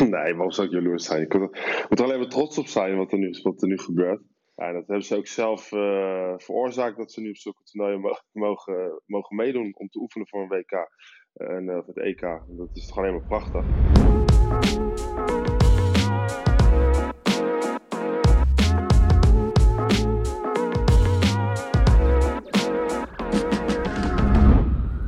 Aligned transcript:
nee, 0.00 0.34
waarom 0.34 0.50
zou 0.50 0.66
ik 0.66 0.72
jaloers 0.72 1.04
zijn? 1.04 1.22
Ik 1.22 1.38
moet 1.88 1.98
er 1.98 2.04
alleen 2.04 2.18
maar 2.18 2.28
trots 2.28 2.58
op 2.58 2.66
zijn 2.66 2.96
wat 2.96 3.12
er 3.12 3.18
nu, 3.68 3.78
gebeurt. 3.78 4.22
Ja, 4.54 4.72
dat 4.72 4.86
hebben 4.86 5.04
ze 5.04 5.16
ook 5.16 5.26
zelf 5.26 5.72
uh, 5.72 6.34
veroorzaakt 6.36 6.96
dat 6.96 7.12
ze 7.12 7.20
nu 7.20 7.28
op 7.28 7.36
zulke 7.36 7.62
toernooien 7.62 8.18
mogen, 8.32 9.02
mogen 9.06 9.36
meedoen 9.36 9.74
om 9.76 9.88
te 9.88 10.00
oefenen 10.00 10.28
voor 10.28 10.40
een 10.40 10.48
WK 10.48 10.88
en 11.32 11.64
uh, 11.64 11.86
het 11.86 11.98
EK. 11.98 12.20
Dat 12.48 12.68
is 12.72 12.86
toch 12.86 12.98
alleen 12.98 13.12
maar 13.12 13.26
prachtig. 13.26 13.64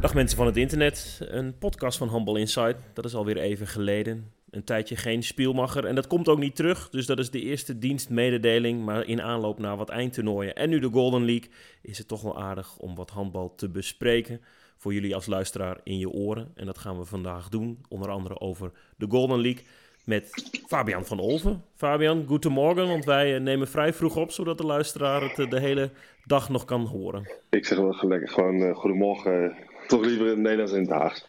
Dag 0.00 0.14
mensen 0.14 0.37
van 0.37 0.46
het 0.46 0.57
internet, 0.57 1.18
een 1.21 1.59
podcast 1.59 1.98
van 1.98 2.09
Humble 2.09 2.39
Insight. 2.39 2.77
Dat 2.95 3.05
is 3.05 3.14
alweer 3.14 3.37
even 3.37 3.66
geleden. 3.66 4.36
Een 4.51 4.65
tijdje 4.65 4.97
geen 4.97 5.23
spielmacher 5.23 5.85
en 5.85 5.95
dat 5.95 6.07
komt 6.07 6.29
ook 6.29 6.39
niet 6.39 6.57
terug. 6.57 6.89
Dus 6.91 7.07
dat 7.07 7.18
is 7.18 7.31
de 7.31 7.41
eerste 7.41 7.79
dienstmededeling. 7.79 8.85
Maar 8.85 9.07
in 9.07 9.23
aanloop 9.23 9.59
naar 9.59 9.77
wat 9.77 9.89
eindtoernooien 9.89 10.54
en 10.54 10.68
nu 10.68 10.79
de 10.79 10.91
Golden 10.91 11.25
League 11.25 11.50
is 11.82 11.99
het 11.99 12.09
toch 12.09 12.23
wel 12.23 12.39
aardig 12.39 12.77
om 12.77 12.95
wat 12.95 13.11
handbal 13.11 13.54
te 13.54 13.68
bespreken. 13.68 14.40
Voor 14.77 14.95
jullie 14.95 15.14
als 15.14 15.27
luisteraar 15.27 15.81
in 15.82 15.99
je 15.99 16.11
oren. 16.11 16.53
En 16.54 16.67
dat 16.67 16.79
gaan 16.79 16.99
we 16.99 17.04
vandaag 17.04 17.49
doen. 17.49 17.79
Onder 17.89 18.11
andere 18.11 18.40
over 18.40 18.73
de 18.96 19.07
Golden 19.09 19.40
League 19.40 19.64
met 20.07 20.51
Fabian 20.67 21.04
van 21.04 21.18
Olven. 21.18 21.63
Fabian, 21.75 22.25
goedemorgen, 22.26 22.89
want 22.89 23.04
wij 23.04 23.35
eh, 23.35 23.40
nemen 23.40 23.68
vrij 23.68 23.93
vroeg 23.93 24.17
op, 24.17 24.31
zodat 24.31 24.59
de 24.59 24.67
luisteraar 24.67 25.23
het 25.23 25.39
eh, 25.39 25.51
de 25.51 25.61
hele 25.61 25.90
dag 26.25 26.49
nog 26.49 26.65
kan 26.65 26.85
horen. 26.85 27.31
Ik 27.51 27.67
zeg 27.67 27.79
wel 27.79 27.93
gelijk 27.93 28.31
gewoon 28.31 28.61
uh, 28.61 28.75
goedemorgen, 28.75 29.57
toch 29.87 30.04
liever 30.04 30.25
in 30.26 30.32
het 30.32 30.39
Nederlands 30.39 30.73
in 30.73 30.93
het. 30.93 31.29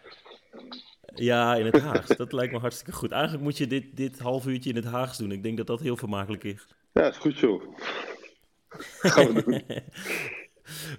Ja, 1.20 1.56
in 1.56 1.66
het 1.66 1.80
Haags. 1.80 2.18
Dat 2.18 2.32
lijkt 2.32 2.54
me 2.54 2.60
hartstikke 2.60 2.92
goed. 2.92 3.12
Eigenlijk 3.12 3.44
moet 3.44 3.58
je 3.58 3.68
dit, 3.68 3.98
dit 3.98 4.20
half 4.20 4.46
uurtje 4.46 4.70
in 4.70 4.76
het 4.76 4.86
Haags 4.86 5.18
doen. 5.18 5.32
Ik 5.32 5.44
denk 5.44 5.58
dat 5.58 5.68
dat 5.68 5.80
heel 5.80 5.98
vermakelijk 5.98 6.44
is. 6.44 6.68
Ja, 6.94 7.08
is 7.08 7.18
goed 7.18 7.38
zo. 7.38 7.62
Gaan 9.00 9.34
we 9.34 9.44
doen. 9.44 9.62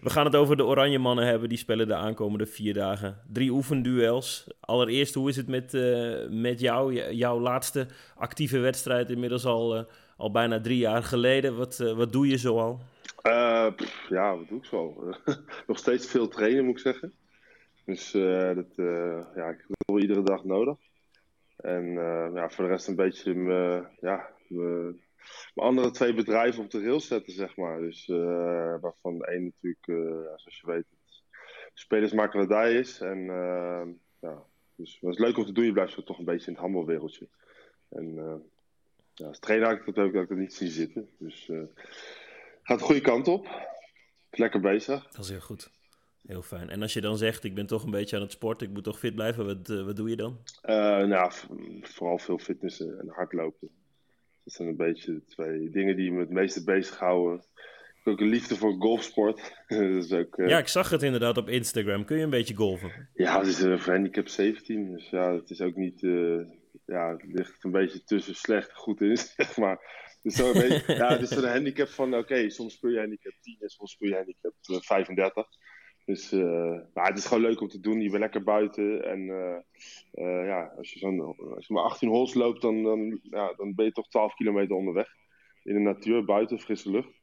We 0.01 0.11
gaan 0.11 0.25
het 0.25 0.37
over 0.37 0.57
de 0.57 0.65
Oranje 0.65 0.98
Mannen 0.98 1.27
hebben. 1.27 1.48
Die 1.48 1.59
spelen 1.59 1.89
de 1.89 1.95
aankomende 1.95 2.47
vier 2.47 2.75
dagen. 2.75 3.19
Drie 3.33 3.51
oefenduels. 3.51 4.47
Allereerst, 4.61 5.15
hoe 5.15 5.29
is 5.29 5.37
het 5.37 5.48
met, 5.48 5.75
uh, 5.75 6.29
met 6.29 6.61
jou? 6.61 7.12
Jouw 7.14 7.41
laatste 7.41 7.87
actieve 8.17 8.59
wedstrijd, 8.59 9.11
inmiddels 9.11 9.45
al, 9.45 9.77
uh, 9.77 9.83
al 10.17 10.31
bijna 10.31 10.61
drie 10.61 10.79
jaar 10.79 11.03
geleden. 11.03 11.57
Wat, 11.57 11.79
uh, 11.83 11.92
wat 11.92 12.12
doe 12.12 12.29
je 12.29 12.39
zoal? 12.39 12.81
ja, 14.09 14.37
wat 14.37 14.48
doe 14.48 14.59
ik 14.59 14.64
zo? 14.64 15.12
Nog 15.67 15.79
steeds 15.79 16.07
veel 16.07 16.29
trainen, 16.29 16.64
moet 16.64 16.77
ik 16.77 16.83
zeggen. 16.83 17.12
Dus 17.89 18.11
dat, 18.11 18.75
ja, 19.34 19.48
ik 19.48 19.64
heb 19.67 19.77
wel 19.86 20.00
iedere 20.00 20.22
dag 20.22 20.44
nodig. 20.44 20.77
En 21.56 21.92
ja, 22.34 22.50
voor 22.50 22.64
de 22.64 22.70
rest 22.70 22.89
een 22.89 22.97
beetje 22.97 23.33
ja, 24.00 24.30
mijn 25.55 25.67
andere 25.67 25.91
twee 25.91 26.14
bedrijven 26.14 26.64
op 26.64 26.70
de 26.70 26.83
rails 26.83 27.06
zetten, 27.06 27.33
zeg 27.33 27.56
maar. 27.56 27.80
Dus 27.80 28.08
uh, 28.08 28.80
waarvan 28.80 29.14
een 29.20 29.45
natuurlijk, 29.45 29.86
uh, 29.86 30.22
zoals 30.36 30.61
je 30.61 30.67
weet, 30.67 30.84
spelersmakelaardij 31.75 32.75
is. 32.75 33.00
En 33.00 33.19
uh, 33.19 33.83
ja, 34.20 34.42
dus 34.75 34.98
het 35.00 35.11
is 35.11 35.19
leuk 35.19 35.36
om 35.36 35.45
te 35.45 35.52
doen. 35.52 35.64
Je 35.64 35.73
blijft 35.73 35.92
zo 35.92 36.02
toch 36.02 36.19
een 36.19 36.25
beetje 36.25 36.47
in 36.47 36.52
het 36.52 36.62
handelwereldje. 36.62 37.28
En 37.89 38.14
ja, 39.14 39.27
als 39.27 39.39
trainer 39.39 39.69
had 39.69 39.86
ik 39.86 39.95
dat 39.95 40.06
ik 40.06 40.12
dat 40.12 40.30
niet 40.30 40.55
zien 40.55 40.70
zitten. 40.70 41.08
Dus 41.19 41.50
gaat 42.62 42.78
de 42.78 42.84
goede 42.84 43.00
kant 43.00 43.28
op. 43.28 43.67
Lekker 44.30 44.61
bezig. 44.61 45.08
Dat 45.08 45.25
is 45.25 45.30
heel 45.30 45.41
goed. 45.41 45.70
Heel 46.27 46.42
fijn. 46.42 46.70
En 46.70 46.83
als 46.83 46.92
je 46.92 47.00
dan 47.00 47.19
zegt, 47.19 47.44
ik 47.44 47.55
ben 47.55 47.66
toch 47.66 47.84
een 47.84 47.91
beetje 47.91 48.16
aan 48.16 48.22
het 48.22 48.33
sporten, 48.33 48.66
ik 48.66 48.72
moet 48.72 48.84
toch 48.84 48.98
fit 48.98 49.14
blijven, 49.14 49.47
wat, 49.47 49.69
wat 49.84 49.97
doe 49.97 50.08
je 50.08 50.16
dan? 50.16 50.38
nou, 51.08 51.33
vooral 51.83 52.19
veel 52.19 52.38
fitnessen 52.38 52.98
en 53.00 53.08
hardlopen. 53.08 53.70
Dat 54.44 54.56
zijn 54.56 54.69
een 54.69 54.77
beetje 54.77 55.12
de 55.12 55.24
twee 55.24 55.70
dingen 55.70 55.96
die 55.96 56.12
me 56.12 56.20
het 56.20 56.30
meeste 56.30 56.64
bezighouden. 56.64 57.39
Ik 57.39 58.05
heb 58.05 58.12
ook 58.12 58.20
een 58.20 58.28
liefde 58.28 58.56
voor 58.56 58.72
golfsport. 58.72 59.62
dus 59.69 60.12
ook, 60.12 60.39
uh... 60.39 60.48
Ja, 60.48 60.58
ik 60.58 60.68
zag 60.68 60.90
het 60.90 61.02
inderdaad 61.02 61.36
op 61.36 61.48
Instagram. 61.48 62.05
Kun 62.05 62.17
je 62.17 62.23
een 62.23 62.30
beetje 62.30 62.55
golven? 62.55 63.08
Ja, 63.14 63.39
het 63.39 63.46
is 63.46 63.61
een 63.61 63.78
handicap 63.78 64.28
17. 64.28 64.92
Dus 64.92 65.11
ja, 65.11 65.34
het 65.34 65.51
is 65.51 65.61
ook 65.61 65.77
niet... 65.77 66.01
Ja, 66.86 67.11
het 67.11 67.24
ligt 67.33 67.64
een 67.64 67.70
beetje 67.70 68.05
tussen 68.05 68.34
slecht 68.34 68.68
en 68.68 68.77
goed 68.77 69.01
in, 69.01 69.17
zeg 69.36 69.57
maar. 69.57 69.80
Dus 70.23 70.34
zo 70.34 70.52
een 70.52 70.68
beetje, 70.68 70.95
ja, 71.02 71.08
het 71.08 71.20
is 71.20 71.30
een 71.30 71.51
handicap 71.51 71.89
van... 71.89 72.08
Oké, 72.08 72.18
okay, 72.18 72.48
soms 72.48 72.74
speel 72.74 72.90
je 72.90 72.98
handicap 72.98 73.33
10 73.40 73.57
en 73.61 73.68
soms 73.68 73.92
speel 73.92 74.08
je 74.08 74.14
handicap 74.14 74.52
35. 74.61 75.46
Eh, 76.08 76.14
dus 76.14 76.33
uh, 76.33 76.80
maar 76.95 77.07
het 77.07 77.19
is 77.19 77.27
gewoon 77.27 77.42
leuk 77.42 77.61
om 77.61 77.69
te 77.69 77.80
doen. 77.80 78.01
Je 78.01 78.08
bent 78.11 78.23
lekker 78.23 78.42
buiten. 78.42 79.05
En 79.05 79.20
uh, 79.20 79.57
uh, 80.13 80.46
ja, 80.46 80.73
als 80.77 80.92
je, 80.92 80.98
zo'n, 80.98 81.20
als 81.55 81.67
je 81.67 81.74
maar 81.74 81.83
18 81.83 82.08
holes 82.08 82.35
loopt, 82.35 82.63
dan, 82.63 82.83
dan, 82.83 83.20
ja, 83.23 83.52
dan 83.57 83.74
ben 83.74 83.85
je 83.85 83.92
toch 83.92 84.08
12 84.08 84.35
kilometer 84.35 84.77
onderweg. 84.77 85.08
In 85.63 85.74
de 85.74 85.80
natuur, 85.80 86.24
buiten, 86.24 86.58
frisse 86.58 86.91
lucht. 86.91 87.20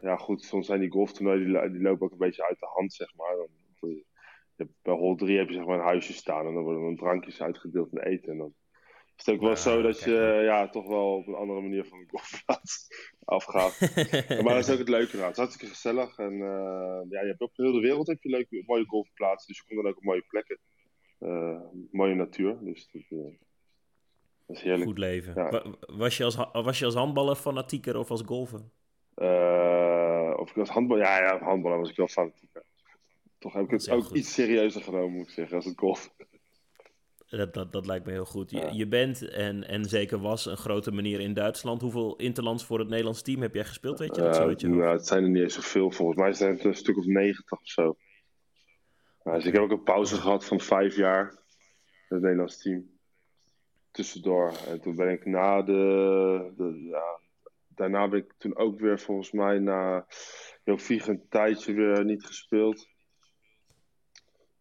ja, 0.00 0.16
goed, 0.16 0.42
soms 0.42 0.66
zijn 0.66 0.80
die 0.80 0.90
golftoernooien, 0.90 1.44
die, 1.44 1.70
die, 1.70 1.82
lopen 1.82 2.06
ook 2.06 2.12
een 2.12 2.18
beetje 2.18 2.46
uit 2.46 2.58
de 2.58 2.68
hand, 2.74 2.92
zeg 2.92 3.14
maar. 3.16 3.36
Dan, 3.36 3.48
je, 3.90 4.68
bij 4.82 4.94
hole 4.94 5.16
3 5.16 5.38
heb 5.38 5.48
je 5.48 5.54
zeg 5.54 5.64
maar 5.66 5.78
een 5.78 5.84
huisje 5.84 6.12
staan 6.12 6.46
en 6.46 6.54
dan 6.54 6.62
worden 6.62 6.82
dan 6.82 6.96
drankjes 6.96 7.42
uitgedeeld 7.42 7.92
en 7.92 8.02
eten. 8.02 8.32
En 8.32 8.38
dan 8.38 8.54
is 9.20 9.26
het 9.26 9.34
ook 9.34 9.40
wel 9.40 9.56
zo 9.56 9.82
dat 9.82 10.00
je 10.00 10.40
ja, 10.44 10.68
toch 10.68 10.86
wel 10.86 11.16
op 11.16 11.26
een 11.26 11.34
andere 11.34 11.60
manier 11.60 11.84
van 11.84 11.98
de 11.98 12.06
golfplaats 12.08 12.88
afgaat. 13.24 13.80
maar 14.42 14.54
dat 14.54 14.68
is 14.68 14.70
ook 14.70 14.78
het 14.78 14.88
leuke 14.88 15.16
eraan. 15.16 15.26
Het 15.26 15.36
is 15.36 15.42
hartstikke 15.42 15.74
gezellig. 15.74 16.18
En 16.18 16.32
uh, 16.32 17.00
ja, 17.08 17.20
je 17.20 17.26
hebt 17.26 17.40
op 17.40 17.56
heel 17.56 17.72
de 17.72 17.80
wereld 17.80 18.06
heb 18.06 18.22
je 18.22 18.28
leuke, 18.28 18.62
mooie 18.66 18.86
golfplaatsen. 18.86 19.48
Dus 19.48 19.56
je 19.56 19.64
komt 19.66 19.82
dan 19.82 19.90
ook 19.90 19.98
op 19.98 20.04
mooie 20.04 20.24
plekken. 20.28 20.58
Uh, 21.20 21.60
mooie 21.90 22.14
natuur. 22.14 22.58
Dus 22.60 22.88
dat, 24.46 24.60
heerlijk. 24.60 24.84
Goed 24.84 24.98
leven. 24.98 25.34
Ja. 25.34 25.64
Was, 25.96 26.16
je 26.16 26.24
als, 26.24 26.36
was 26.52 26.78
je 26.78 26.84
als 26.84 26.94
handballer 26.94 27.36
fanatieker 27.36 27.96
of 27.96 28.10
als 28.10 28.22
golfer? 28.26 28.60
of 30.36 30.50
ik 30.50 30.56
als 30.56 30.68
handballer... 30.68 31.04
Ja, 31.04 31.18
ja, 31.18 31.38
handballer 31.38 31.78
was 31.78 31.90
ik 31.90 31.96
wel 31.96 32.08
fanatieker. 32.08 32.64
Toch 33.38 33.52
heb 33.52 33.64
ik 33.64 33.70
het 33.70 33.90
ook 33.90 34.04
goed. 34.04 34.16
iets 34.16 34.34
serieuzer 34.34 34.82
genomen, 34.82 35.12
moet 35.12 35.28
ik 35.28 35.34
zeggen, 35.34 35.56
als 35.56 35.64
het 35.64 35.78
golf. 35.78 36.14
Dat, 37.30 37.54
dat, 37.54 37.72
dat 37.72 37.86
lijkt 37.86 38.06
me 38.06 38.12
heel 38.12 38.24
goed. 38.24 38.50
Je, 38.50 38.68
je, 38.72 38.86
bent 38.86 39.28
en, 39.28 39.68
en 39.68 39.84
zeker 39.84 40.18
was 40.18 40.46
een 40.46 40.56
grote 40.56 40.90
manier 40.90 41.20
in 41.20 41.34
Duitsland. 41.34 41.80
Hoeveel 41.80 42.16
interlands 42.16 42.64
voor 42.64 42.78
het 42.78 42.88
Nederlands 42.88 43.22
team 43.22 43.42
heb 43.42 43.54
jij 43.54 43.64
gespeeld? 43.64 43.98
Weet 43.98 44.16
je 44.16 44.22
dat? 44.22 44.62
Uh, 44.62 44.70
nou, 44.70 44.92
het 44.92 45.06
zijn 45.06 45.22
er 45.22 45.28
niet 45.28 45.42
eens 45.42 45.54
zoveel. 45.54 45.90
Volgens 45.90 46.18
mij 46.18 46.32
zijn 46.32 46.54
het 46.54 46.64
een 46.64 46.74
stuk 46.74 46.98
of 46.98 47.04
90 47.04 47.52
of 47.52 47.60
zo. 47.62 47.96
Dus 49.22 49.44
ik 49.44 49.52
heb 49.52 49.62
ook 49.62 49.70
een 49.70 49.82
pauze 49.82 50.16
gehad 50.16 50.44
van 50.44 50.60
vijf 50.60 50.96
jaar. 50.96 51.38
Het 52.08 52.20
Nederlands 52.20 52.62
team. 52.62 52.90
Tussendoor. 53.90 54.52
En 54.68 54.80
toen 54.80 54.96
ben 54.96 55.08
ik 55.08 55.24
na 55.24 55.62
de. 55.62 56.52
de 56.56 56.88
ja, 56.90 57.20
daarna 57.68 58.08
ben 58.08 58.18
ik 58.18 58.34
toen 58.38 58.56
ook 58.56 58.80
weer 58.80 58.98
volgens 58.98 59.32
mij 59.32 59.58
na 59.58 60.06
Joop 60.64 60.80
Vieg 60.80 61.06
een 61.06 61.26
tijdje 61.28 61.72
weer 61.72 62.04
niet 62.04 62.24
gespeeld. 62.24 62.88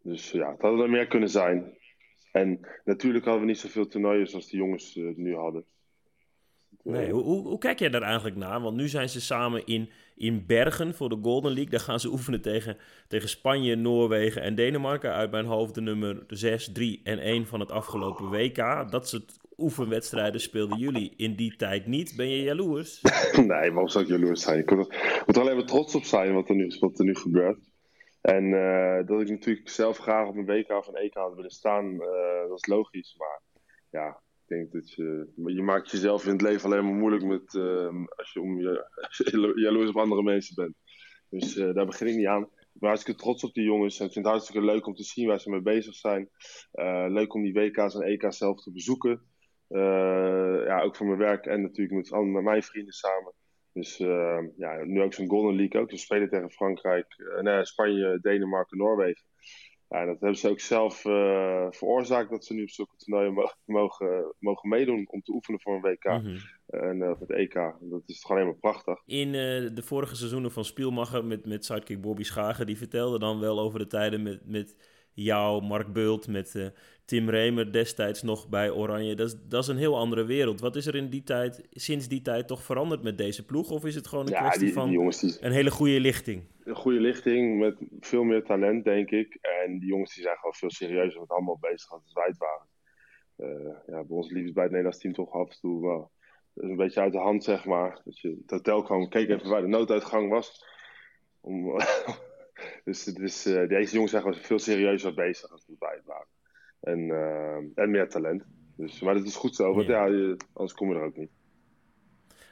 Dus 0.02 0.31
ja, 0.31 0.52
het 0.52 0.62
had 0.62 0.79
er 0.79 0.90
meer 0.90 1.08
kunnen 1.08 1.29
zijn. 1.29 1.78
En 2.39 2.59
natuurlijk 2.85 3.25
hadden 3.25 3.44
we 3.44 3.50
niet 3.50 3.59
zoveel 3.59 3.88
toernooien 3.88 4.27
zoals 4.27 4.50
de 4.50 4.57
jongens 4.57 4.95
uh, 4.95 5.16
nu 5.16 5.35
hadden. 5.35 5.66
Nee, 6.83 7.11
hoe, 7.11 7.23
hoe, 7.23 7.47
hoe, 7.47 7.57
kijk 7.57 7.79
jij 7.79 7.89
daar 7.89 8.01
eigenlijk 8.01 8.35
naar? 8.35 8.61
Want 8.61 8.75
nu 8.75 8.88
zijn 8.88 9.09
ze 9.09 9.22
samen 9.22 9.66
in, 9.66 9.89
in 10.16 10.45
Bergen 10.47 10.94
voor 10.94 11.09
de 11.09 11.19
Golden 11.22 11.51
League. 11.51 11.72
Daar 11.72 11.79
gaan 11.79 11.99
ze 11.99 12.11
oefenen 12.11 12.41
tegen, 12.41 12.78
tegen 13.07 13.29
Spanje, 13.29 13.75
Noorwegen 13.75 14.41
en 14.41 14.55
Denemarken. 14.55 15.13
Uit 15.13 15.31
mijn 15.31 15.45
hoofd 15.45 15.75
de 15.75 15.81
nummer 15.81 16.23
6, 16.28 16.72
3 16.72 17.01
en 17.03 17.19
1 17.19 17.45
van 17.45 17.59
het 17.59 17.72
afgelopen 17.72 18.29
WK. 18.29 18.91
Dat 18.91 19.07
soort 19.07 19.38
oefenwedstrijden 19.57 20.41
speelden 20.41 20.78
jullie 20.78 21.13
in 21.17 21.35
die 21.35 21.55
tijd 21.55 21.88
niet. 21.88 22.13
Ben 22.16 22.29
je 22.29 22.44
jaloers? 22.44 23.01
nee, 23.35 23.47
waarom 23.47 23.88
zou 23.88 24.03
ik 24.03 24.09
jaloers 24.09 24.41
zijn? 24.41 24.59
Ik 24.59 24.72
moet 24.75 25.35
er 25.35 25.41
alleen 25.41 25.55
maar 25.55 25.66
trots 25.66 25.95
op 25.95 26.03
zijn 26.03 26.33
wat 26.33 26.49
er 26.49 26.55
nu, 26.55 26.75
wat 26.79 26.99
er 26.99 27.05
nu 27.05 27.16
gebeurt. 27.16 27.69
En 28.22 28.44
uh, 28.44 29.06
dat 29.06 29.22
ik 29.22 29.30
natuurlijk 29.30 29.69
zelf 29.69 29.97
graag 29.97 30.28
op 30.28 30.35
een 30.35 30.46
WK 30.46 30.69
of 30.69 30.88
een 30.88 30.96
EK 30.96 31.13
had 31.13 31.35
willen 31.35 31.52
staan, 31.52 31.91
uh, 31.94 32.47
dat 32.47 32.57
is 32.57 32.66
logisch. 32.66 33.16
Maar 33.18 33.41
ja, 33.90 34.07
ik 34.09 34.47
denk 34.47 34.72
dat 34.72 34.91
je, 34.93 35.32
je 35.35 35.61
maakt 35.61 35.91
jezelf 35.91 36.26
in 36.26 36.32
het 36.32 36.41
leven 36.41 36.66
alleen 36.66 36.85
maar 36.85 36.93
moeilijk 36.93 37.23
met, 37.23 37.53
uh, 37.53 38.05
als 38.16 38.34
je, 38.34 38.41
om 38.41 38.59
je, 38.59 38.85
jaloers 39.64 39.90
op 39.90 39.97
andere 39.97 40.23
mensen 40.23 40.55
bent. 40.55 40.76
Dus 41.29 41.53
daar 41.53 41.85
begin 41.85 42.08
ik 42.08 42.16
niet 42.16 42.28
aan. 42.28 42.43
Ik 42.43 42.85
ben 42.85 42.90
hartstikke 42.90 43.22
trots 43.22 43.43
op 43.43 43.53
die 43.53 43.64
jongens. 43.64 43.99
En 43.99 44.05
ik 44.05 44.11
vind 44.11 44.26
het 44.26 44.34
hartstikke 44.34 44.66
leuk 44.66 44.85
om 44.85 44.96
te 44.96 45.03
zien 45.03 45.28
waar 45.28 45.40
ze 45.40 45.49
mee 45.49 45.61
bezig 45.61 45.96
zijn. 45.96 46.29
leuk 47.08 47.34
om 47.34 47.43
die 47.43 47.53
WK's 47.53 47.96
en 47.96 48.02
EK's 48.02 48.38
zelf 48.38 48.64
te 48.64 48.72
bezoeken. 48.72 49.22
ja, 50.67 50.82
ook 50.82 50.96
voor 50.96 51.05
mijn 51.05 51.20
werk 51.20 51.46
en 51.46 51.61
natuurlijk 51.61 52.11
met, 52.11 52.26
met 52.26 52.43
mijn 52.43 52.64
vrienden 52.64 52.93
samen. 52.93 53.34
Dus 53.73 53.99
uh, 53.99 54.39
ja, 54.57 54.83
nu 54.83 55.01
ook 55.01 55.13
zo'n 55.13 55.29
Golden 55.29 55.55
League 55.55 55.81
ook. 55.81 55.89
Ze 55.89 55.97
spelen 55.97 56.29
tegen 56.29 56.51
Frankrijk, 56.51 57.16
uh, 57.17 57.41
nee, 57.41 57.66
Spanje, 57.66 58.19
Denemarken, 58.21 58.77
Noorwegen. 58.77 59.23
Ja, 59.87 60.05
dat 60.05 60.19
hebben 60.19 60.37
ze 60.37 60.49
ook 60.49 60.59
zelf 60.59 61.05
uh, 61.05 61.67
veroorzaakt 61.69 62.29
dat 62.29 62.45
ze 62.45 62.53
nu 62.53 62.61
op 62.61 62.69
zulke 62.69 62.95
toernooien 62.97 63.53
mogen, 63.66 64.35
mogen 64.39 64.69
meedoen 64.69 65.07
om 65.09 65.21
te 65.21 65.33
oefenen 65.33 65.61
voor 65.61 65.75
een 65.75 65.81
WK 65.81 66.05
mm 66.05 66.19
-hmm. 66.19 66.37
en 66.67 66.99
het 66.99 67.31
EK. 67.31 67.53
Dat 67.79 68.01
is 68.05 68.19
toch 68.19 68.31
alleen 68.31 68.45
maar 68.45 68.55
prachtig. 68.55 69.01
In 69.05 69.31
de 69.75 69.81
vorige 69.83 70.16
seizoenen 70.16 70.51
van 70.51 70.66
Spielmacher 70.66 71.25
met, 71.25 71.45
met 71.45 71.66
sidekick 71.66 72.01
Bobby 72.01 72.23
Schagen, 72.23 72.66
die 72.66 72.77
vertelde 72.77 73.19
dan 73.19 73.39
wel 73.39 73.59
over 73.59 73.79
de 73.79 73.87
tijden 73.87 74.23
met, 74.23 74.45
met 74.45 74.75
jou, 75.23 75.63
Mark 75.63 75.93
Bult, 75.93 76.27
met 76.27 76.71
Tim 77.09 77.29
Remer 77.29 77.71
destijds 77.71 78.21
nog 78.21 78.49
bij 78.49 78.71
Oranje. 78.71 79.16
Dat 79.16 79.27
is, 79.27 79.35
dat 79.47 79.63
is 79.63 79.67
een 79.67 79.77
heel 79.77 79.97
andere 79.97 80.23
wereld. 80.23 80.59
Wat 80.59 80.75
is 80.75 80.85
er 80.85 80.95
in 80.95 81.09
die 81.09 81.23
tijd, 81.23 81.67
sinds 81.71 82.07
die 82.07 82.21
tijd 82.21 82.47
toch 82.47 82.63
veranderd 82.63 83.03
met 83.03 83.17
deze 83.17 83.45
ploeg? 83.45 83.71
Of 83.71 83.85
is 83.85 83.95
het 83.95 84.07
gewoon 84.07 84.27
een 84.27 84.33
kwestie 84.33 84.73
van 84.73 84.89
een 85.39 85.51
hele 85.51 85.71
goede 85.71 85.99
lichting? 85.99 86.43
Een 86.63 86.75
goede 86.75 86.99
lichting 86.99 87.59
met 87.59 87.75
veel 87.99 88.23
meer 88.23 88.43
talent, 88.43 88.83
denk 88.83 89.11
ik. 89.11 89.37
En 89.41 89.79
die 89.79 89.89
jongens 89.89 90.13
die 90.13 90.23
zijn 90.23 90.35
gewoon 90.35 90.53
veel 90.53 90.71
serieuzer 90.71 91.19
met 91.19 91.29
allemaal 91.29 91.57
bezig 91.59 91.91
als 91.91 92.13
wij 92.13 92.25
het 92.27 92.37
waren. 92.37 92.67
ja, 93.87 94.03
bij 94.03 94.17
ons 94.17 94.31
liefst 94.31 94.53
bij 94.53 94.63
het 94.63 94.71
Nederlands 94.71 95.01
team 95.01 95.13
toch 95.13 95.31
af 95.31 95.49
en 95.49 95.59
toe 95.59 95.81
wel 95.81 96.11
een 96.53 96.75
beetje 96.75 96.99
uit 96.99 97.11
de 97.11 97.19
hand, 97.19 97.43
zeg 97.43 97.66
maar. 97.66 98.01
Dat 98.05 98.19
je 98.19 98.37
het 98.41 98.51
hotel 98.51 98.83
kwam, 98.83 99.09
keek 99.09 99.29
even 99.29 99.49
waar 99.49 99.61
de 99.61 99.67
nooduitgang 99.67 100.29
was. 100.29 100.66
Om, 101.41 101.66
dus 102.84 103.03
dus 103.03 103.47
uh, 103.47 103.67
deze 103.67 103.94
jongens 103.94 104.11
zijn 104.11 104.23
gewoon 104.23 104.38
veel 104.38 104.59
serieuzer 104.59 105.14
bezig 105.14 105.52
als 105.52 105.66
het 105.67 106.03
waren. 106.06 106.28
En, 106.79 107.00
uh, 107.00 107.84
en 107.84 107.91
meer 107.91 108.09
talent. 108.09 108.46
Dus, 108.78 109.00
maar 109.00 109.14
dat 109.14 109.26
is 109.26 109.35
goed 109.35 109.56
zo, 109.56 109.73
want 109.73 109.88
ja, 109.88 110.06
ja 110.06 110.35
anders 110.53 110.73
kom 110.73 110.90
je 110.90 110.96
er 110.96 111.06
ook 111.06 111.17
niet. 111.17 111.32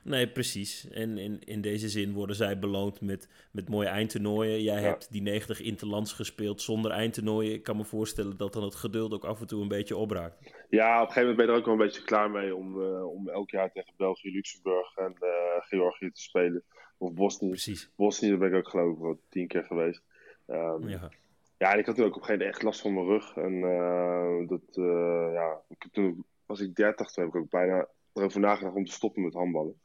Nee, 0.07 0.27
precies. 0.27 0.89
En 0.89 1.17
in, 1.17 1.39
in 1.39 1.61
deze 1.61 1.89
zin 1.89 2.13
worden 2.13 2.35
zij 2.35 2.59
beloond 2.59 3.01
met, 3.01 3.49
met 3.51 3.69
mooie 3.69 3.87
eindtoernooien. 3.87 4.61
Jij 4.61 4.81
hebt 4.81 5.11
die 5.11 5.21
90 5.21 5.61
interlands 5.61 6.13
gespeeld 6.13 6.61
zonder 6.61 6.91
eindtoernooien. 6.91 7.53
Ik 7.53 7.63
kan 7.63 7.77
me 7.77 7.83
voorstellen 7.83 8.37
dat 8.37 8.53
dan 8.53 8.63
het 8.63 8.75
geduld 8.75 9.13
ook 9.13 9.25
af 9.25 9.39
en 9.39 9.47
toe 9.47 9.61
een 9.61 9.67
beetje 9.67 9.97
opraakt. 9.97 10.53
Ja, 10.69 11.01
op 11.01 11.07
een 11.07 11.13
gegeven 11.13 11.21
moment 11.21 11.37
ben 11.37 11.45
je 11.45 11.51
er 11.51 11.57
ook 11.57 11.65
wel 11.65 11.73
een 11.73 11.79
beetje 11.79 12.03
klaar 12.03 12.31
mee 12.31 12.55
om, 12.55 12.81
uh, 12.81 13.05
om 13.05 13.29
elk 13.29 13.49
jaar 13.49 13.71
tegen 13.71 13.93
België, 13.97 14.31
Luxemburg 14.31 14.97
en 14.97 15.15
uh, 15.19 15.29
Georgië 15.59 16.11
te 16.11 16.21
spelen. 16.21 16.63
Of 16.97 17.13
Bosnië. 17.13 17.49
Precies. 17.49 17.89
Bosnië, 17.95 18.29
daar 18.29 18.37
ben 18.37 18.49
ik 18.49 18.55
ook 18.55 18.69
geloof 18.69 18.95
ik 18.95 19.01
wel 19.01 19.19
tien 19.29 19.47
keer 19.47 19.63
geweest. 19.63 20.01
Um, 20.47 20.87
ja. 20.87 21.11
Ja, 21.57 21.73
en 21.73 21.79
ik 21.79 21.85
had 21.85 21.95
toen 21.95 22.05
ook 22.05 22.15
op 22.15 22.21
een 22.21 22.25
gegeven 22.25 22.45
moment 22.45 22.55
echt 22.55 22.63
last 22.63 22.81
van 22.81 22.93
mijn 22.93 23.05
rug. 23.05 23.35
En 23.35 23.53
uh, 23.53 24.47
dat, 24.47 24.61
ja, 25.33 25.61
ik, 25.67 25.87
toen 25.91 26.25
was 26.45 26.59
ik 26.59 26.75
30, 26.75 27.11
toen 27.11 27.23
heb 27.23 27.33
ik 27.33 27.39
ook 27.39 27.49
bijna 27.49 27.87
erover 28.13 28.39
nagedacht 28.39 28.75
om 28.75 28.85
te 28.85 28.91
stoppen 28.91 29.23
met 29.23 29.33
handballen. 29.33 29.79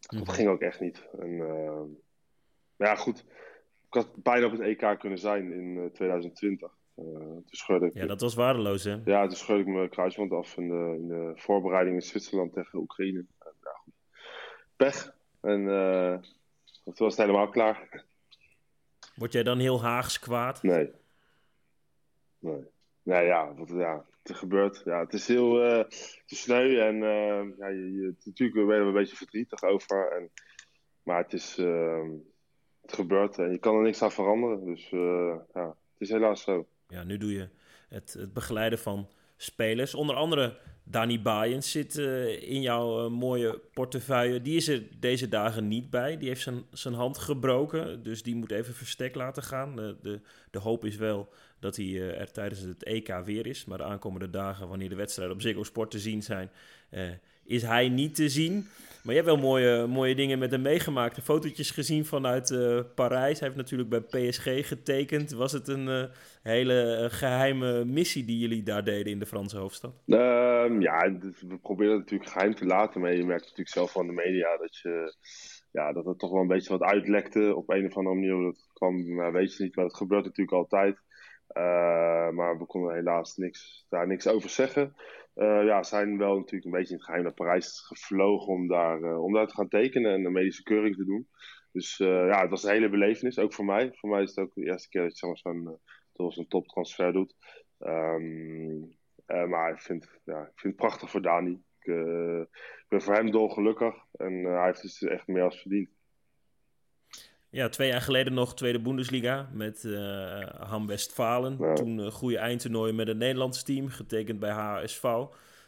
Dat 0.00 0.20
mhm. 0.20 0.30
ging 0.30 0.48
ook 0.48 0.60
echt 0.60 0.80
niet. 0.80 1.08
En, 1.18 1.30
uh, 1.30 1.82
ja, 2.76 2.94
goed. 2.94 3.24
Ik 3.86 3.94
had 3.94 4.22
bijna 4.22 4.46
op 4.46 4.52
het 4.52 4.60
EK 4.60 4.98
kunnen 4.98 5.18
zijn 5.18 5.52
in 5.52 5.90
2020. 5.92 6.76
Uh, 6.96 7.04
eh, 7.68 7.82
ik, 7.82 7.94
ja, 7.94 8.06
dat 8.06 8.20
was 8.20 8.34
waardeloos, 8.34 8.84
hè? 8.84 8.96
Ja, 9.04 9.26
toen 9.26 9.36
scheurde 9.36 9.62
ik 9.62 9.68
mijn 9.68 9.88
kruisband 9.88 10.32
af 10.32 10.56
in 10.56 10.68
de, 10.68 10.96
in 10.98 11.08
de 11.08 11.32
voorbereiding 11.34 11.96
in 11.96 12.02
Zwitserland 12.02 12.52
tegen 12.52 12.78
Oekraïne. 12.78 13.24
Ja, 13.62 13.70
goed. 13.84 13.94
Pech. 14.76 15.16
En 15.40 15.60
uh, 15.60 16.12
toen 16.84 16.94
was 16.94 17.16
het 17.16 17.26
helemaal 17.26 17.48
klaar. 17.48 18.04
Word 19.14 19.32
jij 19.32 19.42
dan 19.42 19.58
heel 19.58 19.82
Haags 19.82 20.18
kwaad? 20.18 20.62
Nee. 20.62 20.90
Nee. 22.38 22.66
Nee, 23.02 23.26
ja, 23.26 23.54
wat, 23.54 23.68
ja 23.68 24.04
gebeurt. 24.34 24.82
Ja, 24.84 25.00
het 25.00 25.12
is 25.12 25.26
heel 25.26 25.64
uh, 25.64 25.84
te 26.26 26.34
sneu 26.36 26.78
en 26.78 26.94
uh, 26.94 27.58
ja, 27.58 27.68
je, 27.68 27.92
je, 27.92 28.14
natuurlijk 28.24 28.66
ben 28.66 28.76
je 28.76 28.80
er 28.80 28.86
een 28.86 28.92
beetje 28.92 29.16
verdrietig 29.16 29.62
over. 29.62 30.12
En, 30.12 30.30
maar 31.02 31.22
het 31.22 31.32
is 31.32 31.58
uh, 31.58 32.08
het 32.82 32.92
gebeurt 32.92 33.38
en 33.38 33.50
je 33.50 33.58
kan 33.58 33.76
er 33.76 33.82
niks 33.82 34.02
aan 34.02 34.12
veranderen. 34.12 34.64
Dus 34.64 34.88
ja, 35.52 35.76
het 35.92 35.98
is 35.98 36.08
helaas 36.08 36.42
zo. 36.42 36.66
Ja, 36.88 37.04
nu 37.04 37.16
doe 37.16 37.32
je 37.32 37.48
het, 37.88 38.12
het 38.12 38.32
begeleiden 38.32 38.78
van 38.78 39.08
spelers. 39.36 39.94
Onder 39.94 40.16
andere 40.16 40.58
Dani 40.90 41.20
Baaiens 41.20 41.70
zit 41.70 41.96
in 42.40 42.60
jouw 42.60 43.08
mooie 43.08 43.60
portefeuille. 43.72 44.42
Die 44.42 44.56
is 44.56 44.68
er 44.68 44.82
deze 44.98 45.28
dagen 45.28 45.68
niet 45.68 45.90
bij. 45.90 46.16
Die 46.16 46.28
heeft 46.28 46.42
zijn, 46.42 46.62
zijn 46.72 46.94
hand 46.94 47.18
gebroken. 47.18 48.02
Dus 48.02 48.22
die 48.22 48.36
moet 48.36 48.50
even 48.50 48.74
verstek 48.74 49.14
laten 49.14 49.42
gaan. 49.42 49.76
de, 49.76 50.20
de 50.50 50.58
hoop 50.58 50.84
is 50.84 50.96
wel 50.96 51.28
dat 51.58 51.76
hij 51.76 51.84
uh, 51.84 52.20
er 52.20 52.32
tijdens 52.32 52.60
het 52.60 52.84
EK 52.84 53.20
weer 53.24 53.46
is. 53.46 53.64
Maar 53.64 53.78
de 53.78 53.84
aankomende 53.84 54.30
dagen, 54.30 54.68
wanneer 54.68 54.88
de 54.88 54.94
wedstrijden 54.94 55.34
op 55.34 55.42
Ziggo 55.42 55.62
Sport 55.62 55.90
te 55.90 55.98
zien 55.98 56.22
zijn, 56.22 56.50
is 57.48 57.62
hij 57.62 57.88
niet 57.88 58.14
te 58.14 58.28
zien. 58.28 58.66
Maar 59.02 59.14
je 59.14 59.22
hebt 59.22 59.34
wel 59.34 59.48
mooie, 59.48 59.86
mooie 59.86 60.14
dingen 60.14 60.38
met 60.38 60.50
hem 60.50 60.62
meegemaakt. 60.62 61.22
Fotootjes 61.22 61.70
gezien 61.70 62.04
vanuit 62.04 62.50
uh, 62.50 62.80
Parijs. 62.94 63.38
Hij 63.38 63.48
heeft 63.48 63.60
natuurlijk 63.60 63.88
bij 63.88 64.30
PSG 64.30 64.68
getekend. 64.68 65.30
Was 65.30 65.52
het 65.52 65.68
een 65.68 66.08
hele 66.42 67.08
geheime 67.10 67.84
missie 67.84 68.24
die 68.24 68.38
jullie 68.38 68.62
daar 68.62 68.84
deden 68.84 69.12
in 69.12 69.18
de 69.18 69.26
Franse 69.26 69.56
hoofdstad? 69.56 69.92
Um, 70.06 70.80
ja, 70.80 71.12
we 71.20 71.58
proberen 71.62 71.92
het 71.92 72.00
natuurlijk 72.00 72.30
geheim 72.30 72.54
te 72.54 72.64
laten. 72.64 73.00
Maar 73.00 73.14
je 73.14 73.24
merkt 73.24 73.42
natuurlijk 73.42 73.68
zelf 73.68 73.92
van 73.92 74.06
de 74.06 74.12
media 74.12 74.56
dat 74.56 74.76
je 74.76 75.14
ja, 75.70 75.92
dat 75.92 76.06
er 76.06 76.16
toch 76.16 76.30
wel 76.30 76.40
een 76.40 76.46
beetje 76.46 76.78
wat 76.78 76.90
uitlekte 76.90 77.54
op 77.54 77.70
een 77.70 77.86
of 77.86 77.96
andere 77.96 78.14
manier. 78.14 78.42
Dat 78.42 78.68
kwam, 78.72 79.14
nou, 79.14 79.32
weet 79.32 79.56
je 79.56 79.62
niet, 79.62 79.76
maar 79.76 79.84
dat 79.84 79.96
gebeurt 79.96 80.24
natuurlijk 80.24 80.56
altijd. 80.56 80.96
Uh, 81.56 82.28
maar 82.30 82.58
we 82.58 82.66
konden 82.66 82.94
helaas 82.94 83.36
niks, 83.36 83.86
daar 83.88 84.06
niks 84.06 84.26
over 84.26 84.50
zeggen. 84.50 84.94
Uh, 85.38 85.64
ja, 85.64 85.82
zijn 85.82 86.18
wel 86.18 86.36
natuurlijk 86.36 86.64
een 86.64 86.70
beetje 86.70 86.90
in 86.92 86.96
het 86.96 87.04
geheim 87.04 87.22
naar 87.22 87.32
Parijs 87.32 87.80
gevlogen 87.86 88.52
om 88.52 88.68
daar, 88.68 89.00
uh, 89.00 89.22
om 89.22 89.32
daar 89.32 89.46
te 89.46 89.54
gaan 89.54 89.68
tekenen 89.68 90.12
en 90.12 90.24
een 90.24 90.32
medische 90.32 90.62
keuring 90.62 90.96
te 90.96 91.04
doen. 91.04 91.28
Dus 91.72 91.96
ja, 91.96 92.40
het 92.40 92.50
was 92.50 92.62
een 92.62 92.72
hele 92.72 92.88
belevenis, 92.88 93.38
ook 93.38 93.54
voor 93.54 93.64
mij. 93.64 93.90
Voor 93.92 94.10
mij 94.10 94.22
is 94.22 94.28
het 94.34 94.38
ook 94.38 94.54
de 94.54 94.64
eerste 94.64 94.88
keer 94.88 95.02
dat 95.02 95.18
je 95.18 95.78
zo'n 96.12 96.48
toptransfer 96.48 97.12
doet. 97.12 97.34
Um, 97.78 98.96
maar 99.26 99.72
ik 99.72 99.78
vind, 99.78 100.20
ja, 100.24 100.40
ik 100.40 100.60
vind 100.60 100.74
het 100.74 100.76
prachtig 100.76 101.10
voor 101.10 101.22
Dani. 101.22 101.62
Ik, 101.78 101.94
ik 102.82 102.86
ben 102.88 103.02
voor 103.02 103.14
hem 103.14 103.30
dolgelukkig 103.30 103.94
en 104.12 104.44
hij 104.44 104.64
heeft 104.64 104.82
het 104.82 104.96
dus 104.98 105.10
echt 105.10 105.26
meer 105.26 105.42
als 105.42 105.60
verdiend. 105.60 105.97
Ja, 107.50 107.68
twee 107.68 107.88
jaar 107.88 108.00
geleden 108.00 108.34
nog 108.34 108.54
Tweede 108.54 108.80
Bundesliga 108.80 109.48
met 109.52 109.82
uh, 109.84 110.40
Ham 110.58 110.86
Westfalen. 110.86 111.74
Toen 111.74 111.98
een 111.98 112.12
goede 112.12 112.38
eindtoernooi 112.38 112.92
met 112.92 113.08
het 113.08 113.16
Nederlands 113.16 113.62
team, 113.62 113.88
getekend 113.88 114.38
bij 114.38 114.50
HSV. 114.50 115.04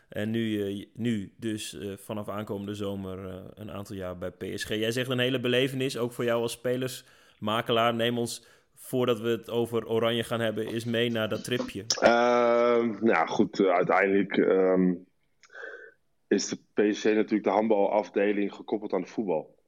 En 0.08 0.30
nu, 0.30 0.40
uh, 0.40 0.86
nu 0.94 1.32
dus 1.36 1.74
uh, 1.74 1.92
vanaf 1.96 2.28
aankomende 2.28 2.74
zomer 2.74 3.42
een 3.54 3.70
aantal 3.70 3.96
jaar 3.96 4.18
bij 4.18 4.30
PSG. 4.30 4.68
Jij 4.68 4.90
zegt 4.90 5.10
een 5.10 5.18
hele 5.18 5.40
belevenis, 5.40 5.98
ook 5.98 6.12
voor 6.12 6.24
jou 6.24 6.42
als 6.42 6.52
spelersmakelaar. 6.52 7.94
Neem 7.94 8.18
ons, 8.18 8.46
voordat 8.74 9.20
we 9.20 9.28
het 9.28 9.50
over 9.50 9.88
Oranje 9.88 10.22
gaan 10.22 10.40
hebben, 10.40 10.66
eens 10.66 10.84
mee 10.84 11.10
naar 11.10 11.28
dat 11.28 11.44
tripje. 11.44 11.84
Ehm, 12.00 12.96
nou 13.00 13.28
goed, 13.28 13.60
uiteindelijk 13.60 14.36
um, 14.36 15.06
is 16.28 16.48
de 16.48 16.58
PSG 16.74 17.04
natuurlijk 17.04 17.44
de 17.44 17.50
handbalafdeling 17.50 18.54
gekoppeld 18.54 18.92
aan 18.92 19.00
het 19.00 19.10
voetbal. 19.10 19.58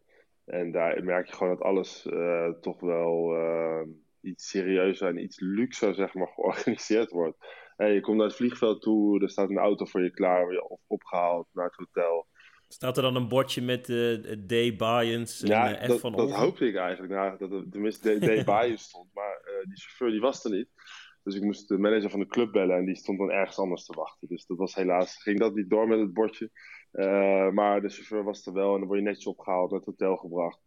En 0.53 0.71
daar 0.71 1.05
merk 1.05 1.27
je 1.27 1.35
gewoon 1.35 1.57
dat 1.57 1.67
alles 1.67 2.07
uh, 2.07 2.49
toch 2.49 2.81
wel 2.81 3.37
uh, 3.37 3.81
iets 4.21 4.49
serieuzer 4.49 5.09
en 5.09 5.23
iets 5.23 5.41
luxer 5.41 5.95
zeg 5.95 6.15
maar, 6.15 6.29
georganiseerd 6.35 7.11
wordt. 7.11 7.37
Hey, 7.77 7.95
je 7.95 8.01
komt 8.01 8.17
naar 8.17 8.27
het 8.27 8.37
vliegveld 8.37 8.83
toe, 8.83 9.23
er 9.23 9.31
staat 9.31 9.51
een 9.51 9.59
auto 9.59 9.85
voor 9.85 10.03
je 10.03 10.11
klaar, 10.11 10.53
je 10.53 10.79
opgehaald 10.87 11.47
naar 11.53 11.65
het 11.65 11.75
hotel. 11.75 12.27
Staat 12.69 12.97
er 12.97 13.03
dan 13.03 13.17
een 13.17 13.29
bordje 13.29 13.63
met 13.63 13.89
uh, 13.89 14.15
D. 14.47 14.77
Bayens 14.77 15.43
en 15.43 15.49
ja, 15.49 15.85
F 15.85 15.87
dat, 15.87 16.01
van 16.01 16.13
dat 16.13 16.31
hoopte 16.31 16.67
ik 16.67 16.77
eigenlijk. 16.77 17.13
Nou, 17.13 17.39
dat 17.39 17.53
er 17.53 17.65
tenminste 17.71 18.19
D. 18.19 18.45
Bayens 18.53 18.83
stond, 18.83 19.09
maar 19.15 19.41
die 19.63 19.81
chauffeur 19.81 20.11
die 20.11 20.21
was 20.21 20.45
er 20.45 20.51
niet. 20.51 20.69
Dus 21.23 21.35
ik 21.35 21.43
moest 21.43 21.69
de 21.69 21.79
manager 21.79 22.11
van 22.11 22.21
de 22.21 22.27
club 22.27 22.53
bellen 22.53 22.77
en 22.77 22.85
die 22.85 22.97
stond 22.97 23.19
dan 23.19 23.31
ergens 23.31 23.59
anders 23.59 23.85
te 23.85 23.95
wachten. 23.97 24.29
Dus 24.29 24.47
dat 24.47 24.57
was 24.57 24.75
helaas, 24.75 25.23
ging 25.23 25.39
dat 25.39 25.55
niet 25.55 25.71
door 25.71 25.89
met 25.89 25.99
het 25.99 26.13
bordje. 26.13 26.51
Uh, 26.93 27.51
maar 27.51 27.81
de 27.81 27.89
chauffeur 27.89 28.25
was 28.25 28.47
er 28.47 28.53
wel 28.53 28.73
en 28.73 28.79
dan 28.79 28.89
word 28.89 28.99
je 28.99 29.05
netjes 29.05 29.27
opgehaald, 29.27 29.71
naar 29.71 29.79
het 29.79 29.89
hotel 29.89 30.17
gebracht. 30.17 30.61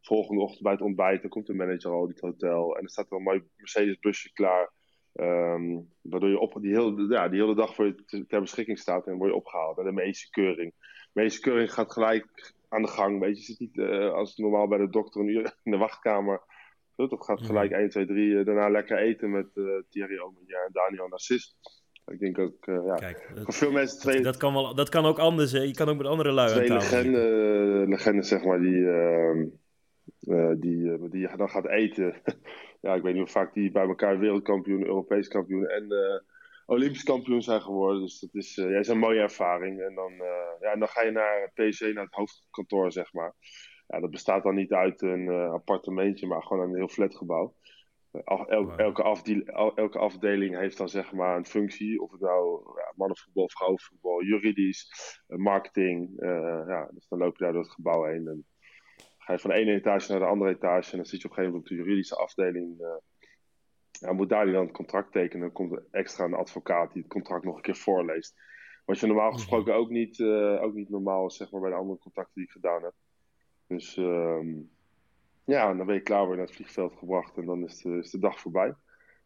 Volgende 0.00 0.42
ochtend 0.42 0.62
bij 0.62 0.72
het 0.72 0.80
ontbijt, 0.80 1.20
dan 1.20 1.30
komt 1.30 1.46
de 1.46 1.54
manager 1.54 1.90
al 1.90 2.02
in 2.02 2.10
het 2.10 2.20
hotel. 2.20 2.76
En 2.76 2.82
er 2.82 2.90
staat 2.90 3.10
er 3.10 3.16
een 3.16 3.22
mooi 3.22 3.42
Mercedes 3.56 3.98
busje 3.98 4.32
klaar. 4.32 4.72
Um, 5.14 5.92
waardoor 6.00 6.28
je 6.28 6.38
op, 6.38 6.58
die, 6.60 6.74
hele, 6.74 7.06
ja, 7.08 7.28
die 7.28 7.40
hele 7.40 7.54
dag 7.54 7.74
voor 7.74 7.86
je 7.86 8.24
ter 8.28 8.40
beschikking 8.40 8.78
staat 8.78 9.06
en 9.06 9.16
word 9.16 9.30
je 9.30 9.36
opgehaald. 9.36 9.78
En 9.78 9.84
de 9.84 9.92
medische 9.92 10.30
keuring. 10.30 10.74
De 10.78 11.10
medische 11.12 11.40
keuring 11.40 11.72
gaat 11.72 11.92
gelijk 11.92 12.54
aan 12.68 12.82
de 12.82 12.88
gang. 12.88 13.20
Weet 13.20 13.38
je, 13.38 13.44
zit 13.44 13.58
niet 13.58 13.76
uh, 13.76 14.12
als 14.12 14.36
normaal 14.36 14.68
bij 14.68 14.78
de 14.78 14.90
dokter 14.90 15.20
een 15.20 15.28
uur 15.28 15.58
in 15.62 15.70
de 15.70 15.78
wachtkamer. 15.78 16.42
Dat 16.96 17.24
gaat 17.24 17.42
gelijk 17.42 17.70
1, 17.70 17.88
2, 17.88 18.06
3. 18.06 18.44
daarna 18.44 18.68
lekker 18.68 18.98
eten 18.98 19.30
met 19.30 19.50
uh, 19.54 19.82
Thierry 19.88 20.18
Omenja 20.18 20.58
en 20.58 20.72
Daniel 20.72 21.08
Narcis. 21.08 21.56
Ik 22.06 22.18
denk 22.18 22.38
ook, 22.38 22.66
uh, 22.66 22.84
ja. 22.86 22.94
Kijk, 22.94 23.30
dat, 23.34 23.54
veel 23.54 23.72
mensen 23.72 23.98
twee... 23.98 24.20
Dat 24.20 24.36
kan, 24.36 24.52
wel, 24.52 24.74
dat 24.74 24.88
kan 24.88 25.04
ook 25.04 25.18
anders, 25.18 25.52
hè? 25.52 25.60
Je 25.60 25.74
kan 25.74 25.88
ook 25.88 25.96
met 25.96 26.06
andere 26.06 26.32
lui 26.32 26.50
Twee 26.50 26.68
legenden, 26.68 27.88
legenden, 27.88 28.24
zeg 28.24 28.44
maar, 28.44 28.60
die, 28.60 28.76
uh, 28.76 29.36
uh, 30.20 30.52
die, 30.56 31.08
die 31.08 31.36
dan 31.36 31.48
gaat 31.48 31.68
eten. 31.68 32.14
ja, 32.82 32.94
ik 32.94 33.02
weet 33.02 33.14
niet 33.14 33.22
hoe 33.22 33.32
vaak 33.32 33.54
die 33.54 33.70
bij 33.70 33.86
elkaar 33.86 34.18
wereldkampioen, 34.18 34.86
Europees 34.86 35.28
kampioen 35.28 35.66
en 35.66 35.86
Olympisch 36.66 37.02
kampioen 37.02 37.42
zijn 37.42 37.62
geworden. 37.62 38.00
Dus 38.00 38.20
dat 38.20 38.34
is, 38.34 38.54
ja, 38.54 38.78
is 38.78 38.88
een 38.88 38.98
mooie 38.98 39.20
ervaring. 39.20 39.80
En 39.80 39.94
dan, 39.94 40.12
ja, 40.60 40.72
en 40.72 40.78
dan 40.78 40.88
ga 40.88 41.02
je 41.02 41.10
naar 41.10 41.50
PC, 41.54 41.80
naar 41.94 42.04
het 42.04 42.14
hoofdkantoor, 42.14 42.92
zeg 42.92 43.12
maar. 43.12 43.34
Ja, 43.86 44.00
dat 44.00 44.10
bestaat 44.10 44.42
dan 44.42 44.54
niet 44.54 44.72
uit 44.72 45.02
een 45.02 45.28
appartementje, 45.28 46.26
maar 46.26 46.42
gewoon 46.42 46.68
een 46.68 46.76
heel 46.76 46.88
flatgebouw 46.88 47.54
elke, 48.76 49.02
afdeling, 49.02 49.48
elke, 49.74 49.98
afdeling 49.98 50.56
heeft 50.56 50.76
dan 50.76 50.88
zeg 50.88 51.12
maar 51.12 51.36
een 51.36 51.46
functie. 51.46 52.02
Of 52.02 52.10
het 52.10 52.20
nou 52.20 52.62
ja, 52.76 52.92
mannenvoetbal, 52.96 53.48
vrouwenvoetbal, 53.48 54.22
juridisch, 54.22 54.88
eh, 55.26 55.38
marketing. 55.38 56.22
Uh, 56.22 56.64
ja, 56.66 56.88
dus 56.92 57.08
dan 57.08 57.18
loop 57.18 57.36
je 57.36 57.44
daar 57.44 57.52
door 57.52 57.62
het 57.62 57.72
gebouw 57.72 58.04
heen. 58.04 58.26
En 58.26 58.46
ga 59.18 59.32
je 59.32 59.38
van 59.38 59.50
de 59.50 59.56
ene 59.56 59.72
etage 59.72 60.10
naar 60.10 60.20
de 60.20 60.26
andere 60.26 60.50
etage. 60.50 60.90
En 60.90 60.96
dan 60.96 61.06
zit 61.06 61.20
je 61.20 61.28
op 61.28 61.30
een 61.30 61.36
gegeven 61.36 61.52
moment 61.52 61.70
op 61.70 61.76
de 61.76 61.82
juridische 61.82 62.16
afdeling. 62.16 62.80
Uh, 62.80 62.96
ja, 63.90 64.12
moet 64.12 64.28
daar 64.28 64.46
dan 64.46 64.64
het 64.64 64.76
contract 64.76 65.12
tekenen. 65.12 65.40
Dan 65.40 65.52
komt 65.52 65.72
er 65.72 65.86
extra 65.90 66.24
een 66.24 66.34
advocaat 66.34 66.92
die 66.92 67.02
het 67.02 67.12
contract 67.12 67.44
nog 67.44 67.56
een 67.56 67.62
keer 67.62 67.76
voorleest. 67.76 68.34
Wat 68.84 68.98
je 68.98 69.06
normaal 69.06 69.32
gesproken 69.32 69.74
ook 69.74 69.88
niet, 69.88 70.22
ook 70.60 70.74
niet 70.74 70.88
normaal 70.88 71.26
is, 71.26 71.36
zeg 71.36 71.50
maar, 71.50 71.60
bij 71.60 71.70
de 71.70 71.76
andere 71.76 71.98
contacten 71.98 72.34
die 72.34 72.44
ik 72.44 72.50
gedaan 72.50 72.82
heb. 72.82 72.94
Dus 73.66 73.96
ehm, 73.96 74.52
ja, 75.44 75.74
dan 75.74 75.86
ben 75.86 75.94
je 75.94 76.00
klaar 76.00 76.26
weer 76.26 76.36
naar 76.36 76.46
het 76.46 76.54
vliegveld 76.54 76.94
gebracht 76.96 77.36
en 77.36 77.44
dan 77.44 77.64
is 77.64 77.82
de, 77.82 77.98
is 77.98 78.10
de 78.10 78.18
dag 78.18 78.40
voorbij. 78.40 78.74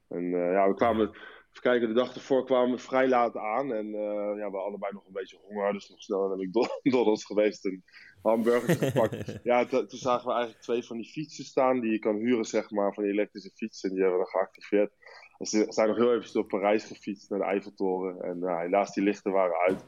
En 0.09 0.25
uh, 0.25 0.53
ja, 0.53 0.69
we 0.69 0.75
kwamen, 0.75 1.09
even 1.09 1.61
kijken, 1.61 1.89
de 1.89 1.95
dag 1.95 2.15
ervoor 2.15 2.45
kwamen 2.45 2.71
we 2.71 2.79
vrij 2.79 3.09
laat 3.09 3.37
aan. 3.37 3.73
En 3.73 3.87
uh, 3.87 3.93
ja, 3.93 4.35
we 4.35 4.41
hadden 4.43 4.63
allebei 4.65 4.93
nog 4.93 5.07
een 5.07 5.13
beetje 5.13 5.39
honger, 5.43 5.73
dus 5.73 5.89
nog 5.89 6.03
snel 6.03 6.31
heb 6.31 6.41
ik 6.41 6.53
Donald's 6.83 7.25
geweest 7.33 7.65
en 7.65 7.85
hamburgers 8.23 8.79
gepakt. 8.79 9.39
ja, 9.43 9.65
toen 9.65 9.87
zagen 9.89 10.27
we 10.27 10.33
eigenlijk 10.33 10.63
twee 10.63 10.83
van 10.83 10.97
die 10.97 11.11
fietsen 11.11 11.45
staan 11.45 11.81
die 11.81 11.93
je 11.93 11.99
kan 11.99 12.17
huren, 12.17 12.45
zeg 12.45 12.71
maar, 12.71 12.95
van 12.95 13.03
die 13.03 13.13
elektrische 13.13 13.51
fietsen. 13.55 13.89
En 13.89 13.95
die 13.95 14.05
hebben 14.05 14.21
we 14.21 14.31
dan 14.31 14.41
geactiveerd. 14.41 14.93
En 15.39 15.47
ze 15.47 15.67
zijn 15.69 15.89
nog 15.89 15.97
heel 15.97 16.15
even 16.15 16.33
door 16.33 16.47
Parijs 16.47 16.85
gefietst 16.85 17.31
naar 17.31 17.39
de 17.39 17.45
Eiffeltoren. 17.45 18.21
En 18.21 18.39
uh, 18.41 18.59
helaas, 18.59 18.95
die 18.95 19.05
lichten 19.05 19.33
waren 19.33 19.57
uit. 19.57 19.85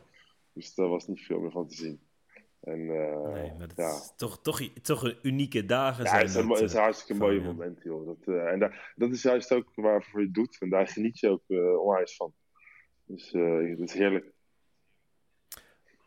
Dus 0.53 0.75
daar 0.75 0.89
was 0.89 1.07
niet 1.07 1.21
veel 1.21 1.41
meer 1.41 1.51
van 1.51 1.69
te 1.69 1.75
zien. 1.75 2.10
En, 2.61 2.81
uh, 2.81 3.33
nee, 3.33 3.53
maar 3.59 3.69
dat 3.69 3.77
ja. 3.77 3.89
is 3.89 4.13
toch, 4.17 4.43
toch, 4.43 4.61
toch 4.83 5.03
een 5.03 5.19
unieke 5.23 5.65
dagen 5.65 6.05
ja, 6.05 6.11
zijn. 6.11 6.47
het 6.49 6.57
is, 6.57 6.61
is 6.61 6.73
een 6.73 6.81
hartstikke 6.81 7.23
mooie 7.23 7.41
moment, 7.41 7.83
joh. 7.83 8.07
Dat, 8.07 8.27
uh, 8.27 8.53
en 8.53 8.59
daar, 8.59 8.93
dat 8.97 9.11
is 9.11 9.23
juist 9.23 9.53
ook 9.53 9.73
waarvoor 9.75 10.21
je 10.21 10.27
het 10.27 10.35
doet. 10.35 10.57
En 10.61 10.71
daar 10.71 10.89
geniet 10.89 11.19
je 11.19 11.29
ook 11.29 11.43
uh, 11.49 11.81
onwijs 11.81 12.17
van. 12.17 12.33
Dus 13.05 13.33
het 13.33 13.81
is 13.81 13.93
heerlijk. 13.93 14.33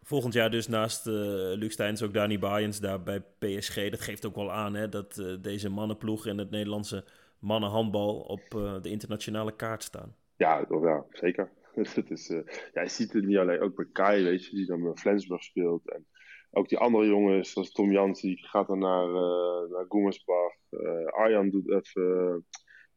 Volgend 0.02 0.34
jaar 0.34 0.52
dus 0.52 0.68
naast 0.68 1.06
Luc 1.06 1.74
Steins 1.74 2.04
ook 2.04 2.14
Dani 2.14 2.40
Bayens 2.40 2.80
daar 2.80 3.04
bij 3.04 3.22
PSG. 3.40 3.90
Dat 3.90 4.02
geeft 4.02 4.26
ook 4.26 4.36
wel 4.36 4.52
aan 4.52 4.74
hè, 4.74 4.90
dat 4.90 5.38
deze 5.42 5.70
mannenploeg 5.70 6.28
en 6.28 6.38
het 6.38 6.50
Nederlandse 6.50 7.06
mannenhandbal 7.40 8.20
op 8.20 8.50
de 8.82 8.90
internationale 8.90 9.56
kaart 9.56 9.84
staan. 9.84 10.16
Ja, 10.36 10.66
ja 10.70 11.06
zeker. 11.12 11.52
het 11.74 12.12
is, 12.12 12.28
ja, 12.74 12.82
je 12.82 12.90
ziet 12.90 13.14
het 13.14 13.26
niet 13.26 13.38
alleen, 13.38 13.62
ook 13.62 13.76
bij 13.76 13.88
Kai, 13.92 14.24
weet 14.24 14.46
je, 14.46 14.56
die 14.56 14.66
dan 14.66 14.84
met 14.84 15.00
Flensburg 15.00 15.44
speelt. 15.44 15.90
En 15.90 16.06
ook 16.54 16.70
die 16.70 16.78
andere 16.78 17.06
jongens, 17.06 17.52
zoals 17.52 17.72
Tom 17.72 17.92
Jans, 17.92 18.22
die 18.22 18.38
gaat 18.48 18.68
dan 18.68 18.80
naar, 18.80 19.08
uh, 19.08 19.72
naar 19.72 19.86
Goemersbach. 19.88 20.54
Uh, 20.70 21.06
Arjan 21.06 21.50
doet 21.50 21.72
even. 21.72 22.46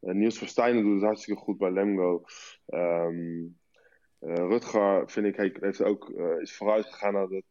Uh, 0.00 0.14
Niels 0.14 0.38
Verstijnen 0.38 0.82
doet 0.82 0.94
het 0.94 1.02
hartstikke 1.02 1.40
goed 1.40 1.58
bij 1.58 1.70
Lemgo. 1.70 2.24
Um, 2.66 3.58
Rutger, 4.18 5.10
vind 5.10 5.38
ik, 5.38 5.56
heeft 5.60 5.82
ook, 5.82 6.10
is 6.40 6.56
vooruit 6.56 6.86
gegaan 6.86 7.12
nadat 7.12 7.44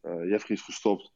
Jeffrey 0.00 0.56
is 0.56 0.62
gestopt. 0.62 1.12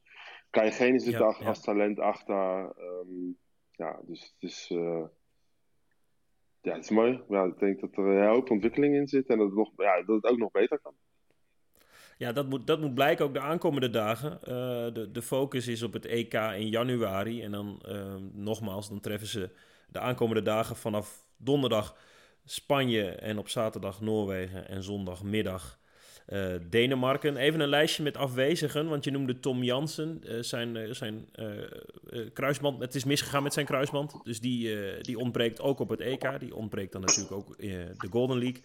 Kai 0.49 0.71
Gene 0.71 0.99
zit 0.99 1.13
ja, 1.13 1.35
ja. 1.39 1.47
als 1.47 1.61
talent 1.61 1.99
achter. 1.99 2.73
Um, 2.79 3.37
ja, 3.71 3.99
dus 4.03 4.21
het 4.21 4.49
is. 4.49 4.67
ja, 6.61 6.73
het 6.73 6.83
is 6.83 6.89
mooi. 6.89 7.23
Ja, 7.27 7.43
ik 7.43 7.59
denk 7.59 7.79
dat 7.79 7.97
er 7.97 8.05
een 8.05 8.27
hoop 8.27 8.49
ontwikkeling 8.49 8.95
in 8.95 9.07
zit 9.07 9.27
en 9.27 9.37
dat 9.37 9.47
het, 9.47 9.55
nog, 9.55 9.71
ja, 9.75 10.03
dat 10.03 10.15
het 10.21 10.31
ook 10.31 10.37
nog 10.37 10.51
beter 10.51 10.79
kan. 10.79 10.93
Ja, 12.21 12.31
dat 12.31 12.49
moet, 12.49 12.67
dat 12.67 12.79
moet 12.79 12.93
blijken 12.93 13.25
ook 13.25 13.33
de 13.33 13.39
aankomende 13.39 13.89
dagen. 13.89 14.31
Uh, 14.31 14.47
de, 14.93 15.09
de 15.11 15.21
focus 15.21 15.67
is 15.67 15.83
op 15.83 15.93
het 15.93 16.05
EK 16.05 16.33
in 16.33 16.69
januari. 16.69 17.41
En 17.43 17.51
dan 17.51 17.81
uh, 17.87 18.15
nogmaals, 18.33 18.89
dan 18.89 18.99
treffen 18.99 19.27
ze 19.27 19.49
de 19.87 19.99
aankomende 19.99 20.41
dagen 20.41 20.75
vanaf 20.75 21.25
donderdag 21.37 21.95
Spanje 22.45 23.09
en 23.09 23.37
op 23.37 23.49
zaterdag 23.49 24.01
Noorwegen 24.01 24.67
en 24.67 24.83
zondagmiddag 24.83 25.79
uh, 26.27 26.45
Denemarken. 26.69 27.37
Even 27.37 27.59
een 27.59 27.69
lijstje 27.69 28.03
met 28.03 28.17
afwezigen, 28.17 28.87
want 28.87 29.03
je 29.03 29.11
noemde 29.11 29.39
Tom 29.39 29.63
Jansen. 29.63 30.23
zijn 30.39 30.95
zijn 30.95 31.27
kruisband, 32.33 32.81
het 32.81 32.95
is 32.95 33.03
misgegaan 33.03 33.43
met 33.43 33.53
zijn 33.53 33.65
kruisband. 33.65 34.13
Dus 34.23 34.39
die, 34.39 34.75
die 35.01 35.17
ontbreekt 35.17 35.61
ook 35.61 35.79
op 35.79 35.89
het 35.89 35.99
EK. 35.99 36.39
Die 36.39 36.55
ontbreekt 36.55 36.91
dan 36.91 37.01
natuurlijk 37.01 37.35
ook 37.35 37.57
de 37.57 38.07
Golden 38.09 38.37
League. 38.37 38.61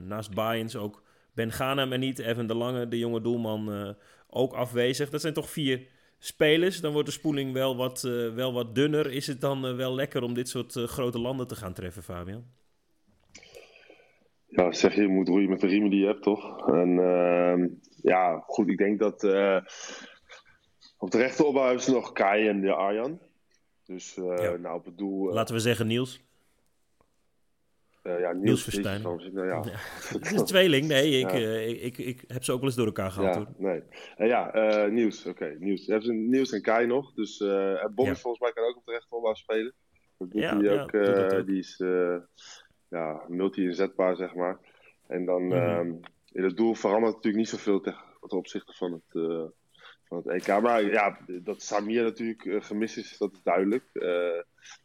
naast 0.00 0.34
Bayens 0.34 0.76
ook 0.76 1.02
ben 1.34 1.52
Ghanem 1.52 1.92
en 1.92 2.00
niet. 2.00 2.18
Evan 2.18 2.46
de 2.46 2.54
Lange, 2.54 2.88
de 2.88 2.98
jonge 2.98 3.20
doelman, 3.20 3.72
uh, 3.72 3.90
ook 4.28 4.52
afwezig. 4.52 5.10
Dat 5.10 5.20
zijn 5.20 5.34
toch 5.34 5.50
vier 5.50 5.86
spelers. 6.18 6.80
Dan 6.80 6.92
wordt 6.92 7.08
de 7.08 7.14
spoeling 7.14 7.52
wel 7.52 7.76
wat, 7.76 8.04
uh, 8.06 8.34
wel 8.34 8.52
wat 8.52 8.74
dunner. 8.74 9.10
Is 9.10 9.26
het 9.26 9.40
dan 9.40 9.66
uh, 9.66 9.76
wel 9.76 9.94
lekker 9.94 10.22
om 10.22 10.34
dit 10.34 10.48
soort 10.48 10.72
grote 10.72 11.18
landen 11.18 11.46
te 11.46 11.56
gaan 11.56 11.72
treffen, 11.72 12.02
Fabian? 12.02 12.44
Ja, 14.46 14.72
zeg 14.72 14.94
je, 14.94 15.00
je 15.00 15.08
moet 15.08 15.28
roeien 15.28 15.48
met 15.48 15.60
de 15.60 15.66
riemen 15.66 15.90
die 15.90 16.00
je 16.00 16.06
hebt, 16.06 16.22
toch? 16.22 16.68
En 16.68 16.98
ehm, 16.98 17.68
ja, 18.02 18.42
goed, 18.46 18.68
ik 18.68 18.78
denk 18.78 18.98
dat 18.98 19.24
op 20.98 21.10
de 21.10 21.18
rechteropbouw 21.18 21.64
hebben 21.64 21.82
ze 21.82 21.92
nog 21.92 22.12
Kai 22.12 22.48
en 22.48 22.60
de 22.60 22.72
Arjan. 22.72 23.20
Dus 23.84 24.14
ja. 24.14 24.56
nou, 24.56 24.78
op 24.78 24.84
het 24.84 24.98
doel... 24.98 25.32
Laten 25.32 25.54
we 25.54 25.60
zeggen 25.60 25.86
Niels. 25.86 26.20
Uh, 28.02 28.20
ja, 28.20 28.32
Niels. 28.32 28.78
Nou, 28.78 29.48
ja. 29.48 29.62
Het 30.12 30.24
is 30.24 30.30
een 30.32 30.44
tweeling. 30.44 30.86
Nee, 30.86 31.18
ik, 31.18 31.30
ja. 31.30 31.38
uh, 31.38 31.68
ik, 31.68 31.80
ik, 31.82 31.98
ik, 31.98 32.24
heb 32.26 32.44
ze 32.44 32.52
ook 32.52 32.58
wel 32.58 32.66
eens 32.66 32.76
door 32.76 32.86
elkaar 32.86 33.10
gehad. 33.10 33.34
Ja, 33.34 33.40
hoor. 33.40 33.54
nee. 33.56 33.82
Uh, 34.18 34.28
ja, 34.28 34.86
Niels. 34.86 35.26
Oké, 35.26 35.44
okay, 35.44 35.56
Niels. 35.58 35.86
Je 35.86 35.92
hebt 35.92 36.06
Niels 36.06 36.52
en 36.52 36.62
Kai 36.62 36.86
nog. 36.86 37.14
Dus 37.14 37.38
Bob 37.94 38.06
ja. 38.06 38.14
volgens 38.14 38.38
mij 38.38 38.52
kan 38.52 38.64
ook 38.64 38.76
op 38.76 38.84
de 38.84 38.92
rechteropbouw 38.92 39.34
spelen. 39.34 39.74
Dat 40.18 40.30
doet 40.30 40.42
ja, 40.42 40.58
hij 40.58 40.80
ook. 40.80 40.94
ook. 40.94 41.46
Die 41.46 41.58
is 41.58 41.76
ja, 42.88 43.24
multi-inzetbaar, 43.28 44.16
zeg 44.16 44.34
maar. 44.34 44.58
En 45.06 45.24
dan 45.24 45.42
mm 45.42 45.52
-hmm. 45.52 46.00
in 46.32 46.44
het 46.44 46.56
doel 46.56 46.74
verandert 46.74 47.14
natuurlijk 47.14 47.42
niet 47.42 47.48
zoveel 47.48 47.80
ten 47.80 47.96
opzichte 48.20 48.72
van 48.72 48.92
het, 48.92 49.24
van 50.04 50.16
het 50.16 50.26
EK. 50.26 50.60
Maar 50.60 50.84
ja, 50.84 51.18
dat 51.26 51.62
Samir 51.62 52.02
natuurlijk 52.02 52.64
gemist 52.64 52.96
is, 52.96 53.18
dat 53.18 53.32
is 53.32 53.42
duidelijk. 53.42 53.84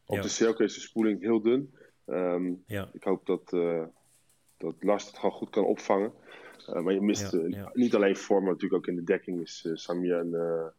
op 0.06 0.22
de 0.22 0.28
cirkel 0.28 0.66
is 0.66 0.74
de 0.74 0.80
spoeling 0.82 1.22
heel 1.22 1.42
dun. 1.42 1.74
Um, 2.06 2.64
ja. 2.68 2.90
Ik 2.94 3.04
hoop 3.04 3.26
dat, 3.26 3.52
uh, 3.54 3.84
dat 4.58 4.76
Lars 4.80 5.08
het 5.08 5.18
gewoon 5.18 5.36
goed 5.36 5.50
kan 5.50 5.66
opvangen. 5.66 6.14
Uh, 6.70 6.80
maar 6.80 6.94
je 6.94 7.02
mist 7.02 7.32
ja, 7.32 7.40
ja. 7.48 7.70
niet 7.74 7.96
alleen 7.96 8.18
vorm, 8.18 8.44
maar 8.44 8.54
natuurlijk 8.54 8.82
ook 8.82 8.88
in 8.88 8.96
de 8.96 9.04
dekking 9.04 9.42
is 9.42 9.70
Samir 9.74 10.18
een 10.18 10.72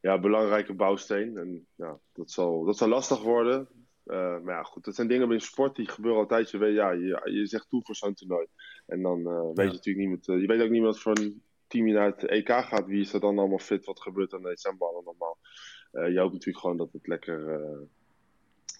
ja, 0.00 0.18
belangrijke 0.18 0.74
bouwsteen. 0.74 1.36
En 1.36 1.66
ja, 1.74 1.98
dat, 2.12 2.30
zal, 2.30 2.64
dat 2.64 2.76
zal 2.76 2.88
lastig 2.88 3.22
worden. 3.22 3.68
maar 4.04 4.54
ja, 4.54 4.62
goed, 4.62 4.84
dat 4.84 4.94
zijn 4.94 5.08
dingen 5.08 5.32
in 5.32 5.40
sport 5.40 5.76
die 5.76 5.88
gebeuren 5.88 6.20
altijd. 6.20 6.50
Je, 6.50 6.58
weet, 6.58 6.74
ja, 6.74 6.90
je, 6.90 7.20
je 7.24 7.46
zegt 7.46 7.68
toe 7.68 7.82
voor 7.82 7.94
zo'n 7.94 8.14
toernooi. 8.14 8.46
En 8.86 9.02
dan 9.02 9.24
weet 9.54 9.66
je 9.66 9.72
natuurlijk 9.72 10.08
niet 10.08 10.26
met, 10.26 10.40
je 10.40 10.46
weet 10.46 10.62
ook 10.62 10.70
niet 10.70 10.82
wat 10.82 11.00
voor 11.00 11.18
een 11.18 11.42
team 11.66 11.86
je 11.86 11.94
naar 11.94 12.06
het 12.06 12.24
EK 12.24 12.48
gaat. 12.48 12.86
Wie 12.86 13.00
is 13.00 13.12
er 13.12 13.20
dan 13.20 13.38
allemaal 13.38 13.58
fit? 13.58 13.84
Wat 13.84 14.00
gebeurt 14.00 14.32
er 14.32 14.38
in 14.38 14.44
december 14.44 14.88
allemaal? 14.88 15.38
je 15.90 16.18
hoopt 16.18 16.32
natuurlijk 16.32 16.58
gewoon 16.58 16.76
dat 16.76 16.92
het 16.92 17.06
lekker 17.06 17.60
uh, 17.60 17.78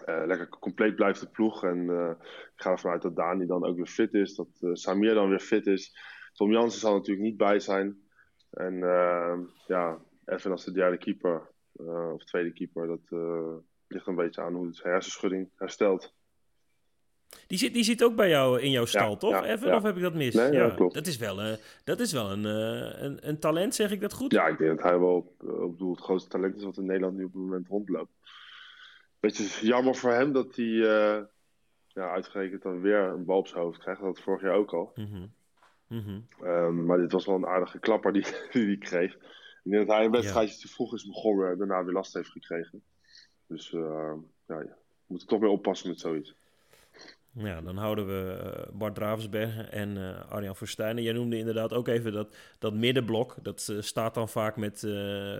lekker 0.04 0.48
compleet 0.48 0.94
blijft 0.94 1.20
de 1.20 1.28
ploeg. 1.28 1.64
En 1.64 1.78
uh, 1.78 2.10
ik 2.54 2.62
ga 2.62 2.70
ervan 2.70 2.90
uit 2.90 3.02
dat 3.02 3.16
Dani 3.16 3.46
dan 3.46 3.64
ook 3.64 3.76
weer 3.76 3.86
fit 3.86 4.14
is. 4.14 4.34
Dat 4.34 4.48
uh, 4.60 4.70
Samir 4.72 5.14
dan 5.14 5.28
weer 5.28 5.40
fit 5.40 5.66
is. 5.66 5.98
Tom 6.32 6.52
Jansen 6.52 6.80
zal 6.80 6.94
natuurlijk 6.94 7.26
niet 7.26 7.36
bij 7.36 7.60
zijn. 7.60 8.00
En 8.50 8.78
ja, 9.66 9.98
even 10.24 10.50
als 10.50 10.64
de 10.64 10.72
derde 10.72 10.98
keeper 10.98 11.48
of 12.12 12.24
tweede 12.24 12.52
keeper. 12.52 12.86
Dat 12.86 13.20
ligt 13.86 14.06
een 14.06 14.14
beetje 14.14 14.40
aan 14.40 14.54
hoe 14.54 14.72
zijn 14.72 14.92
hersenschudding 14.92 15.50
herstelt. 15.56 16.14
Die 17.46 17.58
zit, 17.58 17.72
die 17.72 17.84
zit 17.84 18.04
ook 18.04 18.16
bij 18.16 18.28
jou 18.28 18.60
in 18.60 18.70
jouw 18.70 18.84
stal, 18.84 19.10
ja, 19.10 19.16
toch? 19.16 19.30
Ja, 19.30 19.44
Even, 19.44 19.68
ja. 19.68 19.76
of 19.76 19.82
heb 19.82 19.96
ik 19.96 20.02
dat 20.02 20.14
mis? 20.14 20.34
Nee, 20.34 20.52
ja, 20.52 20.70
klopt. 20.70 20.94
Dat 20.94 21.06
is 21.06 21.16
wel, 21.16 21.42
uh, 21.42 21.52
dat 21.84 22.00
is 22.00 22.12
wel 22.12 22.30
een, 22.30 22.44
uh, 22.44 23.02
een, 23.02 23.28
een, 23.28 23.38
talent, 23.38 23.74
zeg 23.74 23.90
ik 23.90 24.00
dat 24.00 24.12
goed? 24.12 24.32
Ja, 24.32 24.46
ik 24.46 24.58
denk 24.58 24.76
dat 24.76 24.82
hij 24.82 24.98
wel 24.98 25.14
op, 25.14 25.42
op 25.48 25.78
doel 25.78 25.90
het 25.90 26.00
grootste 26.00 26.30
talent 26.30 26.56
is 26.56 26.64
wat 26.64 26.76
in 26.76 26.86
Nederland 26.86 27.16
nu 27.16 27.24
op 27.24 27.32
het 27.32 27.42
moment 27.42 27.68
rondloopt 27.68 28.12
beetje 29.20 29.66
jammer 29.66 29.94
voor 29.94 30.10
hem 30.10 30.32
dat 30.32 30.56
hij 30.56 30.64
uh, 30.64 31.22
ja, 31.86 32.10
uitgerekend 32.10 32.62
dan 32.62 32.80
weer 32.80 32.98
een 32.98 33.24
bal 33.24 33.38
op 33.38 33.46
zijn 33.46 33.62
hoofd 33.62 33.78
krijgt. 33.78 34.00
Dat 34.00 34.08
had 34.08 34.24
vorig 34.24 34.42
jaar 34.42 34.54
ook 34.54 34.72
al. 34.72 34.92
Mm 34.94 35.06
-hmm. 35.06 35.34
Mm 35.88 35.98
-hmm. 35.98 36.48
um, 36.48 36.84
maar 36.84 36.98
dit 36.98 37.12
was 37.12 37.26
wel 37.26 37.34
een 37.34 37.46
aardige 37.46 37.78
klapper 37.78 38.12
die, 38.12 38.22
die 38.52 38.66
hij 38.66 38.76
kreeg. 38.76 39.14
Ik 39.64 39.72
denk 39.72 39.86
dat 39.86 39.96
hij 39.96 40.04
een 40.04 40.10
wedstrijdje 40.10 40.54
ja. 40.54 40.60
te 40.60 40.68
vroeg 40.68 40.94
is 40.94 41.06
begonnen 41.06 41.50
en 41.50 41.58
daarna 41.58 41.84
weer 41.84 41.94
last 41.94 42.14
heeft 42.14 42.30
gekregen. 42.30 42.82
Dus 43.46 43.72
uh, 43.72 44.12
ja, 44.46 44.60
je 44.60 44.72
moet 45.06 45.20
er 45.20 45.26
toch 45.26 45.40
mee 45.40 45.50
oppassen 45.50 45.88
met 45.88 46.00
zoiets. 46.00 46.34
Ja, 47.38 47.60
dan 47.60 47.76
houden 47.76 48.06
we 48.06 48.40
uh, 48.44 48.78
Bart 48.78 48.94
Dravensberg 48.94 49.68
en 49.70 49.96
uh, 49.96 50.30
Arjan 50.30 50.56
Verstijnen. 50.56 51.02
Jij 51.02 51.12
noemde 51.12 51.38
inderdaad 51.38 51.72
ook 51.72 51.88
even 51.88 52.12
dat, 52.12 52.36
dat 52.58 52.74
middenblok. 52.74 53.36
Dat 53.42 53.68
uh, 53.70 53.80
staat 53.80 54.14
dan 54.14 54.28
vaak 54.28 54.56
met 54.56 54.78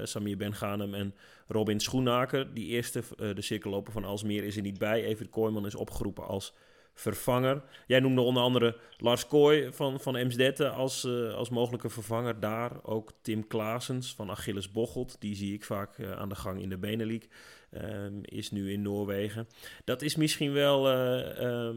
Samir 0.02 0.36
Ben 0.36 0.54
Ghanem 0.54 0.94
en 0.94 1.14
Robin 1.48 1.80
Schoenaker. 1.80 2.54
Die 2.54 2.66
eerste, 2.66 3.02
de 3.16 3.42
cirkelloper 3.42 3.92
van 3.92 4.04
Alsmeer, 4.04 4.44
is 4.44 4.56
er 4.56 4.62
niet 4.62 4.78
bij. 4.78 5.04
Even 5.04 5.30
Kooijman 5.30 5.66
is 5.66 5.74
opgeroepen 5.74 6.26
als 6.26 6.54
vervanger. 6.94 7.62
Jij 7.86 8.00
noemde 8.00 8.20
onder 8.20 8.42
andere 8.42 8.76
Lars 8.96 9.26
Kooi 9.26 9.72
van, 9.72 10.00
van 10.00 10.16
Emsdetten 10.16 10.72
als, 10.72 11.06
als 11.34 11.48
mogelijke 11.48 11.88
vervanger 11.88 12.40
daar. 12.40 12.70
Ook 12.82 13.12
Tim 13.20 13.46
Klaasens 13.46 14.14
van 14.14 14.30
Achilles 14.30 14.70
Bocholt, 14.70 15.20
die 15.20 15.34
zie 15.34 15.54
ik 15.54 15.64
vaak 15.64 16.02
aan 16.16 16.28
de 16.28 16.34
gang 16.34 16.62
in 16.62 16.68
de 16.68 16.78
Benelink. 16.78 17.26
Uh, 17.70 18.06
is 18.22 18.50
nu 18.50 18.72
in 18.72 18.82
Noorwegen. 18.82 19.46
Dat 19.84 20.02
is 20.02 20.16
misschien 20.16 20.52
wel 20.52 20.84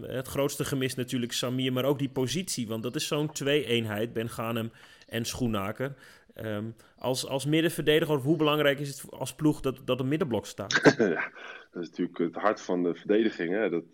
het 0.02 0.28
grootste 0.28 0.66
gemis 0.66 0.96
natuurlijk 0.96 1.32
Samir, 1.32 1.74
maar 1.74 1.86
ook 1.86 2.00
die 2.00 2.10
positie. 2.10 2.68
Want 2.68 2.84
dat 2.84 2.96
is 2.96 3.08
zo'n 3.08 3.32
twee-eenheid, 3.32 4.14
Ben 4.14 4.30
Ghanem 4.30 4.72
en 5.08 5.26
Schoenaker. 5.26 5.96
Um, 6.36 6.76
als, 6.98 7.28
als 7.28 7.46
middenverdediger, 7.46 8.16
hoe 8.16 8.38
belangrijk 8.38 8.80
is 8.80 8.90
het 8.90 9.12
als 9.12 9.36
ploeg 9.36 9.62
dat, 9.62 9.82
dat 9.86 10.00
een 10.00 10.08
middenblok 10.08 10.46
staat? 10.46 10.74
ja, 10.98 11.32
dat 11.72 11.84
is 11.84 11.90
natuurlijk 11.90 12.18
het 12.18 12.36
hart 12.36 12.62
van 12.62 12.84
de 12.84 12.96
verdediging. 12.96 13.54
Hè? 13.54 13.70
Dat, 13.70 13.92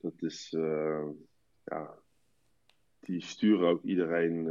dat 0.00 0.12
is, 0.16 0.48
ja, 1.64 1.94
die 3.00 3.22
sturen 3.22 3.68
ook 3.68 3.82
iedereen, 3.82 4.44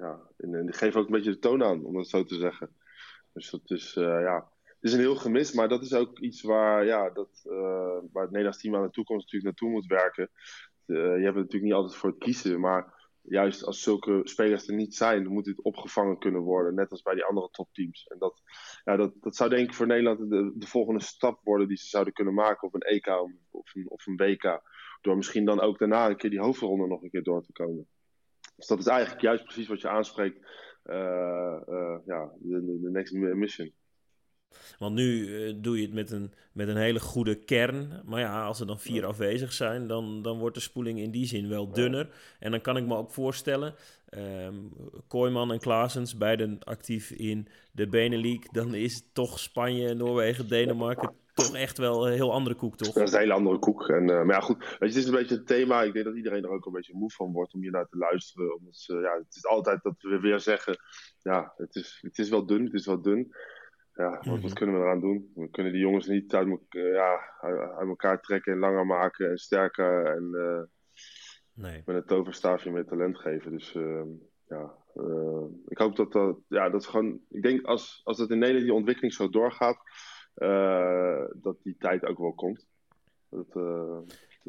ja, 0.00 0.20
en, 0.36 0.66
die 0.66 0.72
geven 0.72 1.00
ook 1.00 1.06
een 1.06 1.12
beetje 1.12 1.30
de 1.30 1.38
toon 1.38 1.62
aan, 1.62 1.84
om 1.84 1.94
dat 1.94 2.08
zo 2.08 2.24
te 2.24 2.36
zeggen. 2.36 2.68
Dus 3.32 3.50
dat 3.50 3.70
is, 3.70 3.92
ja, 3.94 4.48
is 4.84 4.92
een 4.92 4.98
heel 4.98 5.16
gemis, 5.16 5.52
maar 5.52 5.68
dat 5.68 5.82
is 5.82 5.94
ook 5.94 6.18
iets 6.18 6.42
waar, 6.42 6.84
ja, 6.84 7.10
dat, 7.10 7.40
waar 8.12 8.22
het 8.22 8.30
Nederlands 8.30 8.58
team 8.58 8.76
aan 8.76 8.82
de 8.82 8.90
toekomst 8.90 9.32
natuurlijk 9.32 9.44
naartoe 9.44 9.70
moet 9.70 9.86
werken. 9.86 10.30
je 10.86 10.94
hebt 10.94 11.36
er 11.36 11.42
natuurlijk 11.42 11.62
niet 11.62 11.72
altijd 11.72 11.94
voor 11.94 12.10
het 12.10 12.18
kiezen, 12.18 12.60
maar 12.60 12.94
juist 13.26 13.64
als 13.64 13.82
zulke 13.82 14.20
spelers 14.24 14.68
er 14.68 14.74
niet 14.74 14.94
zijn, 14.94 15.26
moet 15.26 15.44
dit 15.44 15.62
opgevangen 15.62 16.18
kunnen 16.18 16.40
worden. 16.40 16.74
Net 16.74 16.90
als 16.90 17.02
bij 17.02 17.14
die 17.14 17.24
andere 17.24 17.48
topteams. 17.50 18.06
En 18.06 18.18
dat, 18.18 18.42
ja, 18.84 18.96
dat, 18.96 19.12
dat 19.20 19.36
zou 19.36 19.50
denk 19.50 19.68
ik 19.68 19.74
voor 19.74 19.86
Nederland 19.86 20.30
de, 20.30 20.52
de 20.54 20.66
volgende 20.66 21.02
stap 21.02 21.40
worden 21.42 21.68
die 21.68 21.76
ze 21.76 21.86
zouden 21.86 22.12
kunnen 22.12 22.34
maken 22.34 22.68
op 22.68 22.74
een 22.74 22.80
EK 22.80 23.06
of 23.50 23.74
een, 23.74 23.90
of 23.90 24.06
een 24.06 24.16
WK. 24.16 24.62
Door 25.00 25.16
misschien 25.16 25.44
dan 25.44 25.60
ook 25.60 25.78
daarna 25.78 26.08
een 26.08 26.16
keer 26.16 26.30
die 26.30 26.40
hoofdronde 26.40 26.86
nog 26.86 27.02
een 27.02 27.10
keer 27.10 27.22
door 27.22 27.42
te 27.42 27.52
komen. 27.52 27.86
Dus 28.56 28.66
dat 28.66 28.78
is 28.78 28.86
eigenlijk 28.86 29.20
juist 29.20 29.44
precies 29.44 29.68
wat 29.68 29.80
je 29.80 29.88
aanspreekt. 29.88 30.38
Uh, 30.84 31.96
ja, 32.06 32.32
de 32.38 32.88
next 32.92 33.12
mission. 33.12 33.72
Want 34.78 34.94
nu 34.94 35.26
uh, 35.26 35.54
doe 35.56 35.76
je 35.76 35.82
het 35.82 35.94
met 35.94 36.10
een, 36.10 36.32
met 36.52 36.68
een 36.68 36.76
hele 36.76 37.00
goede 37.00 37.34
kern. 37.34 38.02
Maar 38.04 38.20
ja, 38.20 38.44
als 38.44 38.60
er 38.60 38.66
dan 38.66 38.80
vier 38.80 39.06
afwezig 39.06 39.52
zijn, 39.52 39.86
dan, 39.86 40.22
dan 40.22 40.38
wordt 40.38 40.54
de 40.54 40.62
spoeling 40.62 40.98
in 40.98 41.10
die 41.10 41.26
zin 41.26 41.48
wel 41.48 41.72
dunner. 41.72 42.08
En 42.38 42.50
dan 42.50 42.60
kan 42.60 42.76
ik 42.76 42.86
me 42.86 42.96
ook 42.96 43.10
voorstellen, 43.10 43.74
um, 45.12 45.50
en 45.50 45.58
Klaasens, 45.58 46.16
beiden 46.16 46.58
actief 46.64 47.10
in 47.10 47.48
de 47.72 47.88
Benelux. 47.88 48.48
Dan 48.52 48.74
is 48.74 49.02
toch 49.12 49.38
Spanje, 49.38 49.94
Noorwegen, 49.94 50.48
Denemarken 50.48 51.10
toch 51.34 51.54
echt 51.54 51.78
wel 51.78 52.06
een 52.06 52.12
heel 52.12 52.32
andere 52.32 52.54
koek, 52.54 52.76
toch? 52.76 52.92
Dat 52.92 53.08
is 53.08 53.12
een 53.12 53.18
hele 53.18 53.32
andere 53.32 53.58
koek. 53.58 53.88
En, 53.88 54.02
uh, 54.02 54.22
maar 54.22 54.34
ja, 54.34 54.40
goed, 54.40 54.58
weet 54.58 54.78
je, 54.78 54.86
het 54.86 54.96
is 54.96 55.06
een 55.06 55.14
beetje 55.14 55.36
een 55.36 55.44
thema. 55.44 55.82
Ik 55.82 55.92
denk 55.92 56.04
dat 56.04 56.16
iedereen 56.16 56.44
er 56.44 56.50
ook 56.50 56.66
een 56.66 56.72
beetje 56.72 56.94
moe 56.94 57.10
van 57.10 57.32
wordt 57.32 57.54
om 57.54 57.60
hier 57.60 57.70
naar 57.70 57.88
te 57.88 57.96
luisteren. 57.96 58.56
Omdat 58.56 58.84
ja, 58.86 59.16
het 59.16 59.36
is 59.36 59.46
altijd 59.46 59.82
dat 59.82 59.94
we 59.98 60.20
weer 60.20 60.40
zeggen, 60.40 60.76
ja, 61.22 61.52
het 61.56 61.74
is, 61.74 61.98
het 62.00 62.18
is 62.18 62.28
wel 62.28 62.46
dun, 62.46 62.64
het 62.64 62.74
is 62.74 62.86
wel 62.86 63.02
dun 63.02 63.34
ja, 63.94 64.10
wat, 64.10 64.42
mhm. 64.42 64.52
kunnen 64.52 64.74
we 64.74 64.80
eraan 64.80 65.00
doen? 65.00 65.32
We 65.34 65.50
kunnen 65.50 65.72
die 65.72 65.80
jongens 65.80 66.06
niet 66.06 66.34
uit, 66.34 66.60
ja, 66.68 67.36
uit 67.76 67.88
elkaar 67.88 68.20
trekken 68.20 68.52
en 68.52 68.58
langer 68.58 68.86
maken 68.86 69.30
en 69.30 69.38
sterker 69.38 70.06
en 70.06 70.30
uh, 70.32 70.62
nee. 71.52 71.82
met 71.86 71.96
een 71.96 72.04
toverstaafje 72.04 72.70
met 72.70 72.88
talent 72.88 73.18
geven. 73.18 73.50
Dus 73.50 73.74
uh, 73.74 74.02
ja, 74.48 74.74
uh, 74.94 75.44
ik 75.66 75.78
hoop 75.78 75.96
dat 75.96 76.12
dat, 76.12 76.38
ja, 76.48 76.70
dat 76.70 76.80
is 76.80 76.86
gewoon, 76.86 77.20
ik 77.28 77.42
denk 77.42 77.66
als, 77.66 78.00
als 78.04 78.18
dat 78.18 78.30
in 78.30 78.38
Nederland 78.38 78.66
die 78.66 78.74
ontwikkeling 78.74 79.14
zo 79.14 79.28
doorgaat, 79.28 79.78
dat 81.42 81.56
die 81.62 81.76
tijd 81.78 82.04
ook 82.06 82.18
wel 82.18 82.34
komt. 82.34 82.66
Dat, 83.28 83.54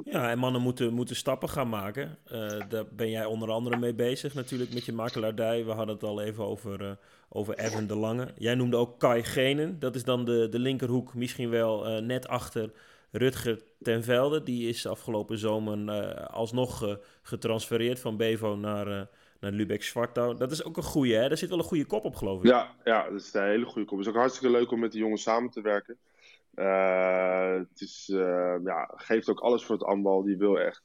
ja, 0.03 0.29
en 0.29 0.37
mannen 0.37 0.61
moeten, 0.61 0.93
moeten 0.93 1.15
stappen 1.15 1.49
gaan 1.49 1.69
maken. 1.69 2.17
Uh, 2.31 2.61
daar 2.69 2.85
ben 2.91 3.09
jij 3.09 3.25
onder 3.25 3.51
andere 3.51 3.77
mee 3.77 3.93
bezig 3.93 4.33
natuurlijk 4.33 4.73
met 4.73 4.85
je 4.85 4.93
makelaardij. 4.93 5.65
We 5.65 5.71
hadden 5.71 5.95
het 5.95 6.03
al 6.03 6.21
even 6.21 6.45
over, 6.45 6.81
uh, 6.81 6.91
over 7.29 7.57
Evan 7.57 7.87
de 7.87 7.95
Lange. 7.95 8.27
Jij 8.37 8.55
noemde 8.55 8.77
ook 8.77 8.99
Kai 8.99 9.23
Genen. 9.23 9.79
Dat 9.79 9.95
is 9.95 10.03
dan 10.03 10.25
de, 10.25 10.49
de 10.49 10.59
linkerhoek, 10.59 11.13
misschien 11.13 11.49
wel 11.49 11.89
uh, 11.89 12.01
net 12.01 12.27
achter 12.27 12.71
Rutger 13.11 13.61
ten 13.81 14.03
Velde. 14.03 14.43
Die 14.43 14.69
is 14.69 14.87
afgelopen 14.87 15.37
zomer 15.37 16.15
alsnog 16.27 16.97
getransfereerd 17.21 17.99
van 17.99 18.17
Bevo 18.17 18.55
naar, 18.55 18.85
naar 19.39 19.51
Lubeck 19.51 19.83
Zwartouw. 19.83 20.33
Dat 20.33 20.51
is 20.51 20.63
ook 20.63 20.77
een 20.77 20.83
goede, 20.83 21.13
hè? 21.13 21.27
Daar 21.27 21.37
zit 21.37 21.49
wel 21.49 21.57
een 21.57 21.63
goede 21.63 21.85
kop 21.85 22.05
op, 22.05 22.15
geloof 22.15 22.43
ik. 22.43 22.49
Ja, 22.49 22.75
ja 22.83 23.09
dat 23.09 23.21
is 23.21 23.33
een 23.33 23.43
hele 23.43 23.65
goede 23.65 23.87
kop. 23.87 23.97
Het 23.97 24.07
is 24.07 24.13
ook 24.13 24.19
hartstikke 24.19 24.57
leuk 24.57 24.71
om 24.71 24.79
met 24.79 24.91
die 24.91 25.01
jongens 25.01 25.21
samen 25.21 25.49
te 25.49 25.61
werken. 25.61 25.97
Uh, 26.55 27.53
het 27.53 27.81
is, 27.81 28.09
uh, 28.13 28.55
ja, 28.63 28.91
geeft 28.95 29.29
ook 29.29 29.39
alles 29.39 29.65
voor 29.65 29.75
het 29.75 29.85
aanbal. 29.85 30.23
Die 30.23 30.37
wil 30.37 30.59
echt 30.59 30.83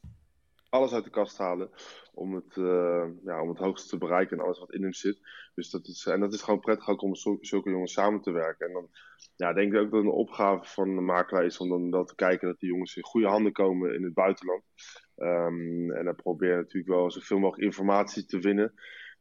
alles 0.68 0.92
uit 0.92 1.04
de 1.04 1.10
kast 1.10 1.38
halen 1.38 1.70
om 2.14 2.34
het, 2.34 2.56
uh, 2.56 3.04
ja, 3.24 3.42
om 3.42 3.48
het 3.48 3.58
hoogste 3.58 3.88
te 3.88 3.98
bereiken 3.98 4.38
en 4.38 4.44
alles 4.44 4.58
wat 4.58 4.72
in 4.72 4.82
hem 4.82 4.92
zit. 4.92 5.18
Dus 5.54 5.70
dat 5.70 5.86
is, 5.86 6.06
en 6.06 6.20
dat 6.20 6.32
is 6.32 6.42
gewoon 6.42 6.60
prettig 6.60 6.88
ook 6.88 7.02
om 7.02 7.08
met 7.10 7.38
zulke 7.40 7.70
jongens 7.70 7.92
samen 7.92 8.20
te 8.20 8.30
werken. 8.30 8.66
En 8.66 8.72
dan 8.72 8.88
ja, 9.36 9.52
denk 9.52 9.72
ik 9.72 9.80
ook 9.80 9.90
dat 9.90 10.00
een 10.00 10.08
opgave 10.08 10.64
van 10.64 10.94
de 10.94 11.00
makelaar 11.00 11.44
is 11.44 11.58
om 11.58 11.68
dan 11.68 11.90
wel 11.90 12.04
te 12.04 12.14
kijken 12.14 12.48
dat 12.48 12.60
die 12.60 12.70
jongens 12.70 12.96
in 12.96 13.04
goede 13.04 13.28
handen 13.28 13.52
komen 13.52 13.94
in 13.94 14.04
het 14.04 14.14
buitenland. 14.14 14.62
Um, 15.16 15.92
en 15.92 16.04
dan 16.04 16.14
probeer 16.14 16.56
natuurlijk 16.56 16.92
wel 16.92 17.10
zoveel 17.10 17.38
mogelijk 17.38 17.64
informatie 17.64 18.24
te 18.24 18.38
winnen. 18.38 18.74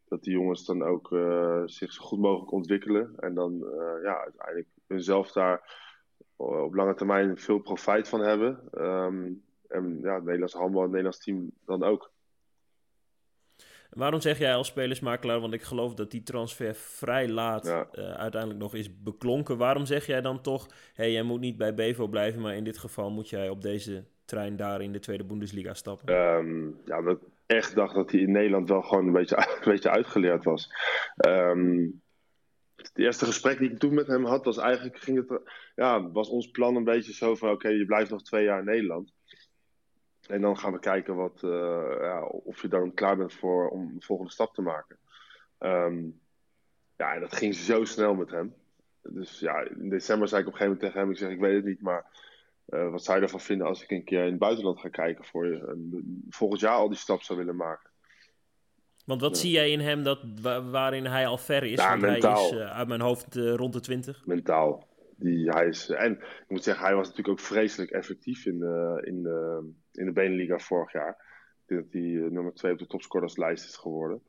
Dat 0.05 0.23
die 0.23 0.33
jongens 0.33 0.65
dan 0.65 0.83
ook 0.83 1.07
zich 1.65 1.93
zo 1.93 2.03
goed 2.03 2.19
mogelijk 2.19 2.51
ontwikkelen. 2.51 3.13
En 3.17 3.33
dan 3.33 3.65
ja, 4.03 4.23
uiteindelijk 4.23 4.67
hunzelf 4.88 5.31
daar 5.31 5.62
eh, 5.62 5.88
op 6.39 6.73
lange 6.73 6.93
termijn 6.93 7.38
veel 7.38 7.60
profijt 7.60 8.10
van 8.10 8.19
hebben. 8.19 8.60
Ehm, 8.71 9.32
en 9.67 9.99
ja, 10.02 10.13
het 10.13 10.23
Nederlands 10.23 10.54
handbal, 10.54 10.82
het 10.82 10.89
Nederlands 10.91 11.23
team 11.23 11.52
dan 11.65 11.84
ook. 11.84 12.12
Waarom 13.89 14.21
zeg 14.21 14.38
jij 14.38 14.56
als 14.56 14.67
spelersmakelaar, 14.67 15.39
want 15.39 15.54
ik 15.54 15.62
geloof 15.62 15.93
dat 15.93 16.12
die 16.12 16.23
transfer 16.23 16.75
vrij 16.75 17.30
laat 17.30 17.67
uh, 17.67 18.12
uiteindelijk 18.12 18.62
nog 18.62 18.73
is 18.73 19.02
beklonken. 19.02 19.58
Waarom 19.58 19.86
zeg 19.86 20.06
jij 20.06 20.21
dan 20.21 20.41
toch, 20.41 20.65
hé, 20.67 21.04
hey, 21.04 21.12
jij 21.12 21.23
moet 21.23 21.39
niet 21.39 21.58
bij 21.58 21.73
Bevo 21.73 22.08
blijven, 22.08 22.41
maar 22.41 22.56
in 22.56 22.63
dit 22.63 22.78
geval 22.78 23.12
moet 23.12 23.30
jij 23.30 23.49
op 23.49 23.62
deze 23.62 24.04
trein 24.25 24.56
daar 24.56 24.82
in 24.82 24.91
de 24.91 24.99
Tweede 24.99 25.23
Bundesliga 25.23 25.73
stappen? 25.73 26.13
Um, 26.15 26.80
ja, 26.86 26.97
ik 26.97 27.17
echt 27.45 27.75
dacht 27.75 27.95
dat 27.95 28.12
hij 28.12 28.19
in 28.19 28.32
Nederland 28.32 28.69
wel 28.69 28.82
gewoon 28.82 29.06
een 29.06 29.13
beetje, 29.13 29.38
een 29.62 29.71
beetje 29.71 29.89
uitgeleerd 29.89 30.43
was. 30.43 30.71
Um, 31.28 32.02
het 32.87 32.97
eerste 32.97 33.25
gesprek 33.25 33.57
die 33.57 33.71
ik 33.71 33.79
toen 33.79 33.93
met 33.93 34.07
hem 34.07 34.25
had, 34.25 34.45
was 34.45 34.57
eigenlijk, 34.57 34.97
ging 34.97 35.17
het, 35.17 35.41
ja, 35.75 36.11
was 36.11 36.29
ons 36.29 36.51
plan 36.51 36.75
een 36.75 36.83
beetje 36.83 37.13
zo 37.13 37.35
van, 37.35 37.49
oké, 37.49 37.67
je 37.67 37.85
blijft 37.85 38.11
nog 38.11 38.23
twee 38.23 38.43
jaar 38.43 38.59
in 38.59 38.65
Nederland. 38.65 39.13
En 40.27 40.41
dan 40.41 40.57
gaan 40.57 40.71
we 40.71 40.79
kijken 40.79 41.15
wat, 41.15 41.41
uh, 41.43 41.97
ja, 41.99 42.23
of 42.23 42.61
je 42.61 42.67
dan 42.67 42.93
klaar 42.93 43.17
bent 43.17 43.33
voor, 43.33 43.69
om 43.69 43.93
de 43.93 44.05
volgende 44.05 44.31
stap 44.31 44.53
te 44.53 44.61
maken. 44.61 44.97
Um, 45.59 46.19
ja, 46.95 47.13
en 47.13 47.21
dat 47.21 47.35
ging 47.35 47.55
zo 47.55 47.83
snel 47.83 48.15
met 48.15 48.29
hem. 48.29 48.53
Dus 49.01 49.39
ja, 49.39 49.59
in 49.59 49.89
december 49.89 50.27
zei 50.27 50.41
ik 50.41 50.47
op 50.47 50.53
een 50.53 50.59
gegeven 50.59 50.63
moment 50.63 50.79
tegen 50.79 50.99
hem, 50.99 51.11
ik 51.11 51.17
zeg, 51.17 51.29
ik 51.29 51.39
weet 51.39 51.55
het 51.55 51.65
niet, 51.65 51.81
maar 51.81 52.05
uh, 52.69 52.91
wat 52.91 53.03
zou 53.03 53.17
je 53.17 53.23
ervan 53.23 53.39
vinden 53.39 53.67
als 53.67 53.83
ik 53.83 53.91
een 53.91 54.03
keer 54.03 54.23
in 54.23 54.29
het 54.29 54.39
buitenland 54.39 54.79
ga 54.79 54.89
kijken 54.89 55.25
voor 55.25 55.47
je? 55.47 55.65
En 55.67 56.25
volgend 56.29 56.61
jaar 56.61 56.75
al 56.75 56.89
die 56.89 56.97
stap 56.97 57.21
zou 57.21 57.39
willen 57.39 57.55
maken. 57.55 57.88
Want 59.09 59.21
wat 59.21 59.37
zie 59.37 59.51
jij 59.51 59.71
in 59.71 59.79
hem 59.79 60.03
dat, 60.03 60.19
waarin 60.71 61.05
hij 61.05 61.27
al 61.27 61.37
ver 61.37 61.63
is? 61.63 61.79
Ja, 61.79 61.95
mentaal. 61.95 62.35
hij 62.35 62.45
is 62.45 62.65
uh, 62.65 62.77
uit 62.77 62.87
mijn 62.87 63.01
hoofd 63.01 63.35
uh, 63.35 63.53
rond 63.53 63.73
de 63.73 63.79
20. 63.79 64.25
Mentaal. 64.25 64.87
Die, 65.15 65.49
hij 65.49 65.67
is, 65.67 65.89
en 65.89 66.11
ik 66.11 66.45
moet 66.47 66.63
zeggen, 66.63 66.85
hij 66.85 66.95
was 66.95 67.07
natuurlijk 67.07 67.39
ook 67.39 67.45
vreselijk 67.45 67.91
effectief 67.91 68.45
in 68.45 68.59
de, 68.59 69.01
in 69.05 69.23
de, 69.23 69.69
in 69.91 70.05
de 70.05 70.11
Beneliga 70.11 70.59
vorig 70.59 70.91
jaar. 70.91 71.09
Ik 71.61 71.67
denk 71.67 71.83
dat 71.83 71.91
hij 71.91 72.01
uh, 72.01 72.31
nummer 72.31 72.53
2 72.53 72.71
op 72.71 72.77
de 72.79 72.87
topscorerslijst 72.87 73.65
is 73.65 73.75
geworden. 73.75 74.21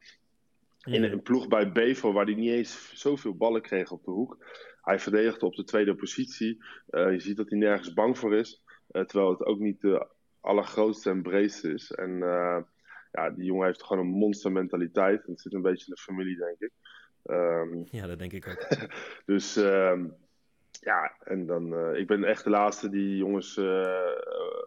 Ja. 0.79 0.93
In 0.93 1.03
een 1.03 1.23
ploeg 1.23 1.49
bij 1.49 1.73
Bevo, 1.73 2.13
waar 2.13 2.25
hij 2.25 2.35
niet 2.35 2.51
eens 2.51 2.93
zoveel 2.95 3.37
ballen 3.37 3.63
kreeg 3.63 3.91
op 3.91 4.05
de 4.05 4.11
hoek. 4.11 4.47
Hij 4.83 4.99
verdedigde 4.99 5.47
op 5.47 5.55
de 5.55 5.65
tweede 5.65 5.95
positie. 5.95 6.65
je 6.91 7.21
ziet 7.21 7.37
dat 7.37 7.51
hij 7.51 7.59
nergens 7.59 7.93
bang 7.93 8.19
voor 8.19 8.35
is. 8.35 8.63
terwijl 8.91 9.31
het 9.31 9.45
ook 9.45 9.59
niet 9.59 9.81
de 9.81 10.07
allergrootste 10.41 11.11
en 11.11 11.23
breedste 11.23 11.73
is. 11.73 11.91
En 11.91 12.23
ja, 13.11 13.31
die 13.31 13.45
jongen 13.45 13.67
heeft 13.67 13.83
gewoon 13.85 14.07
een 14.07 14.13
monstermentaliteit. 14.13 15.25
En 15.25 15.33
het 15.33 15.41
zit 15.41 15.53
een 15.53 15.63
beetje 15.63 15.87
in 15.87 15.95
de 15.95 16.01
familie, 16.01 16.37
denk 16.37 16.59
ik. 16.59 16.73
Um, 17.25 17.87
ja, 17.91 18.07
dat 18.07 18.19
denk 18.19 18.33
ik 18.33 18.49
ook. 18.49 18.69
dus 19.33 19.57
um, 19.57 20.15
ja, 20.81 21.15
en 21.25 21.47
dan, 21.47 21.73
uh, 21.73 21.99
ik 21.99 22.07
ben 22.07 22.25
echt 22.25 22.45
de 22.45 22.51
laatste 22.51 22.89
die 22.89 23.17
jongens 23.17 23.57
uh, 23.57 24.17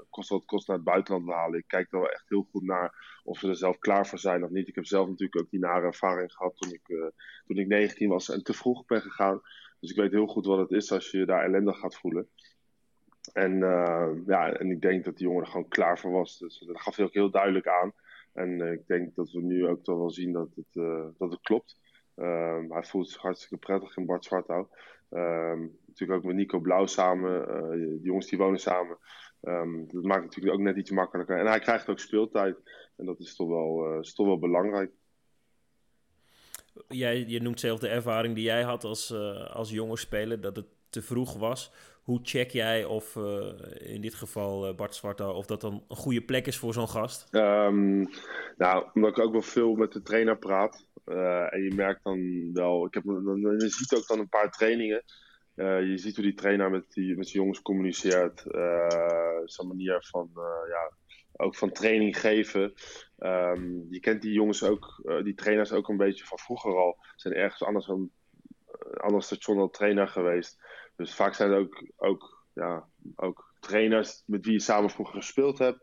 kost 0.10 0.30
wat 0.30 0.46
kost 0.46 0.68
naar 0.68 0.76
het 0.76 0.86
buitenland 0.86 1.30
halen. 1.30 1.60
Ik 1.60 1.68
kijk 1.68 1.92
er 1.92 2.00
wel 2.00 2.10
echt 2.10 2.30
heel 2.30 2.48
goed 2.52 2.64
naar 2.64 3.22
of 3.24 3.40
ze 3.40 3.48
er 3.48 3.56
zelf 3.56 3.80
klaar 3.80 4.08
voor 4.08 4.20
zijn 4.20 4.44
of 4.44 4.50
niet. 4.50 4.68
Ik 4.68 4.76
heb 4.76 4.86
zelf 4.86 5.08
natuurlijk 5.08 5.42
ook 5.42 5.50
die 5.50 5.60
nare 5.60 5.86
ervaring 5.86 6.32
gehad 6.32 6.58
toen 6.58 6.72
ik, 6.74 6.88
uh, 6.88 7.06
toen 7.46 7.58
ik 7.58 7.68
19 7.68 8.10
was 8.10 8.30
en 8.30 8.44
te 8.44 8.54
vroeg 8.54 8.86
ben 8.86 9.02
gegaan. 9.02 9.42
Dus 9.80 9.92
ik 9.92 9.98
weet 9.98 10.12
heel 10.12 10.28
goed 10.28 10.46
wat 10.46 10.60
het 10.60 10.72
is 10.72 10.92
als 10.92 11.12
je 11.12 11.18
je 11.18 11.26
daar 11.26 11.44
ellendig 11.44 11.80
gaat 11.80 11.96
voelen. 11.96 12.28
En, 13.34 13.60
ja, 14.26 14.54
en 14.54 14.72
ik 14.72 14.82
denk 14.82 15.06
dat 15.06 15.18
die 15.18 15.28
jongen 15.28 15.44
er 15.44 15.50
gewoon 15.50 15.68
klaar 15.68 16.00
voor 16.00 16.12
was. 16.12 16.40
Dus 16.40 16.60
dat 16.60 16.82
gaf 16.82 16.96
hij 16.96 17.06
ook 17.06 17.14
heel 17.14 17.30
duidelijk 17.32 17.68
aan. 17.68 17.94
En 18.34 18.60
uh, 18.60 18.72
ik 18.72 18.88
denk 18.88 19.16
dat 19.16 19.32
we 19.32 19.42
nu 19.42 19.68
ook 19.68 19.84
toch 19.84 19.98
wel 19.98 20.12
zien 20.12 20.32
dat 20.32 20.50
het, 20.56 20.76
uh, 20.76 21.06
dat 21.18 21.32
het 21.32 21.42
klopt. 21.42 21.80
Um, 22.16 22.72
hij 22.72 22.84
voelt 22.84 23.10
zich 23.10 23.22
hartstikke 23.22 23.58
prettig 23.58 23.98
in 23.98 24.06
Bart 24.06 24.26
Zwartouw. 24.26 24.70
Um, 25.10 25.78
natuurlijk 25.86 26.20
ook 26.20 26.26
met 26.26 26.36
Nico 26.36 26.60
Blauw 26.60 26.86
samen. 26.86 27.42
Uh, 27.42 27.70
de 27.70 28.00
jongens 28.02 28.28
die 28.28 28.38
wonen 28.38 28.60
samen. 28.60 28.98
Um, 29.42 29.88
dat 29.92 30.04
maakt 30.04 30.24
natuurlijk 30.24 30.56
ook 30.56 30.62
net 30.62 30.78
iets 30.78 30.92
makkelijker. 30.92 31.38
En 31.40 31.46
hij 31.46 31.60
krijgt 31.60 31.90
ook 31.90 32.00
speeltijd. 32.00 32.58
En 32.96 33.06
dat 33.06 33.20
is 33.20 33.36
toch 33.36 33.48
wel, 33.48 34.02
toch 34.02 34.26
wel 34.28 34.40
belangrijk. 34.40 34.92
Jij, 36.88 37.26
je 37.28 37.42
noemt 37.42 37.60
zelf 37.60 37.80
de 37.80 37.88
ervaring 37.88 38.36
die 38.36 38.44
jij 38.44 38.64
had 38.64 38.84
als, 38.84 39.14
als 39.54 39.72
jonge 39.72 39.98
speler. 39.98 40.42
Dat 40.42 40.56
het 40.56 40.68
te 40.94 41.02
vroeg 41.02 41.34
was. 41.38 41.72
Hoe 42.04 42.20
check 42.24 42.52
jij 42.52 42.86
of 42.86 43.16
uh, 43.16 43.54
in 43.80 44.02
dit 44.02 44.14
geval 44.14 44.70
uh, 44.70 44.76
Bart 44.76 44.96
Zwarta, 44.96 45.32
of 45.32 45.46
dat 45.46 45.62
dan 45.62 45.84
een 45.88 45.96
goede 45.96 46.22
plek 46.22 46.48
is 46.48 46.58
voor 46.58 46.74
zo'n 46.74 46.90
gast? 46.90 47.28
Um, 47.32 48.10
nou, 48.58 48.86
omdat 48.94 49.18
ik 49.18 49.24
ook 49.24 49.32
wel 49.32 49.42
veel 49.42 49.76
met 49.76 49.92
de 49.92 50.02
trainer 50.02 50.38
praat. 50.38 50.88
Uh, 51.06 51.54
en 51.54 51.64
je 51.64 51.74
merkt 51.76 52.04
dan 52.04 52.50
wel, 52.54 52.86
ik 52.86 52.94
heb, 52.94 53.04
dan, 53.04 53.56
je 53.58 53.70
ziet 53.70 53.96
ook 53.96 54.08
dan 54.08 54.20
een 54.20 54.30
paar 54.30 54.52
trainingen. 54.52 55.04
je 55.56 55.94
ziet 55.96 56.16
hoe 56.16 56.26
die 56.26 56.34
trainer 56.34 56.70
met 56.70 56.92
die, 56.92 57.16
met 57.18 57.28
zijn 57.28 57.44
jongens 57.44 57.62
communiceert. 57.62 58.40
zijn 59.46 59.68
manier 59.68 60.08
van, 60.10 60.30
ja, 60.70 60.92
ook 61.32 61.56
van 61.56 61.72
training 61.72 62.20
geven. 62.20 62.74
Ehm, 63.18 63.72
je 63.90 64.00
kent 64.00 64.22
die 64.22 64.34
jongens 64.34 64.64
ook, 64.64 65.02
die 65.24 65.36
trainers 65.36 65.72
ook 65.72 65.90
een 65.90 65.98
beetje 65.98 66.26
van 66.26 66.38
vroeger 66.38 66.78
al. 66.78 66.98
Zijn 67.16 67.34
ergens 67.34 67.64
anders 67.64 67.88
een 67.88 68.12
ander 68.98 69.24
station 69.24 69.60
al 69.60 69.70
trainer 69.70 70.08
geweest. 70.08 70.62
Dus 70.96 71.16
vaak 71.16 71.34
zijn 71.34 71.52
er 71.52 71.58
ook, 71.58 71.88
ook, 71.96 72.46
ja, 72.54 72.88
ook 73.16 73.54
trainers 73.60 74.24
met 74.26 74.46
wie 74.46 74.54
je 74.54 74.60
samen 74.60 74.90
vroeger 74.90 75.16
gespeeld 75.16 75.58
hebt. 75.58 75.80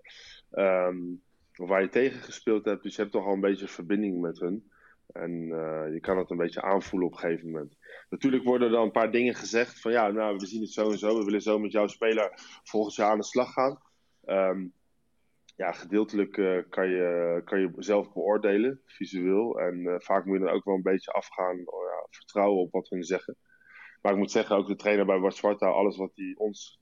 Um, 0.51 1.23
of 1.57 1.68
waar 1.68 1.83
je 1.83 1.88
tegen 1.88 2.20
gespeeld 2.20 2.64
hebt. 2.64 2.83
Dus 2.83 2.94
je 2.94 3.01
hebt 3.01 3.12
toch 3.12 3.27
al 3.27 3.33
een 3.33 3.40
beetje 3.40 3.68
verbinding 3.68 4.20
met 4.20 4.38
hun. 4.38 4.70
En 5.12 5.31
uh, 5.31 5.92
je 5.92 6.01
kan 6.01 6.18
het 6.18 6.31
een 6.31 6.37
beetje 6.37 6.62
aanvoelen 6.62 7.09
op 7.09 7.14
een 7.14 7.20
gegeven 7.20 7.51
moment. 7.51 7.77
Natuurlijk 8.09 8.44
worden 8.44 8.68
er 8.68 8.75
dan 8.75 8.85
een 8.85 8.90
paar 8.90 9.11
dingen 9.11 9.35
gezegd 9.35 9.81
van 9.81 9.92
ja, 9.92 10.09
nou, 10.09 10.37
we 10.37 10.46
zien 10.46 10.61
het 10.61 10.73
zo 10.73 10.90
en 10.90 10.99
zo. 10.99 11.18
We 11.18 11.25
willen 11.25 11.42
zo 11.42 11.59
met 11.59 11.73
jouw 11.73 11.87
speler 11.87 12.33
volgend 12.64 12.94
jaar 12.94 13.11
aan 13.11 13.18
de 13.18 13.25
slag 13.25 13.53
gaan. 13.53 13.81
Um, 14.25 14.73
ja, 15.57 15.73
gedeeltelijk 15.73 16.37
uh, 16.37 16.62
kan, 16.68 16.88
je, 16.88 17.40
kan 17.44 17.61
je 17.61 17.73
zelf 17.77 18.12
beoordelen, 18.12 18.81
visueel. 18.85 19.61
En 19.61 19.79
uh, 19.79 19.94
vaak 19.99 20.25
moet 20.25 20.38
je 20.38 20.44
dan 20.44 20.55
ook 20.55 20.64
wel 20.64 20.75
een 20.75 20.83
beetje 20.83 21.12
afgaan, 21.12 21.64
vertrouwen 22.11 22.61
op 22.61 22.73
wat 22.73 22.88
hun 22.88 23.05
zeggen. 23.05 23.37
Maar 24.00 24.12
ik 24.12 24.18
moet 24.18 24.30
zeggen, 24.30 24.56
ook 24.56 24.66
de 24.66 24.76
trainer 24.76 25.06
bij 25.06 25.20
Bart 25.20 25.62
alles 25.62 25.96
wat 25.96 26.12
hij 26.14 26.34
ons 26.36 26.80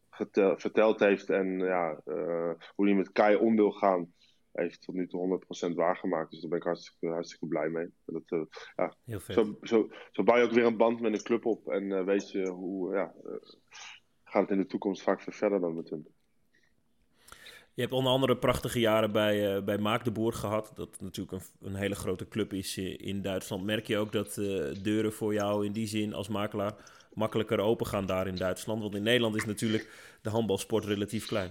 verteld 0.57 1.01
heeft 1.01 1.31
en 1.31 1.59
ja, 1.59 2.01
uh, 2.07 2.53
hoe 2.75 2.87
hij 2.87 2.95
met 2.95 3.13
Kai 3.13 3.37
om 3.37 3.57
wil 3.57 3.71
gaan, 3.71 4.13
heeft 4.53 4.83
tot 4.83 4.95
nu 4.95 5.07
toe 5.07 5.41
100% 5.71 5.75
waargemaakt. 5.75 6.31
Dus 6.31 6.41
daar 6.41 6.51
ben 6.51 6.59
ik 6.59 6.65
hartstikke, 6.65 7.07
hartstikke 7.07 7.47
blij 7.47 7.69
mee. 7.69 7.89
Dat, 8.05 8.23
uh, 8.29 8.41
ja, 8.77 8.95
Heel 9.05 9.21
vet. 9.21 9.35
Zo, 9.35 9.59
zo, 9.63 9.89
zo 10.13 10.23
bouw 10.23 10.37
je 10.37 10.45
ook 10.45 10.51
weer 10.51 10.67
een 10.67 10.77
band 10.77 11.01
met 11.01 11.13
een 11.13 11.23
club 11.23 11.47
op 11.47 11.69
en 11.69 11.83
uh, 11.83 12.05
weet 12.05 12.31
je 12.31 12.49
hoe 12.49 12.95
ja, 12.95 13.15
gaat 14.25 14.43
het 14.43 14.51
in 14.51 14.59
de 14.59 14.67
toekomst 14.67 15.03
vaak 15.03 15.21
veel 15.21 15.33
verder 15.33 15.61
dan 15.61 15.75
met 15.75 15.91
hun. 15.91 16.07
Je 17.75 17.85
hebt 17.85 17.97
onder 17.97 18.13
andere 18.13 18.37
prachtige 18.37 18.81
jaren 18.81 19.13
bij, 19.13 19.57
uh, 19.57 19.65
bij 19.65 19.79
Maak 19.79 20.05
de 20.05 20.11
Boer 20.11 20.33
gehad. 20.33 20.73
Dat 20.75 21.01
natuurlijk 21.01 21.33
een, 21.33 21.69
een 21.69 21.75
hele 21.75 21.95
grote 21.95 22.29
club 22.29 22.53
is 22.53 22.79
in 22.79 23.23
Duitsland. 23.23 23.65
Merk 23.65 23.87
je 23.87 23.99
ook 23.99 24.13
dat 24.13 24.37
uh, 24.37 24.75
deuren 24.83 25.13
voor 25.13 25.35
jou 25.35 25.67
in 25.67 25.73
die 25.73 25.87
zin 25.87 26.15
als 26.15 26.29
makelaar 26.29 26.75
makkelijker 27.15 27.61
open 27.61 27.87
gaan 27.87 28.07
daar 28.07 28.27
in 28.27 28.37
Duitsland? 28.37 28.83
Want 28.83 28.95
in 28.95 29.03
Nederland 29.03 29.37
is 29.37 29.45
natuurlijk 29.45 30.17
de 30.23 30.31
handbalsport 30.31 30.85
relatief 30.85 31.27
klein. 31.27 31.51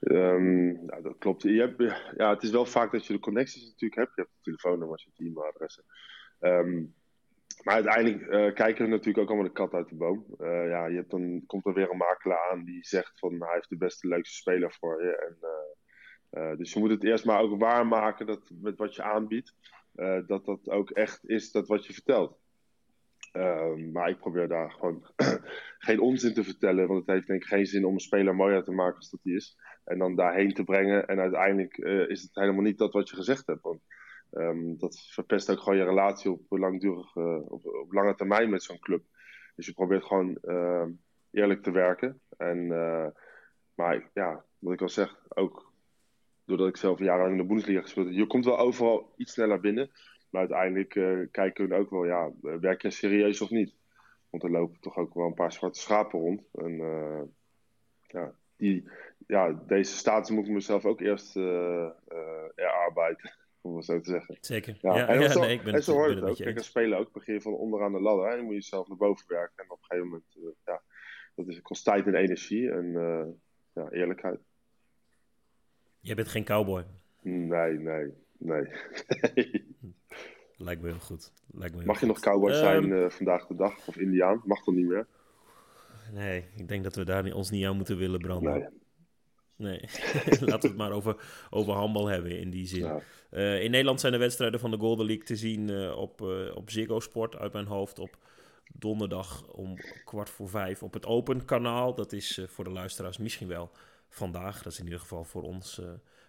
Um, 0.00 0.86
dat 0.86 1.18
klopt. 1.18 1.42
Je 1.42 1.60
hebt, 1.60 1.82
ja, 2.16 2.30
het 2.30 2.42
is 2.42 2.50
wel 2.50 2.66
vaak 2.66 2.92
dat 2.92 3.06
je 3.06 3.12
de 3.12 3.18
connecties 3.18 3.64
natuurlijk 3.64 3.94
hebt. 3.94 4.14
Je 4.14 4.20
hebt 4.20 4.32
telefoonnummers, 4.42 5.08
je 5.14 5.24
e-mailadressen. 5.24 5.84
Um, 6.40 6.94
maar 7.62 7.74
uiteindelijk 7.74 8.20
uh, 8.20 8.54
kijken 8.54 8.84
we 8.84 8.90
natuurlijk 8.90 9.18
ook 9.18 9.28
allemaal 9.28 9.46
de 9.46 9.52
kat 9.52 9.72
uit 9.72 9.88
de 9.88 9.94
boom. 9.94 10.26
Uh, 10.40 10.68
ja, 10.68 10.86
je 10.86 10.96
hebt 10.96 11.10
dan 11.10 11.42
komt 11.46 11.66
er 11.66 11.74
weer 11.74 11.90
een 11.90 11.96
makelaar 11.96 12.50
aan 12.50 12.64
die 12.64 12.84
zegt 12.84 13.18
van 13.18 13.42
hij 13.42 13.54
heeft 13.54 13.68
de 13.68 13.76
beste, 13.76 14.08
leukste 14.08 14.36
speler 14.36 14.72
voor 14.72 15.02
je. 15.02 15.16
En, 15.16 15.36
uh, 16.40 16.56
dus 16.56 16.72
je 16.72 16.78
moet 16.78 16.90
het 16.90 17.04
eerst 17.04 17.24
maar 17.24 17.40
ook 17.40 17.60
waarmaken 17.60 18.26
dat 18.26 18.50
met 18.60 18.78
wat 18.78 18.94
je 18.94 19.02
aanbiedt, 19.02 19.54
dat 20.26 20.44
dat 20.44 20.68
ook 20.68 20.90
echt 20.90 21.28
is 21.28 21.50
dat 21.50 21.68
wat 21.68 21.86
je 21.86 21.92
vertelt. 21.92 22.38
Ehm, 23.34 23.92
maar 23.92 24.08
ik 24.08 24.18
probeer 24.18 24.48
daar 24.48 24.70
gewoon 24.70 25.06
geen 25.86 26.00
onzin 26.00 26.34
te 26.34 26.44
vertellen, 26.44 26.86
want 26.86 27.00
het 27.00 27.14
heeft 27.14 27.26
denk 27.26 27.42
ik 27.42 27.48
geen 27.48 27.66
zin 27.66 27.84
om 27.84 27.94
een 27.94 28.00
speler 28.00 28.34
mooier 28.34 28.64
te 28.64 28.72
maken 28.72 28.96
als 28.96 29.10
dat 29.10 29.20
hij 29.22 29.32
is. 29.32 29.56
En 29.84 29.98
dan 29.98 30.16
daarheen 30.16 30.54
te 30.54 30.64
brengen 30.64 31.06
en 31.06 31.20
uiteindelijk 31.20 31.76
is 32.08 32.22
het 32.22 32.34
helemaal 32.34 32.62
niet 32.62 32.78
dat 32.78 32.92
wat 32.92 33.08
je 33.08 33.16
gezegd 33.16 33.46
hebt. 33.46 33.62
Want 33.62 33.80
Um, 34.36 34.78
dat 34.78 35.00
verpest 35.10 35.50
ook 35.50 35.58
gewoon 35.58 35.78
je 35.78 35.84
relatie 35.84 36.30
op, 36.30 36.40
langdurig, 36.48 37.16
op, 37.16 37.66
op 37.66 37.92
lange 37.92 38.14
termijn 38.14 38.50
met 38.50 38.62
zo'n 38.62 38.78
club. 38.78 39.04
Dus 39.56 39.66
je 39.66 39.72
probeert 39.72 40.04
gewoon 40.04 40.38
uh, 40.42 40.86
eerlijk 41.30 41.62
te 41.62 41.70
werken. 41.70 42.20
En, 42.36 42.58
uh, 42.58 43.06
maar 43.74 44.10
ja, 44.14 44.44
wat 44.58 44.72
ik 44.72 44.82
al 44.82 44.88
zeg, 44.88 45.16
ook 45.28 45.72
doordat 46.44 46.68
ik 46.68 46.76
zelf 46.76 46.98
jarenlang 46.98 47.32
in 47.32 47.38
de 47.38 47.46
Bundesliga 47.46 47.80
gespeeld 47.80 48.06
heb, 48.06 48.16
je 48.16 48.26
komt 48.26 48.44
wel 48.44 48.58
overal 48.58 49.14
iets 49.16 49.32
sneller 49.32 49.60
binnen. 49.60 49.90
Maar 50.34 50.42
uiteindelijk 50.42 50.94
uh, 50.94 51.26
kijken 51.30 51.68
we 51.68 51.74
ook 51.74 51.90
wel, 51.90 52.04
ja, 52.04 52.30
werk 52.40 52.82
je 52.82 52.90
serieus 52.90 53.40
of 53.40 53.50
niet? 53.50 53.74
Want 54.30 54.42
er 54.42 54.50
lopen 54.50 54.80
toch 54.80 54.96
ook 54.96 55.14
wel 55.14 55.26
een 55.26 55.34
paar 55.34 55.52
zwarte 55.52 55.80
schapen 55.80 56.20
rond. 56.20 56.42
En 56.54 56.76
ja, 58.06 58.34
die, 58.56 58.88
ja, 59.26 59.62
deze 59.66 59.96
status 59.96 60.30
moet 60.30 60.46
ik 60.46 60.52
mezelf 60.52 60.84
ook 60.84 61.00
eerst 61.00 61.36
erarbeiden 62.56 63.34
om 63.60 63.76
het 63.76 63.84
zo 63.84 64.00
te 64.00 64.10
zeggen. 64.10 64.36
Zeker. 64.40 64.78
Ja, 64.80 64.96
ja, 64.96 65.08
en, 65.08 65.20
ja, 65.20 65.28
zo, 65.28 65.40
nee, 65.40 65.52
ik 65.52 65.62
ben 65.62 65.74
en 65.74 65.82
zo 65.82 65.92
hoort 65.92 66.14
het 66.14 66.24
ook. 66.24 66.36
Kijk, 66.36 66.56
als 66.56 66.66
spelen 66.66 66.98
ook 66.98 67.12
begin 67.12 67.34
je 67.34 67.40
van 67.40 67.52
onderaan 67.52 67.92
de 67.92 68.00
ladder. 68.00 68.28
Hè. 68.28 68.34
Je 68.34 68.42
moet 68.42 68.54
jezelf 68.54 68.88
naar 68.88 68.96
boven 68.96 69.24
werken. 69.28 69.64
En 69.64 69.70
op 69.70 69.78
een 69.78 69.84
gegeven 69.84 70.08
moment, 70.08 70.56
ja, 70.64 70.82
dat 71.34 71.48
is, 71.48 71.62
kost 71.62 71.84
tijd 71.84 72.06
en 72.06 72.14
energie 72.14 72.70
en 72.70 72.84
uh, 72.84 73.24
ja, 73.72 73.90
eerlijkheid. 73.90 74.38
je. 74.38 74.44
Jij 76.00 76.14
bent 76.14 76.28
geen 76.28 76.44
cowboy. 76.44 76.84
Nee, 77.20 77.78
nee, 77.78 78.12
nee. 78.38 78.66
Lijkt 80.56 80.82
me 80.82 80.88
heel 80.90 80.98
goed. 81.00 81.32
Lijkt 81.50 81.72
me 81.74 81.78
heel 81.80 81.86
Mag 81.88 82.00
je 82.00 82.06
goed. 82.06 82.14
nog 82.14 82.24
cowboy 82.24 82.52
zijn 82.52 82.82
Ehm, 82.92 82.92
uh, 83.02 83.10
vandaag 83.10 83.46
de 83.46 83.54
dag? 83.54 83.86
Of 83.88 83.96
indiaan? 83.96 84.42
Mag 84.44 84.62
toch 84.62 84.74
niet 84.74 84.86
meer? 84.86 85.06
Nee, 86.12 86.44
ik 86.56 86.68
denk 86.68 86.84
dat 86.84 86.94
we 86.94 87.04
daar 87.04 87.22
niet- 87.22 87.32
ons 87.32 87.50
niet 87.50 87.66
aan 87.66 87.76
moeten 87.76 87.96
willen 87.96 88.20
branden. 88.20 88.52
Nee. 88.52 88.68
Nee, 89.56 89.80
laten 90.40 90.60
we 90.60 90.66
het 90.68 90.76
maar 90.76 90.92
over, 90.92 91.16
over 91.50 91.72
handbal 91.72 92.06
hebben 92.06 92.38
in 92.38 92.50
die 92.50 92.66
zin. 92.66 92.80
Ja. 92.84 93.00
Eh, 93.30 93.62
in 93.62 93.70
Nederland 93.70 94.00
zijn 94.00 94.12
de 94.12 94.18
wedstrijden 94.18 94.60
van 94.60 94.70
de 94.70 94.78
Golden 94.78 95.06
League 95.06 95.24
te 95.24 95.36
zien 95.36 95.70
eh, 95.70 95.96
op, 95.96 96.20
eh, 96.22 96.56
op 96.56 96.70
Ziggo 96.70 97.00
Sport 97.00 97.36
uit 97.36 97.52
mijn 97.52 97.66
hoofd 97.66 97.98
op 97.98 98.16
donderdag 98.72 99.46
om 99.48 99.76
kwart 100.04 100.30
voor 100.30 100.48
vijf 100.48 100.82
op 100.82 100.92
het 100.92 101.06
Open 101.06 101.44
kanaal. 101.44 101.94
Dat 101.94 102.12
is 102.12 102.38
eh, 102.38 102.46
voor 102.46 102.64
de 102.64 102.70
luisteraars 102.70 103.18
misschien 103.18 103.48
wel 103.48 103.70
vandaag. 104.08 104.62
Dat 104.62 104.72
is 104.72 104.78
in 104.78 104.84
ieder 104.84 105.00
geval 105.00 105.24
voor 105.24 105.42
ons, 105.42 105.78
eh, 105.80 105.86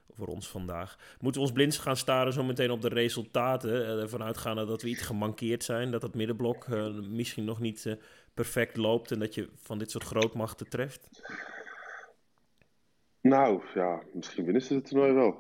voor 0.10 0.28
ons 0.28 0.48
vandaag. 0.48 0.98
Moeten 1.20 1.42
we 1.42 1.48
ons 1.48 1.56
blind 1.56 1.78
gaan 1.78 1.98
staren 1.98 2.34
zo 2.34 2.44
meteen 2.44 2.72
op 2.72 2.82
de 2.82 2.90
resultaten? 2.90 3.86
eh, 3.86 4.02
ervan 4.02 4.24
uitgaande 4.24 4.66
dat 4.66 4.82
we 4.82 4.90
iets 4.90 5.02
gemankeerd 5.02 5.64
zijn. 5.64 5.92
Dat 5.92 6.02
het 6.02 6.16
middenblok 6.16 6.66
eh, 6.66 6.94
misschien 6.94 7.46
nog 7.46 7.60
niet 7.60 7.86
eh, 7.86 7.94
perfect 8.34 8.78
loopt. 8.78 9.12
En 9.12 9.20
dat 9.20 9.36
je 9.36 9.50
van 9.56 9.78
dit 9.78 9.92
soort 9.92 10.04
grootmachten 10.04 10.70
treft. 10.70 11.10
Nou, 13.22 13.62
ja, 13.74 14.04
misschien 14.14 14.44
winnen 14.44 14.62
ze 14.62 14.74
het 14.74 14.86
toernooi 14.86 15.14
wel. 15.14 15.32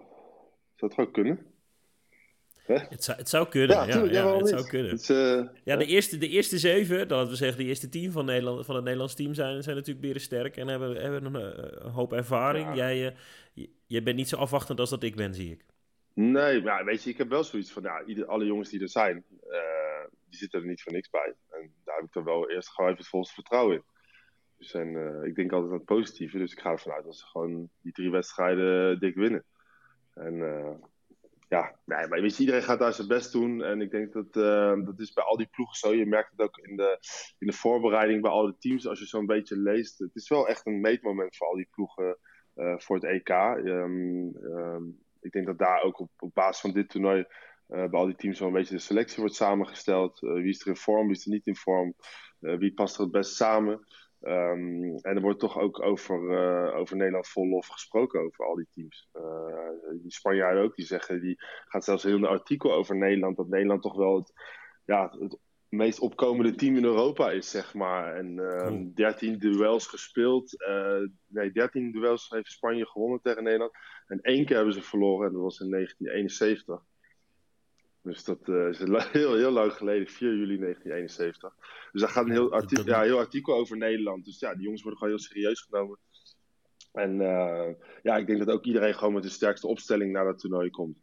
Zou 0.75 0.91
het 0.91 1.07
ook 1.07 1.13
kunnen? 1.13 1.54
Het 2.65 3.03
zou, 3.03 3.17
het 3.17 3.29
zou 3.29 3.47
kunnen, 3.47 3.75
ja, 3.75 3.85
tuurlijk, 3.85 4.13
ja, 4.13 4.23
waarom 4.23 4.41
het 4.41 4.49
zou 4.49 4.67
kunnen. 4.67 4.99
Ja, 5.63 5.75
de 5.75 5.85
eerste, 5.85 6.17
de 6.17 6.27
eerste 6.27 6.57
zeven, 6.57 7.07
dat 7.07 7.29
we 7.29 7.35
zeggen, 7.35 7.57
de 7.57 7.63
eerste 7.63 7.89
tien 7.89 8.11
van, 8.11 8.25
Nederland, 8.25 8.65
van 8.65 8.75
het 8.75 8.83
Nederlands 8.83 9.15
team 9.15 9.33
zijn, 9.33 9.63
zijn 9.63 9.75
natuurlijk 9.75 10.05
beren 10.05 10.21
sterk 10.21 10.57
en 10.57 10.67
hebben, 10.67 11.01
hebben 11.01 11.25
een, 11.25 11.35
eh, 11.35 11.85
een 11.85 11.91
hoop 11.91 12.13
ervaring. 12.13 12.75
Jij, 12.75 13.07
eh, 13.07 13.65
jij 13.87 14.03
bent 14.03 14.15
niet 14.15 14.29
zo 14.29 14.37
afwachtend 14.37 14.79
als 14.79 14.89
dat 14.89 15.03
ik 15.03 15.15
ben, 15.15 15.33
zie 15.33 15.51
ik. 15.51 15.65
Nee, 16.13 16.61
maar 16.61 16.85
weet 16.85 17.03
je, 17.03 17.09
ik 17.09 17.17
heb 17.17 17.29
wel 17.29 17.43
zoiets 17.43 17.71
van, 17.71 17.83
ja, 17.83 18.03
ieder, 18.03 18.25
alle 18.25 18.45
jongens 18.45 18.69
die 18.69 18.81
er 18.81 18.89
zijn, 18.89 19.23
eh, 19.49 20.05
die 20.29 20.37
zitten 20.37 20.59
er 20.59 20.67
niet 20.67 20.81
voor 20.81 20.93
niks 20.93 21.09
bij. 21.09 21.33
En 21.49 21.73
daar 21.83 21.95
heb 21.95 22.05
ik 22.05 22.13
dan 22.13 22.23
wel 22.23 22.49
eerst 22.49 22.69
gewoon 22.69 22.89
even 22.89 23.01
het 23.01 23.11
volste 23.11 23.33
vertrouwen 23.33 23.75
in. 23.75 23.83
Dus 24.57 24.73
en, 24.73 25.21
ik 25.23 25.35
denk 25.35 25.51
altijd 25.51 25.71
aan 25.71 25.77
het 25.77 25.85
positieve, 25.85 26.37
dus 26.37 26.51
ik 26.51 26.59
ga 26.59 26.71
ervan 26.71 26.93
uit 26.93 27.05
dat 27.05 27.15
ze 27.15 27.25
gewoon 27.25 27.69
die 27.81 27.91
drie 27.91 28.11
wedstrijden 28.11 28.99
dik 28.99 29.15
winnen. 29.15 29.43
En 30.13 30.39
ja, 31.47 31.79
nee, 31.85 32.07
maar 32.07 32.21
weet 32.21 32.39
iedereen 32.39 32.63
gaat 32.63 32.79
daar 32.79 32.93
zijn 32.93 33.07
best 33.07 33.31
doen. 33.31 33.63
En 33.63 33.81
ik 33.81 33.91
denk 33.91 34.13
dat 34.13 34.35
eh, 34.35 34.85
dat 34.85 34.99
is 34.99 35.13
bij 35.13 35.23
al 35.23 35.37
die 35.37 35.49
ploegen 35.51 35.75
zo. 35.75 35.93
Je 35.93 36.05
merkt 36.05 36.31
het 36.31 36.41
ook 36.41 36.57
in 36.57 36.75
de, 36.75 36.97
in 37.37 37.47
de 37.47 37.53
voorbereiding 37.53 38.21
bij 38.21 38.31
al 38.31 38.45
die 38.45 38.57
teams, 38.59 38.87
als 38.87 38.99
je 38.99 39.05
zo'n 39.05 39.25
beetje 39.25 39.57
leest. 39.57 39.99
Het 39.99 40.15
is 40.15 40.29
wel 40.29 40.47
echt 40.47 40.65
een 40.65 40.81
meetmoment 40.81 41.35
voor 41.35 41.47
al 41.47 41.55
die 41.55 41.67
ploegen 41.71 42.17
eh, 42.55 42.73
voor 42.77 42.95
het 42.95 43.05
EK. 43.05 43.29
Ehm, 43.29 44.27
ehm, 44.35 44.83
ik 45.21 45.31
denk 45.31 45.45
dat 45.45 45.57
daar 45.57 45.81
ook 45.81 45.99
op, 45.99 46.11
op 46.19 46.33
basis 46.33 46.61
van 46.61 46.71
dit 46.71 46.89
toernooi 46.89 47.25
eh, 47.67 47.89
bij 47.89 47.99
al 47.99 48.05
die 48.05 48.15
teams 48.15 48.39
wel 48.39 48.47
een 48.47 48.53
beetje 48.53 48.75
de 48.75 48.81
selectie 48.81 49.19
wordt 49.19 49.35
samengesteld. 49.35 50.23
Eh, 50.23 50.33
wie 50.33 50.49
is 50.49 50.61
er 50.61 50.67
in 50.67 50.75
vorm, 50.75 51.07
wie 51.07 51.15
is 51.15 51.25
er 51.25 51.31
niet 51.31 51.47
in 51.47 51.55
vorm, 51.55 51.95
wie 52.39 52.73
past 52.73 52.95
er 52.95 53.01
het 53.01 53.11
best 53.11 53.35
samen. 53.35 53.85
Ehm, 54.25 54.95
en 55.01 55.15
er 55.15 55.21
wordt 55.21 55.39
toch 55.39 55.59
ook 55.59 55.81
over, 55.81 56.29
eh, 56.29 56.77
over 56.77 56.95
Nederland 56.95 57.27
vol 57.27 57.47
lof 57.47 57.67
gesproken 57.67 58.19
over 58.21 58.45
al 58.45 58.55
die 58.55 58.67
teams. 58.71 59.09
Eh, 59.11 59.69
die 60.01 60.11
Spanjaarden 60.11 60.63
ook, 60.63 60.75
die 60.75 60.85
zeggen, 60.85 61.21
die 61.21 61.35
gaat 61.67 61.83
zelfs 61.83 62.03
een 62.03 62.09
heel 62.17 62.27
artikel 62.27 62.73
over 62.73 62.95
Nederland, 62.95 63.37
dat 63.37 63.47
Nederland 63.47 63.81
toch 63.81 63.95
wel 63.95 64.15
het, 64.15 64.33
ja, 64.85 65.15
het 65.19 65.37
meest 65.69 65.99
opkomende 65.99 66.55
team 66.55 66.75
in 66.75 66.83
Europa 66.83 67.31
is, 67.31 67.49
zeg 67.49 67.73
maar. 67.73 68.15
En 68.15 68.39
ehm, 68.39 68.67
Cool. 68.67 68.91
13 68.93 69.39
duels 69.39 69.87
gespeeld. 69.87 70.63
eh, 70.65 70.99
nee, 71.27 71.51
13 71.51 71.91
duels 71.91 72.29
heeft 72.29 72.51
Spanje 72.51 72.85
gewonnen 72.85 73.21
tegen 73.21 73.43
Nederland. 73.43 73.71
En 74.07 74.21
één 74.21 74.45
keer 74.45 74.55
hebben 74.55 74.73
ze 74.73 74.81
verloren 74.81 75.27
en 75.27 75.33
dat 75.33 75.41
was 75.41 75.59
in 75.59 75.69
1971. 75.69 76.81
Dus 78.05 78.23
dat 78.23 78.49
eh, 78.49 78.67
is 78.67 78.77
heel, 79.11 79.35
heel 79.35 79.51
lang 79.51 79.73
geleden, 79.73 80.07
4 80.07 80.27
juli 80.29 80.57
1971. 80.57 81.55
Dus 81.91 82.01
daar 82.01 82.09
gaat 82.09 82.25
een 82.25 82.31
heel, 82.31 82.51
arti- 82.51 82.75
dat- 82.75 82.85
ja, 82.85 83.01
heel 83.01 83.17
artikel 83.17 83.53
over 83.55 83.77
Nederland. 83.77 84.25
Dus 84.25 84.39
ja, 84.39 84.53
die 84.53 84.63
jongens 84.63 84.81
worden 84.81 84.99
gewoon 84.99 85.15
heel 85.15 85.23
serieus 85.25 85.61
genomen. 85.61 85.97
En 86.91 87.21
eh, 87.21 87.73
ja, 88.03 88.17
ik 88.17 88.27
denk 88.27 88.39
dat 88.39 88.49
ook 88.49 88.65
iedereen 88.65 88.93
gewoon 88.95 89.13
met 89.13 89.23
de 89.23 89.29
sterkste 89.29 89.67
opstelling 89.67 90.11
naar 90.11 90.25
dat 90.25 90.39
toernooi 90.39 90.69
komt. 90.69 90.97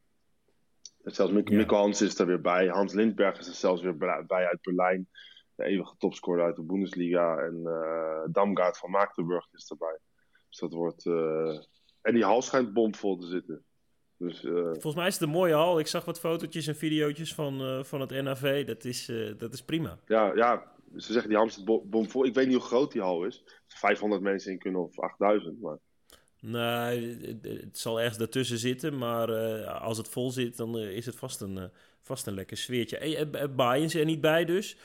En 1.02 1.14
zelfs 1.14 1.32
Mik 1.32 1.48
Ja. 1.48 1.56
Mikkel 1.56 1.76
Hans 1.76 2.02
is 2.02 2.18
er 2.18 2.26
weer 2.26 2.40
bij. 2.40 2.68
Hans 2.68 2.92
Lindberg 2.92 3.38
is 3.38 3.48
er 3.48 3.54
zelfs 3.54 3.82
weer 3.82 3.96
bij 3.96 4.46
uit 4.46 4.62
Berlijn. 4.62 5.08
de 5.54 5.64
eeuwige 5.64 5.94
topscorer 5.98 6.44
uit 6.44 6.56
de 6.56 6.62
Bundesliga. 6.62 7.36
En 7.38 7.62
Damgaard 8.32 8.78
van 8.78 8.90
Maagdenburg 8.90 9.48
is 9.52 9.70
erbij. 9.70 9.98
Dus 10.48 10.58
dat 10.58 10.72
wordt... 10.72 11.06
en 12.02 12.14
die 12.14 12.24
hal 12.24 12.42
schijnt 12.42 12.72
bomvol 12.72 13.16
te 13.16 13.26
zitten. 13.26 13.64
Dus, 14.22 14.40
Volgens 14.72 14.94
mij 14.94 15.06
is 15.06 15.14
het 15.14 15.22
een 15.22 15.28
mooie 15.28 15.54
hal. 15.54 15.78
Ik 15.78 15.86
zag 15.86 16.04
wat 16.04 16.20
fotootjes 16.20 16.66
en 16.66 16.76
video's 16.76 17.34
van, 17.34 17.84
van 17.84 18.00
het 18.00 18.22
NAV. 18.22 18.66
Dat 18.66 18.84
is, 18.84 19.10
dat 19.38 19.52
is 19.52 19.62
prima. 19.62 19.98
Ja, 20.06 20.34
ja, 20.34 20.72
ze 20.96 21.12
zeggen 21.12 21.30
die 21.30 21.38
zit 21.38 21.64
bomvol. 21.84 22.24
Ik 22.24 22.34
weet 22.34 22.46
niet 22.46 22.56
hoe 22.56 22.64
groot 22.64 22.92
die 22.92 23.02
hal 23.02 23.24
is. 23.24 23.44
500 23.66 24.22
mensen 24.22 24.52
in 24.52 24.58
kunnen 24.58 24.80
of 24.80 24.98
8000. 24.98 25.60
Maar... 25.60 25.78
Nee, 26.40 27.16
het 27.42 27.78
zal 27.78 27.98
ergens 28.00 28.18
daartussen 28.18 28.58
zitten. 28.58 28.98
Maar 28.98 29.28
als 29.66 29.98
het 29.98 30.08
vol 30.08 30.30
zit, 30.30 30.56
dan 30.56 30.78
is 30.78 31.06
het 31.06 31.16
vast 31.16 31.40
een, 31.40 31.70
vast 32.00 32.26
een 32.26 32.34
lekker 32.34 32.56
sfeertje. 32.56 32.96
Hey, 32.96 33.50
Bayern 33.50 33.90
er 33.90 34.04
niet 34.04 34.20
bij 34.20 34.44
dus. 34.44 34.76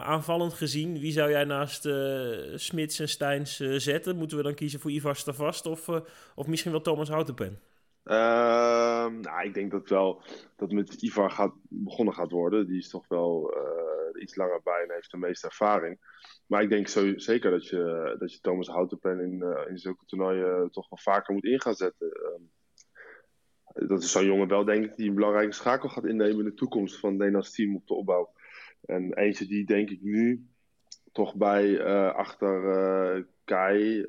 aanvallend 0.00 0.52
gezien, 0.52 0.98
wie 0.98 1.12
zou 1.12 1.30
jij 1.30 1.44
naast 1.44 1.88
Smits 2.54 2.98
en 2.98 3.08
Steins 3.08 3.56
zetten? 3.76 4.16
Moeten 4.16 4.36
we 4.36 4.42
dan 4.42 4.54
kiezen 4.54 4.80
voor 4.80 4.90
Ivar 4.90 5.16
Stavast 5.16 5.66
of, 5.66 5.88
of 6.34 6.46
misschien 6.46 6.72
wel 6.72 6.80
Thomas 6.80 7.08
Houtenpen? 7.08 7.67
Ehm, 8.08 9.20
nou, 9.20 9.44
ik 9.44 9.54
denk 9.54 9.70
dat 9.70 9.88
wel 9.88 10.22
dat 10.56 10.70
met 10.70 11.02
Ivar 11.02 11.30
gaat, 11.30 11.54
begonnen 11.68 12.14
gaat 12.14 12.30
worden. 12.30 12.66
Die 12.66 12.78
is 12.78 12.88
toch 12.88 13.08
wel 13.08 13.54
iets 14.18 14.36
langer 14.36 14.60
bij 14.62 14.82
en 14.82 14.92
heeft 14.92 15.10
de 15.10 15.16
meeste 15.16 15.46
ervaring. 15.46 15.98
Maar 16.46 16.62
ik 16.62 16.68
denk 16.68 16.88
zo, 16.88 17.18
zeker 17.18 17.50
dat 17.50 17.66
je, 17.66 18.16
dat 18.18 18.32
je 18.32 18.40
Thomas 18.40 18.68
Houtenpen 18.68 19.20
in, 19.20 19.40
uh, 19.40 19.70
in 19.70 19.78
zulke 19.78 20.04
toernooien 20.04 20.70
toch 20.70 20.88
wel 20.88 20.98
vaker 20.98 21.34
moet 21.34 21.44
in 21.44 21.60
zetten. 21.60 22.06
Um, 22.06 22.50
dat 23.88 24.02
is 24.02 24.12
zo'n 24.12 24.24
jongen 24.24 24.48
wel, 24.48 24.64
denk 24.64 24.84
ik, 24.84 24.96
die 24.96 25.08
een 25.08 25.14
belangrijke 25.14 25.52
schakel 25.52 25.88
gaat 25.88 26.06
innemen 26.06 26.38
in 26.38 26.44
de 26.44 26.54
toekomst 26.54 27.00
van 27.00 27.16
Nederlands 27.16 27.54
team 27.54 27.76
op 27.76 27.86
de 27.86 27.94
opbouw. 27.94 28.32
En 28.84 29.14
eentje 29.14 29.46
die, 29.46 29.64
denk 29.64 29.90
ik, 29.90 30.02
nu 30.02 30.46
toch 31.12 31.36
bij 31.36 31.84
achter 32.12 33.26
Kai, 33.44 34.04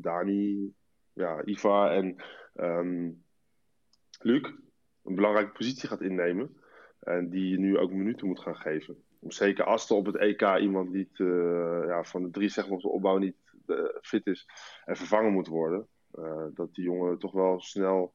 Dani, 0.00 0.72
ja, 1.12 1.44
Ivar 1.44 1.90
en 1.90 2.16
um, 2.54 3.24
Luc 4.18 4.42
een 5.04 5.14
belangrijke 5.14 5.52
positie 5.52 5.88
gaat 5.88 6.00
innemen. 6.00 6.56
En 7.00 7.30
die 7.30 7.48
je 7.50 7.58
nu 7.58 7.78
ook 7.78 7.90
minuten 7.90 8.26
moet 8.26 8.40
gaan 8.40 8.56
geven. 8.56 9.04
Zeker 9.20 9.64
als 9.64 9.90
er 9.90 9.96
op 9.96 10.06
het 10.06 10.16
EK 10.16 10.58
iemand 10.60 10.92
niet 10.92 11.18
uh, 11.18 11.82
ja, 11.86 12.04
van 12.04 12.22
de 12.22 12.30
drie 12.30 12.48
zeg 12.48 12.64
maar, 12.64 12.74
op 12.74 12.82
de 12.82 12.88
opbouw 12.88 13.18
niet 13.18 13.36
uh, 13.66 13.84
fit 14.00 14.26
is 14.26 14.48
en 14.84 14.96
vervangen 14.96 15.32
moet 15.32 15.46
worden. 15.46 15.88
Uh, 16.14 16.44
dat 16.54 16.74
die 16.74 16.84
jongen 16.84 17.18
toch 17.18 17.32
wel 17.32 17.60
snel 17.60 18.14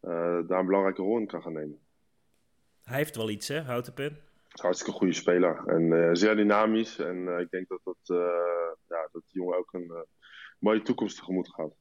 daar 0.00 0.58
een 0.58 0.66
belangrijke 0.66 1.02
rol 1.02 1.18
in 1.18 1.26
kan 1.26 1.42
gaan 1.42 1.52
nemen. 1.52 1.78
Hij 2.82 2.96
heeft 2.96 3.16
wel 3.16 3.30
iets, 3.30 3.48
hè, 3.48 3.60
Houtenpen? 3.60 4.18
Hartstikke 4.48 4.98
goede 4.98 5.12
speler. 5.12 5.66
En 5.66 6.16
zeer 6.16 6.36
dynamisch. 6.36 6.98
En 6.98 7.38
ik 7.38 7.50
denk 7.50 7.68
dat, 7.68 7.80
dat, 7.84 7.98
ja, 8.88 9.08
dat 9.12 9.22
die 9.26 9.40
jongen 9.40 9.58
ook 9.58 9.72
een 9.72 10.06
mooie 10.58 10.82
toekomst 10.82 11.16
tegemoet 11.16 11.48
gaat. 11.48 11.74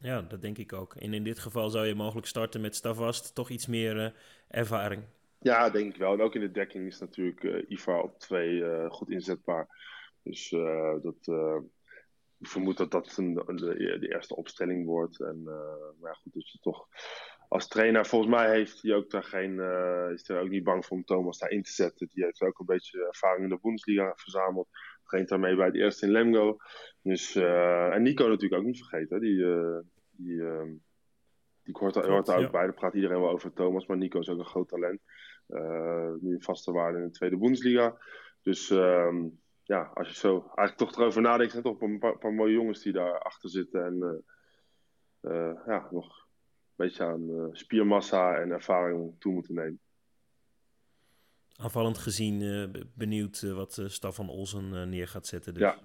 Ja, 0.00 0.22
dat 0.22 0.42
denk 0.42 0.58
ik 0.58 0.72
ook. 0.72 0.94
En 0.94 1.14
in 1.14 1.24
dit 1.24 1.38
geval 1.38 1.70
zou 1.70 1.86
je 1.86 1.94
mogelijk 1.94 2.26
starten 2.26 2.60
met 2.60 2.74
Stavast, 2.74 3.34
toch 3.34 3.50
iets 3.50 3.66
meer 3.66 4.14
ervaring. 4.48 5.02
Ja, 5.40 5.70
denk 5.70 5.92
ik 5.94 6.00
wel. 6.00 6.12
En 6.12 6.20
ook 6.20 6.34
in 6.34 6.40
de 6.40 6.50
dekking 6.50 6.86
is 6.86 6.98
natuurlijk 6.98 7.42
uh, 7.42 7.70
Ivar 7.70 8.02
op 8.02 8.18
twee 8.18 8.50
uh, 8.50 8.90
goed 8.90 9.10
inzetbaar. 9.10 9.68
Dus 10.22 10.48
dat, 11.02 11.28
ik 12.38 12.48
vermoed 12.48 12.76
dat 12.76 12.90
dat 12.90 13.16
een, 13.16 13.34
de, 13.34 14.08
eerste 14.08 14.36
opstelling 14.36 14.86
wordt. 14.86 15.20
En, 15.20 15.42
maar 16.00 16.16
goed, 16.22 16.32
dus 16.32 16.52
je 16.52 16.58
toch 16.58 16.88
als 17.48 17.68
trainer, 17.68 18.06
volgens 18.06 18.30
mij 18.30 18.50
heeft 18.50 18.82
hij 18.82 18.94
ook 18.94 19.10
daar 19.10 19.24
geen, 19.24 19.52
is 20.12 20.28
er 20.28 20.40
ook 20.40 20.48
niet 20.48 20.64
bang 20.64 20.86
voor 20.86 20.96
om 20.96 21.04
Thomas 21.04 21.38
daarin 21.38 21.62
te 21.62 21.70
zetten. 21.70 22.08
Die 22.12 22.24
heeft 22.24 22.42
ook 22.42 22.58
een 22.58 22.66
beetje 22.66 23.06
ervaring 23.06 23.42
in 23.42 23.48
de 23.48 23.58
Bundesliga 23.62 24.12
verzameld. 24.16 24.68
Traint 25.08 25.28
daarmee 25.28 25.56
bij 25.56 25.66
het 25.66 25.74
eerste 25.74 26.06
in 26.06 26.12
Lemgo. 26.12 26.56
Dus, 27.02 27.36
en 27.36 28.02
Nico 28.02 28.28
natuurlijk 28.28 28.60
ook 28.60 28.66
niet 28.66 28.86
vergeten. 28.86 29.20
Die, 29.20 29.44
die, 30.10 30.42
die 31.62 31.76
hoort, 31.78 31.94
hoort 31.94 32.26
daar 32.26 32.44
ook 32.44 32.50
bij. 32.50 32.62
Daar 32.62 32.74
praat 32.74 32.94
iedereen 32.94 33.20
wel 33.20 33.30
over 33.30 33.52
Thomas. 33.52 33.86
Maar 33.86 33.96
Nico 33.96 34.18
is 34.18 34.28
ook 34.28 34.38
een 34.38 34.44
groot 34.44 34.68
talent. 34.68 35.00
Uh, 35.48 36.12
nu 36.20 36.34
een 36.34 36.42
vaste 36.42 36.72
waarde 36.72 36.98
in 36.98 37.04
de 37.04 37.10
tweede 37.10 37.36
Bundesliga. 37.36 37.96
Dus 38.42 38.70
um, 38.70 39.40
ja, 39.62 39.90
als 39.94 40.08
je 40.08 40.14
zo 40.14 40.50
eigenlijk 40.54 40.76
toch 40.76 41.00
erover 41.00 41.22
nadenkt, 41.22 41.52
zijn 41.52 41.64
toch 41.64 41.80
een 41.80 41.98
paar, 41.98 42.18
paar 42.18 42.32
mooie 42.32 42.52
jongens 42.52 42.82
die 42.82 42.92
daar 42.92 43.18
achter 43.18 43.50
zitten. 43.50 43.84
En 43.84 44.24
ja, 45.66 45.88
nog 45.90 46.06
een 46.06 46.84
beetje 46.84 47.04
aan 47.04 47.48
spiermassa 47.52 48.36
en 48.36 48.50
ervaring 48.50 49.14
toe 49.18 49.32
moeten 49.32 49.54
nemen. 49.54 49.80
Aanvallend 51.60 51.98
gezien 51.98 52.72
benieuwd 52.94 53.40
wat 53.40 53.82
Stefan 53.86 54.28
Olsen 54.28 54.88
neer 54.88 55.08
gaat 55.08 55.26
zetten. 55.26 55.54
Dus. 55.54 55.62
Ja. 55.62 55.78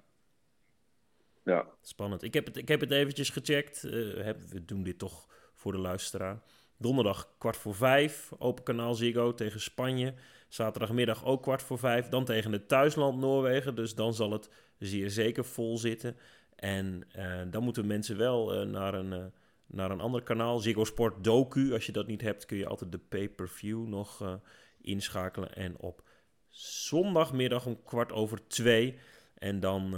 ja. 1.44 1.66
Spannend. 1.82 2.22
Ik 2.22 2.34
heb 2.34 2.46
het, 2.46 2.56
ik 2.56 2.68
heb 2.68 2.80
het 2.80 2.90
eventjes 2.90 3.30
gecheckt. 3.30 3.82
we 3.82 4.62
doen 4.64 4.82
dit 4.82 4.98
toch 4.98 5.26
voor 5.54 5.72
de 5.72 5.78
luisteraar. 5.78 6.42
Donderdag 6.76 7.34
kwart 7.38 7.56
voor 7.56 7.74
vijf, 7.74 8.32
open 8.38 8.64
kanaal 8.64 8.94
Ziggo 8.94 9.34
tegen 9.34 9.60
Spanje. 9.60 10.14
Zaterdagmiddag 10.48 11.24
ook 11.24 11.42
kwart 11.42 11.62
voor 11.62 11.78
vijf. 11.78 12.08
Dan 12.08 12.24
tegen 12.24 12.52
het 12.52 12.68
thuisland 12.68 13.20
Noorwegen. 13.20 13.74
Dus 13.74 13.94
dan 13.94 14.14
zal 14.14 14.30
het 14.30 14.50
zeer 14.78 15.10
zeker 15.10 15.44
vol 15.44 15.78
zitten. 15.78 16.16
En 16.56 17.02
uh, 17.16 17.40
dan 17.50 17.62
moeten 17.62 17.86
mensen 17.86 18.16
wel 18.16 18.60
uh, 18.60 18.70
naar, 18.70 18.94
een, 18.94 19.12
uh, 19.12 19.24
naar 19.66 19.90
een 19.90 20.00
ander 20.00 20.22
kanaal. 20.22 20.58
Ziggo 20.58 20.84
Sport 20.84 21.24
Doku. 21.24 21.72
Als 21.72 21.86
je 21.86 21.92
dat 21.92 22.06
niet 22.06 22.20
hebt, 22.20 22.46
kun 22.46 22.56
je 22.56 22.66
altijd 22.66 22.92
de 22.92 22.98
pay-per-view 22.98 23.86
nog 23.86 24.40
inschakelen. 24.84 25.54
En 25.54 25.78
op 25.78 26.02
zondagmiddag 26.48 27.66
om 27.66 27.82
kwart 27.82 28.12
over 28.12 28.46
twee. 28.48 28.98
En 29.34 29.60
dan 29.60 29.96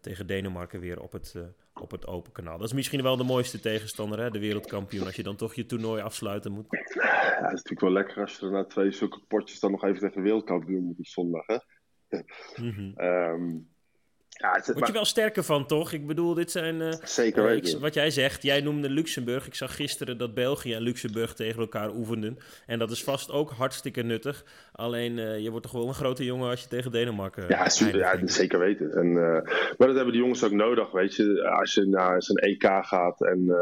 tegen 0.00 0.26
Denemarken 0.26 0.80
weer 0.80 1.00
op 1.00 1.12
het 1.12 1.34
op 1.80 1.90
het 1.90 2.06
open 2.06 2.32
kanaal. 2.32 2.58
Dat 2.58 2.66
is 2.66 2.74
misschien 2.74 3.02
wel 3.02 3.16
de 3.16 3.24
mooiste 3.24 3.60
tegenstander, 3.60 4.18
hè? 4.18 4.30
de 4.30 4.38
wereldkampioen. 4.38 5.06
Als 5.06 5.16
je 5.16 5.22
dan 5.22 5.36
toch 5.36 5.54
je 5.54 5.66
toernooi 5.66 6.02
afsluiten 6.02 6.52
moet. 6.52 6.66
Ja, 6.94 7.26
het 7.28 7.44
is 7.44 7.62
natuurlijk 7.62 7.80
wel 7.80 7.92
lekker 7.92 8.20
als 8.20 8.36
je 8.38 8.46
er 8.46 8.52
na 8.52 8.64
twee 8.64 8.90
zulke 8.90 9.20
potjes 9.28 9.60
dan 9.60 9.70
nog 9.70 9.84
even 9.84 10.00
tegen 10.00 10.22
wereldkampioen 10.22 10.84
moet 10.84 10.98
op 10.98 11.06
zondag. 11.06 11.46
Hè? 11.46 11.58
Mm 12.56 12.70
-hmm. 12.70 12.92
um, 12.96 13.68
ja, 14.38 14.52
het, 14.52 14.72
Word 14.72 14.86
je 14.86 14.92
wel 14.92 15.04
sterker 15.04 15.44
van, 15.44 15.66
toch? 15.66 15.92
Ik 15.92 16.06
bedoel, 16.06 16.34
dit 16.34 16.50
zijn... 16.50 16.80
Uh, 16.80 16.92
Zeker 17.02 17.50
uh, 17.50 17.56
ik, 17.56 17.78
wat 17.80 17.94
jij 17.94 18.10
zegt, 18.10 18.42
jij 18.42 18.60
noemde 18.60 18.90
Luxemburg. 18.90 19.46
Ik 19.46 19.54
zag 19.54 19.76
gisteren 19.76 20.18
dat 20.18 20.34
België 20.34 20.74
en 20.74 20.82
Luxemburg 20.82 21.34
tegen 21.34 21.60
elkaar 21.60 21.94
oefenden. 21.94 22.38
En 22.66 22.78
dat 22.78 22.90
is 22.90 23.04
vast 23.04 23.30
ook 23.30 23.50
hartstikke 23.50 24.02
nuttig. 24.02 24.44
Alleen, 24.72 25.18
uh, 25.18 25.38
je 25.38 25.50
wordt 25.50 25.62
toch 25.64 25.74
wel 25.74 25.88
een 25.88 25.94
grote 25.94 26.24
jongen 26.24 26.50
als 26.50 26.62
je 26.62 26.68
tegen 26.68 26.90
Denemarken... 26.90 27.44
Ja, 27.48 27.68
super, 27.68 27.98
ja 27.98 28.26
zeker 28.26 28.58
weten. 28.58 28.92
En, 28.92 29.12
maar 29.12 29.86
dat 29.86 29.94
hebben 29.94 30.12
die 30.12 30.22
jongens 30.22 30.44
ook 30.44 30.52
nodig, 30.52 30.92
weet 30.92 31.14
je. 31.14 31.48
Als 31.48 31.74
je 31.74 31.86
naar 31.86 32.22
zo'n 32.22 32.36
EK 32.36 32.64
gaat 32.80 33.22
en... 33.22 33.56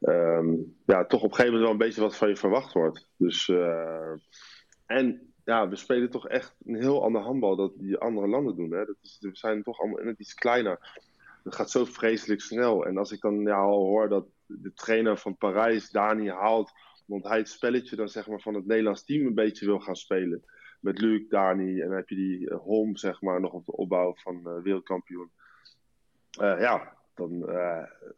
Um, 0.00 0.76
ja, 0.86 1.04
toch 1.04 1.22
op 1.22 1.30
een 1.30 1.36
gegeven 1.36 1.52
moment 1.52 1.62
wel 1.62 1.70
een 1.70 1.86
beetje 1.86 2.00
wat 2.00 2.16
van 2.16 2.28
je 2.28 2.36
verwacht 2.36 2.72
wordt. 2.72 3.06
Dus... 3.16 3.52
en 4.86 5.29
ja, 5.50 5.68
we 5.68 5.76
spelen 5.76 6.10
toch 6.10 6.28
echt 6.28 6.54
een 6.64 6.74
heel 6.74 7.02
ander 7.02 7.22
handbal 7.22 7.56
dan 7.56 7.72
die 7.74 7.98
andere 7.98 8.28
landen 8.28 8.56
doen. 8.56 8.70
Hè? 8.70 8.84
Dat 8.84 8.96
is, 9.02 9.18
we 9.20 9.30
zijn 9.32 9.62
toch 9.62 9.80
allemaal 9.80 10.04
net 10.04 10.18
iets 10.18 10.34
kleiner. 10.34 11.00
Het 11.44 11.54
gaat 11.54 11.70
zo 11.70 11.84
vreselijk 11.84 12.40
snel. 12.40 12.86
En 12.86 12.96
als 12.96 13.12
ik 13.12 13.20
dan 13.20 13.40
ja, 13.40 13.56
al 13.56 13.84
hoor 13.84 14.08
dat 14.08 14.26
de 14.46 14.72
trainer 14.74 15.18
van 15.18 15.36
Parijs, 15.36 15.90
Dani, 15.90 16.30
haalt, 16.30 16.72
want 17.06 17.24
hij 17.24 17.38
het 17.38 17.48
spelletje 17.48 17.96
dan 17.96 18.08
zeg 18.08 18.28
maar 18.28 18.40
van 18.40 18.54
het 18.54 18.66
Nederlands 18.66 19.04
team 19.04 19.26
een 19.26 19.34
beetje 19.34 19.66
wil 19.66 19.80
gaan 19.80 19.96
spelen. 19.96 20.44
Met 20.80 21.00
Luc, 21.00 21.28
Dani 21.28 21.80
en 21.80 21.88
dan 21.88 21.96
heb 21.96 22.08
je 22.08 22.14
die 22.14 22.40
uh, 22.40 22.56
Holm 22.58 22.96
zeg 22.96 23.20
maar 23.20 23.40
nog 23.40 23.52
op 23.52 23.66
de 23.66 23.72
opbouw 23.72 24.14
van 24.16 24.40
uh, 24.44 24.62
wereldkampioen. 24.62 25.30
Uh, 26.40 26.60
ja, 26.60 26.96
dan 27.14 27.38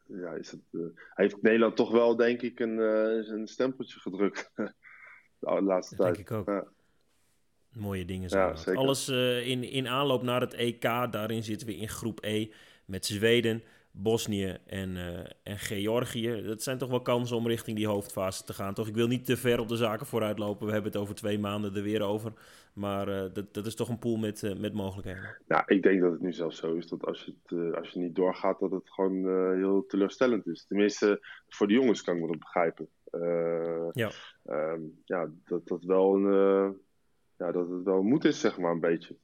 ja, 0.06 0.32
is 0.32 0.50
het, 0.50 0.92
heeft 1.14 1.42
Nederland 1.42 1.76
toch 1.76 1.90
wel 1.90 2.16
denk 2.16 2.42
ik 2.42 2.60
een, 2.60 2.78
een 2.78 3.46
stempeltje 3.46 4.00
gedrukt. 4.00 4.52
de 5.38 5.62
laatste 5.62 5.96
dat 5.96 6.04
tijd. 6.04 6.28
Denk 6.28 6.46
ik 6.46 6.50
ook. 6.50 6.72
Mooie 7.72 8.04
dingen 8.04 8.28
zijn 8.28 8.56
ja, 8.64 8.72
Alles 8.72 9.08
uh, 9.08 9.48
in, 9.48 9.64
in 9.64 9.88
aanloop 9.88 10.22
naar 10.22 10.40
het 10.40 10.54
EK. 10.54 10.82
Daarin 10.82 11.42
zitten 11.42 11.66
we 11.66 11.76
in 11.76 11.88
groep 11.88 12.18
E 12.22 12.48
met 12.84 13.06
Zweden, 13.06 13.62
Bosnië 13.90 14.58
en, 14.66 14.90
uh, 14.96 15.18
en 15.42 15.58
Georgië. 15.58 16.42
Dat 16.42 16.62
zijn 16.62 16.78
toch 16.78 16.88
wel 16.88 17.02
kansen 17.02 17.36
om 17.36 17.46
richting 17.46 17.76
die 17.76 17.86
hoofdfase 17.86 18.44
te 18.44 18.52
gaan. 18.52 18.74
Toch, 18.74 18.88
ik 18.88 18.94
wil 18.94 19.06
niet 19.06 19.24
te 19.24 19.36
ver 19.36 19.60
op 19.60 19.68
de 19.68 19.76
zaken 19.76 20.06
vooruit 20.06 20.38
lopen. 20.38 20.66
We 20.66 20.72
hebben 20.72 20.92
het 20.92 21.00
over 21.00 21.14
twee 21.14 21.38
maanden 21.38 21.74
er 21.74 21.82
weer 21.82 22.02
over. 22.02 22.32
Maar 22.72 23.08
uh, 23.08 23.24
dat, 23.32 23.54
dat 23.54 23.66
is 23.66 23.74
toch 23.74 23.88
een 23.88 23.98
pool 23.98 24.16
met, 24.16 24.54
met 24.58 24.72
mogelijkheden. 24.72 25.36
Nou, 25.46 25.62
ik 25.66 25.82
denk 25.82 26.00
dat 26.00 26.12
het 26.12 26.20
nu 26.20 26.32
zelfs 26.32 26.58
zo 26.58 26.74
is 26.74 26.88
dat 26.88 27.06
als 27.06 27.24
je, 27.24 27.34
het, 27.56 27.74
als 27.76 27.90
je 27.90 28.00
niet 28.00 28.14
doorgaat, 28.14 28.60
dat 28.60 28.70
het 28.70 28.90
gewoon 28.90 29.54
heel 29.56 29.86
teleurstellend 29.86 30.46
is. 30.46 30.64
Tenminste, 30.66 31.26
voor 31.48 31.66
de 31.66 31.74
jongens 31.74 32.02
kan 32.02 32.14
ik 32.14 32.20
me 32.20 32.26
dat 32.26 32.38
begrijpen. 32.38 32.88
ja. 33.92 34.10
Um, 34.46 35.00
ja, 35.04 35.30
dat 35.44 35.68
dat 35.68 35.84
wel 35.84 36.14
een 36.14 36.80
ja, 37.42 37.52
dat 37.52 37.68
het 37.68 37.82
wel 37.82 38.02
moed 38.02 38.24
is, 38.24 38.40
zeg 38.40 38.58
maar, 38.58 38.72
een 38.72 38.80
beetje. 38.80 39.16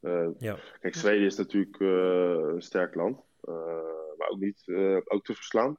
Uh, 0.00 0.28
ja. 0.38 0.58
Kijk, 0.80 0.94
Zweden 0.94 1.26
is 1.26 1.36
natuurlijk 1.36 1.78
uh, 1.78 2.52
een 2.54 2.62
sterk 2.62 2.94
land, 2.94 3.20
uh, 3.44 3.54
maar 4.18 4.28
ook 4.28 4.38
niet 4.38 4.64
ook 5.04 5.24
te 5.24 5.34
verslaan. 5.34 5.78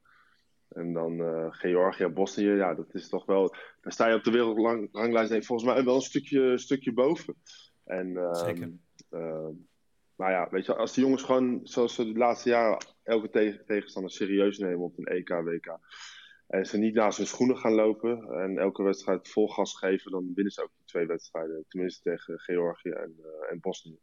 En 0.67 0.93
dan 0.93 1.19
Georgië, 1.53 2.07
Bosnië, 2.07 2.49
ja, 2.49 2.73
dat 2.73 2.93
is 2.93 3.09
toch 3.09 3.25
wel. 3.25 3.55
Daar 3.81 3.91
sta 3.91 4.07
je 4.07 4.15
op 4.15 4.23
de 4.23 4.31
wereldranglijst, 4.31 5.29
denk 5.29 5.45
volgens 5.45 5.69
mij 5.69 5.83
wel 5.83 5.95
een 5.95 6.01
stukje, 6.01 6.57
stukje 6.57 6.93
boven. 6.93 7.35
En, 7.83 8.17
ehm, 8.17 8.33
Zeker. 8.33 8.71
ehm, 9.09 9.51
maar 10.15 10.31
ja, 10.31 10.47
weet 10.49 10.65
je, 10.65 10.75
als 10.75 10.93
die 10.93 11.03
jongens 11.03 11.23
gewoon, 11.23 11.59
zoals 11.63 11.95
ze 11.95 12.13
de 12.13 12.17
laatste 12.19 12.49
jaren, 12.49 12.85
elke 13.03 13.29
tegen- 13.29 13.65
tegenstander 13.65 14.11
serieus 14.11 14.57
nemen 14.57 14.79
op 14.85 14.97
een 14.97 15.07
EK, 15.07 15.29
WK. 15.29 15.79
En 16.47 16.65
ze 16.65 16.77
niet 16.77 16.93
naast 16.93 17.17
hun 17.17 17.27
schoenen 17.27 17.57
gaan 17.57 17.73
lopen 17.73 18.29
en 18.29 18.57
elke 18.57 18.83
wedstrijd 18.83 19.27
vol 19.27 19.47
gas 19.47 19.77
geven, 19.77 20.11
dan 20.11 20.31
winnen 20.35 20.53
ze 20.53 20.63
ook 20.63 20.71
twee 20.87 21.05
wedstrijden. 21.05 21.65
Tenminste 21.67 22.01
tegen 22.09 22.39
Georgië 22.39 22.89
en, 22.89 23.15
eh, 23.23 23.51
en 23.51 23.59
Bosnië. 23.59 23.99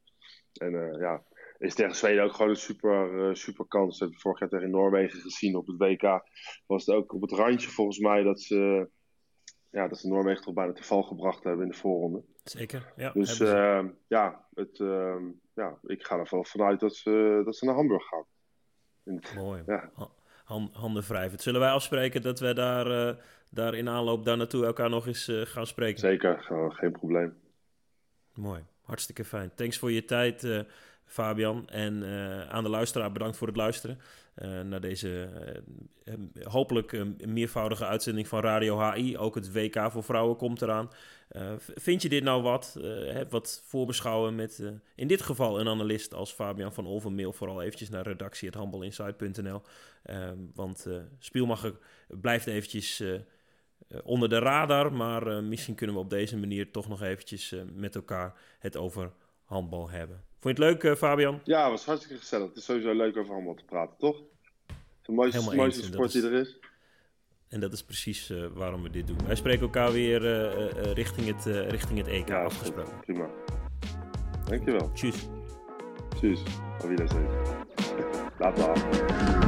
En 0.54 0.74
eh, 0.74 1.00
ja, 1.00 1.22
is 1.58 1.74
tegen 1.74 1.94
Zweden 1.94 2.24
ook 2.24 2.32
gewoon 2.32 2.50
een 2.50 2.56
super, 2.56 3.28
eh, 3.28 3.34
super 3.34 3.66
kans. 3.66 3.90
Dat 3.90 3.98
hebben 3.98 4.16
we 4.16 4.22
vorig 4.22 4.40
jaar 4.40 4.48
tegen 4.48 4.70
Noorwegen 4.70 5.20
gezien 5.20 5.56
op 5.56 5.66
het 5.66 5.76
WK. 5.76 6.22
Was 6.66 6.86
het 6.86 6.94
ook 6.94 7.12
op 7.12 7.20
het 7.20 7.32
randje 7.32 7.70
volgens 7.70 7.98
mij 7.98 8.22
dat 8.22 8.40
ze, 8.40 8.88
ja, 9.70 9.88
dat 9.88 9.98
ze 9.98 10.08
Noorwegen 10.08 10.42
toch 10.42 10.54
bijna 10.54 10.72
te 10.72 10.84
val 10.84 11.02
gebracht 11.02 11.44
hebben 11.44 11.64
in 11.64 11.70
de 11.70 11.76
voorronde. 11.78 12.24
Zeker, 12.44 12.92
ja. 12.96 13.12
Dus 13.12 13.40
ehm, 13.40 13.88
ja, 14.06 14.46
het, 14.54 14.80
ehm, 14.80 15.24
ja, 15.54 15.78
ik 15.82 16.06
ga 16.06 16.18
er 16.18 16.28
wel 16.30 16.44
vanuit 16.44 16.80
dat 16.80 16.96
ze, 16.96 17.42
dat 17.44 17.56
ze 17.56 17.64
naar 17.64 17.74
Hamburg 17.74 18.04
gaan. 18.04 18.24
Het- 19.04 19.34
Mooi. 19.34 19.62
ja. 19.66 19.90
Ha- 19.94 20.10
han- 20.44 20.70
handen 20.72 21.02
wrijvend. 21.02 21.42
Zullen 21.42 21.60
wij 21.60 21.70
afspreken 21.70 22.22
dat 22.22 22.40
we 22.40 22.54
daar, 22.54 23.16
daar 23.54 23.74
in 23.74 23.88
aanloop 23.88 24.24
daar 24.24 24.36
naartoe 24.36 24.64
elkaar 24.64 24.90
nog 24.90 25.06
eens 25.06 25.28
eh, 25.28 25.40
gaan 25.40 25.66
spreken? 25.66 26.00
Zeker, 26.00 26.46
geen 26.68 26.92
probleem. 26.92 27.34
Mooi, 28.34 28.62
hartstikke 28.82 29.24
fijn. 29.24 29.50
Thanks 29.54 29.78
voor 29.78 29.92
je 29.92 30.04
tijd, 30.04 30.44
eh, 30.44 30.60
Fabian. 31.04 31.68
En 31.68 32.02
eh, 32.02 32.48
aan 32.48 32.62
de 32.62 32.70
luisteraar 32.70 33.12
bedankt 33.12 33.36
voor 33.36 33.46
het 33.46 33.56
luisteren 33.56 33.98
naar 34.64 34.80
deze 34.80 35.28
hopelijk 36.42 36.92
een 36.92 37.16
meervoudige 37.26 37.86
uitzending 37.86 38.28
van 38.28 38.40
Radio 38.40 38.92
HI. 38.92 39.18
Ook 39.18 39.34
het 39.34 39.52
WK 39.52 39.90
voor 39.90 40.02
vrouwen 40.02 40.36
komt 40.36 40.62
eraan. 40.62 40.90
Vind 41.58 42.02
je 42.02 42.08
dit 42.08 42.22
nou 42.22 42.42
wat? 42.42 42.80
Wat 43.28 43.62
voorbeschouwen 43.66 44.34
met 44.34 44.72
in 44.94 45.06
dit 45.06 45.22
geval 45.22 45.60
een 45.60 45.68
analist 45.68 46.14
als 46.14 46.32
Fabian 46.32 46.72
van 46.72 46.86
Olven? 46.86 47.14
Mail 47.14 47.32
vooral 47.32 47.62
eventjes 47.62 47.88
naar 47.88 48.06
redactie.handbalinsight.nl. 48.06 49.62
Eh, 50.02 50.30
want 50.54 50.88
Spielmacher 51.18 51.78
blijft 52.08 52.46
eventjes... 52.46 53.02
eh, 53.88 53.98
onder 54.04 54.28
de 54.28 54.38
radar. 54.38 54.92
Maar 54.92 55.26
eh, 55.26 55.42
misschien 55.42 55.74
kunnen 55.74 55.96
we 55.96 56.02
op 56.02 56.10
deze 56.10 56.36
manier 56.36 56.70
toch 56.70 56.88
nog 56.88 57.02
eventjes 57.02 57.52
eh, 57.52 57.60
met 57.74 57.94
elkaar 57.94 58.34
het 58.58 58.76
over 58.76 59.12
handbal 59.44 59.90
hebben. 59.90 60.22
Vond 60.40 60.56
je 60.58 60.64
het 60.64 60.82
leuk, 60.82 60.96
Fabian? 60.96 61.40
Ja, 61.44 61.70
was 61.70 61.84
hartstikke 61.84 62.18
gezellig. 62.18 62.48
Het 62.48 62.56
is 62.56 62.64
sowieso 62.64 62.92
leuk 62.94 63.16
over 63.16 63.32
handbal 63.32 63.54
te 63.54 63.64
praten, 63.64 63.96
toch? 63.98 64.16
Het 64.16 64.76
is 64.76 65.06
de 65.06 65.12
mooiste, 65.12 65.56
mooiste 65.56 65.80
eens, 65.80 65.92
sport 65.92 66.12
die 66.12 66.22
er 66.22 66.32
is. 66.32 66.58
En 67.48 67.60
dat 67.60 67.72
is 67.72 67.84
precies 67.84 68.32
waarom 68.54 68.82
we 68.82 68.90
dit 68.90 69.06
doen. 69.06 69.16
Wij 69.26 69.34
spreken 69.34 69.62
elkaar 69.62 69.92
weer 69.92 70.20
richting, 70.92 71.26
het, 71.26 71.44
richting 71.70 71.98
het 71.98 72.08
EK 72.08 72.28
Ja, 72.28 72.44
afgesproken. 72.44 73.00
prima. 73.00 73.28
Dankjewel. 74.44 74.92
Tjus. 74.92 75.28
Tjus. 76.20 76.42
Auf 76.78 76.88
Wiedersehen. 76.88 77.28
Af. 78.38 79.43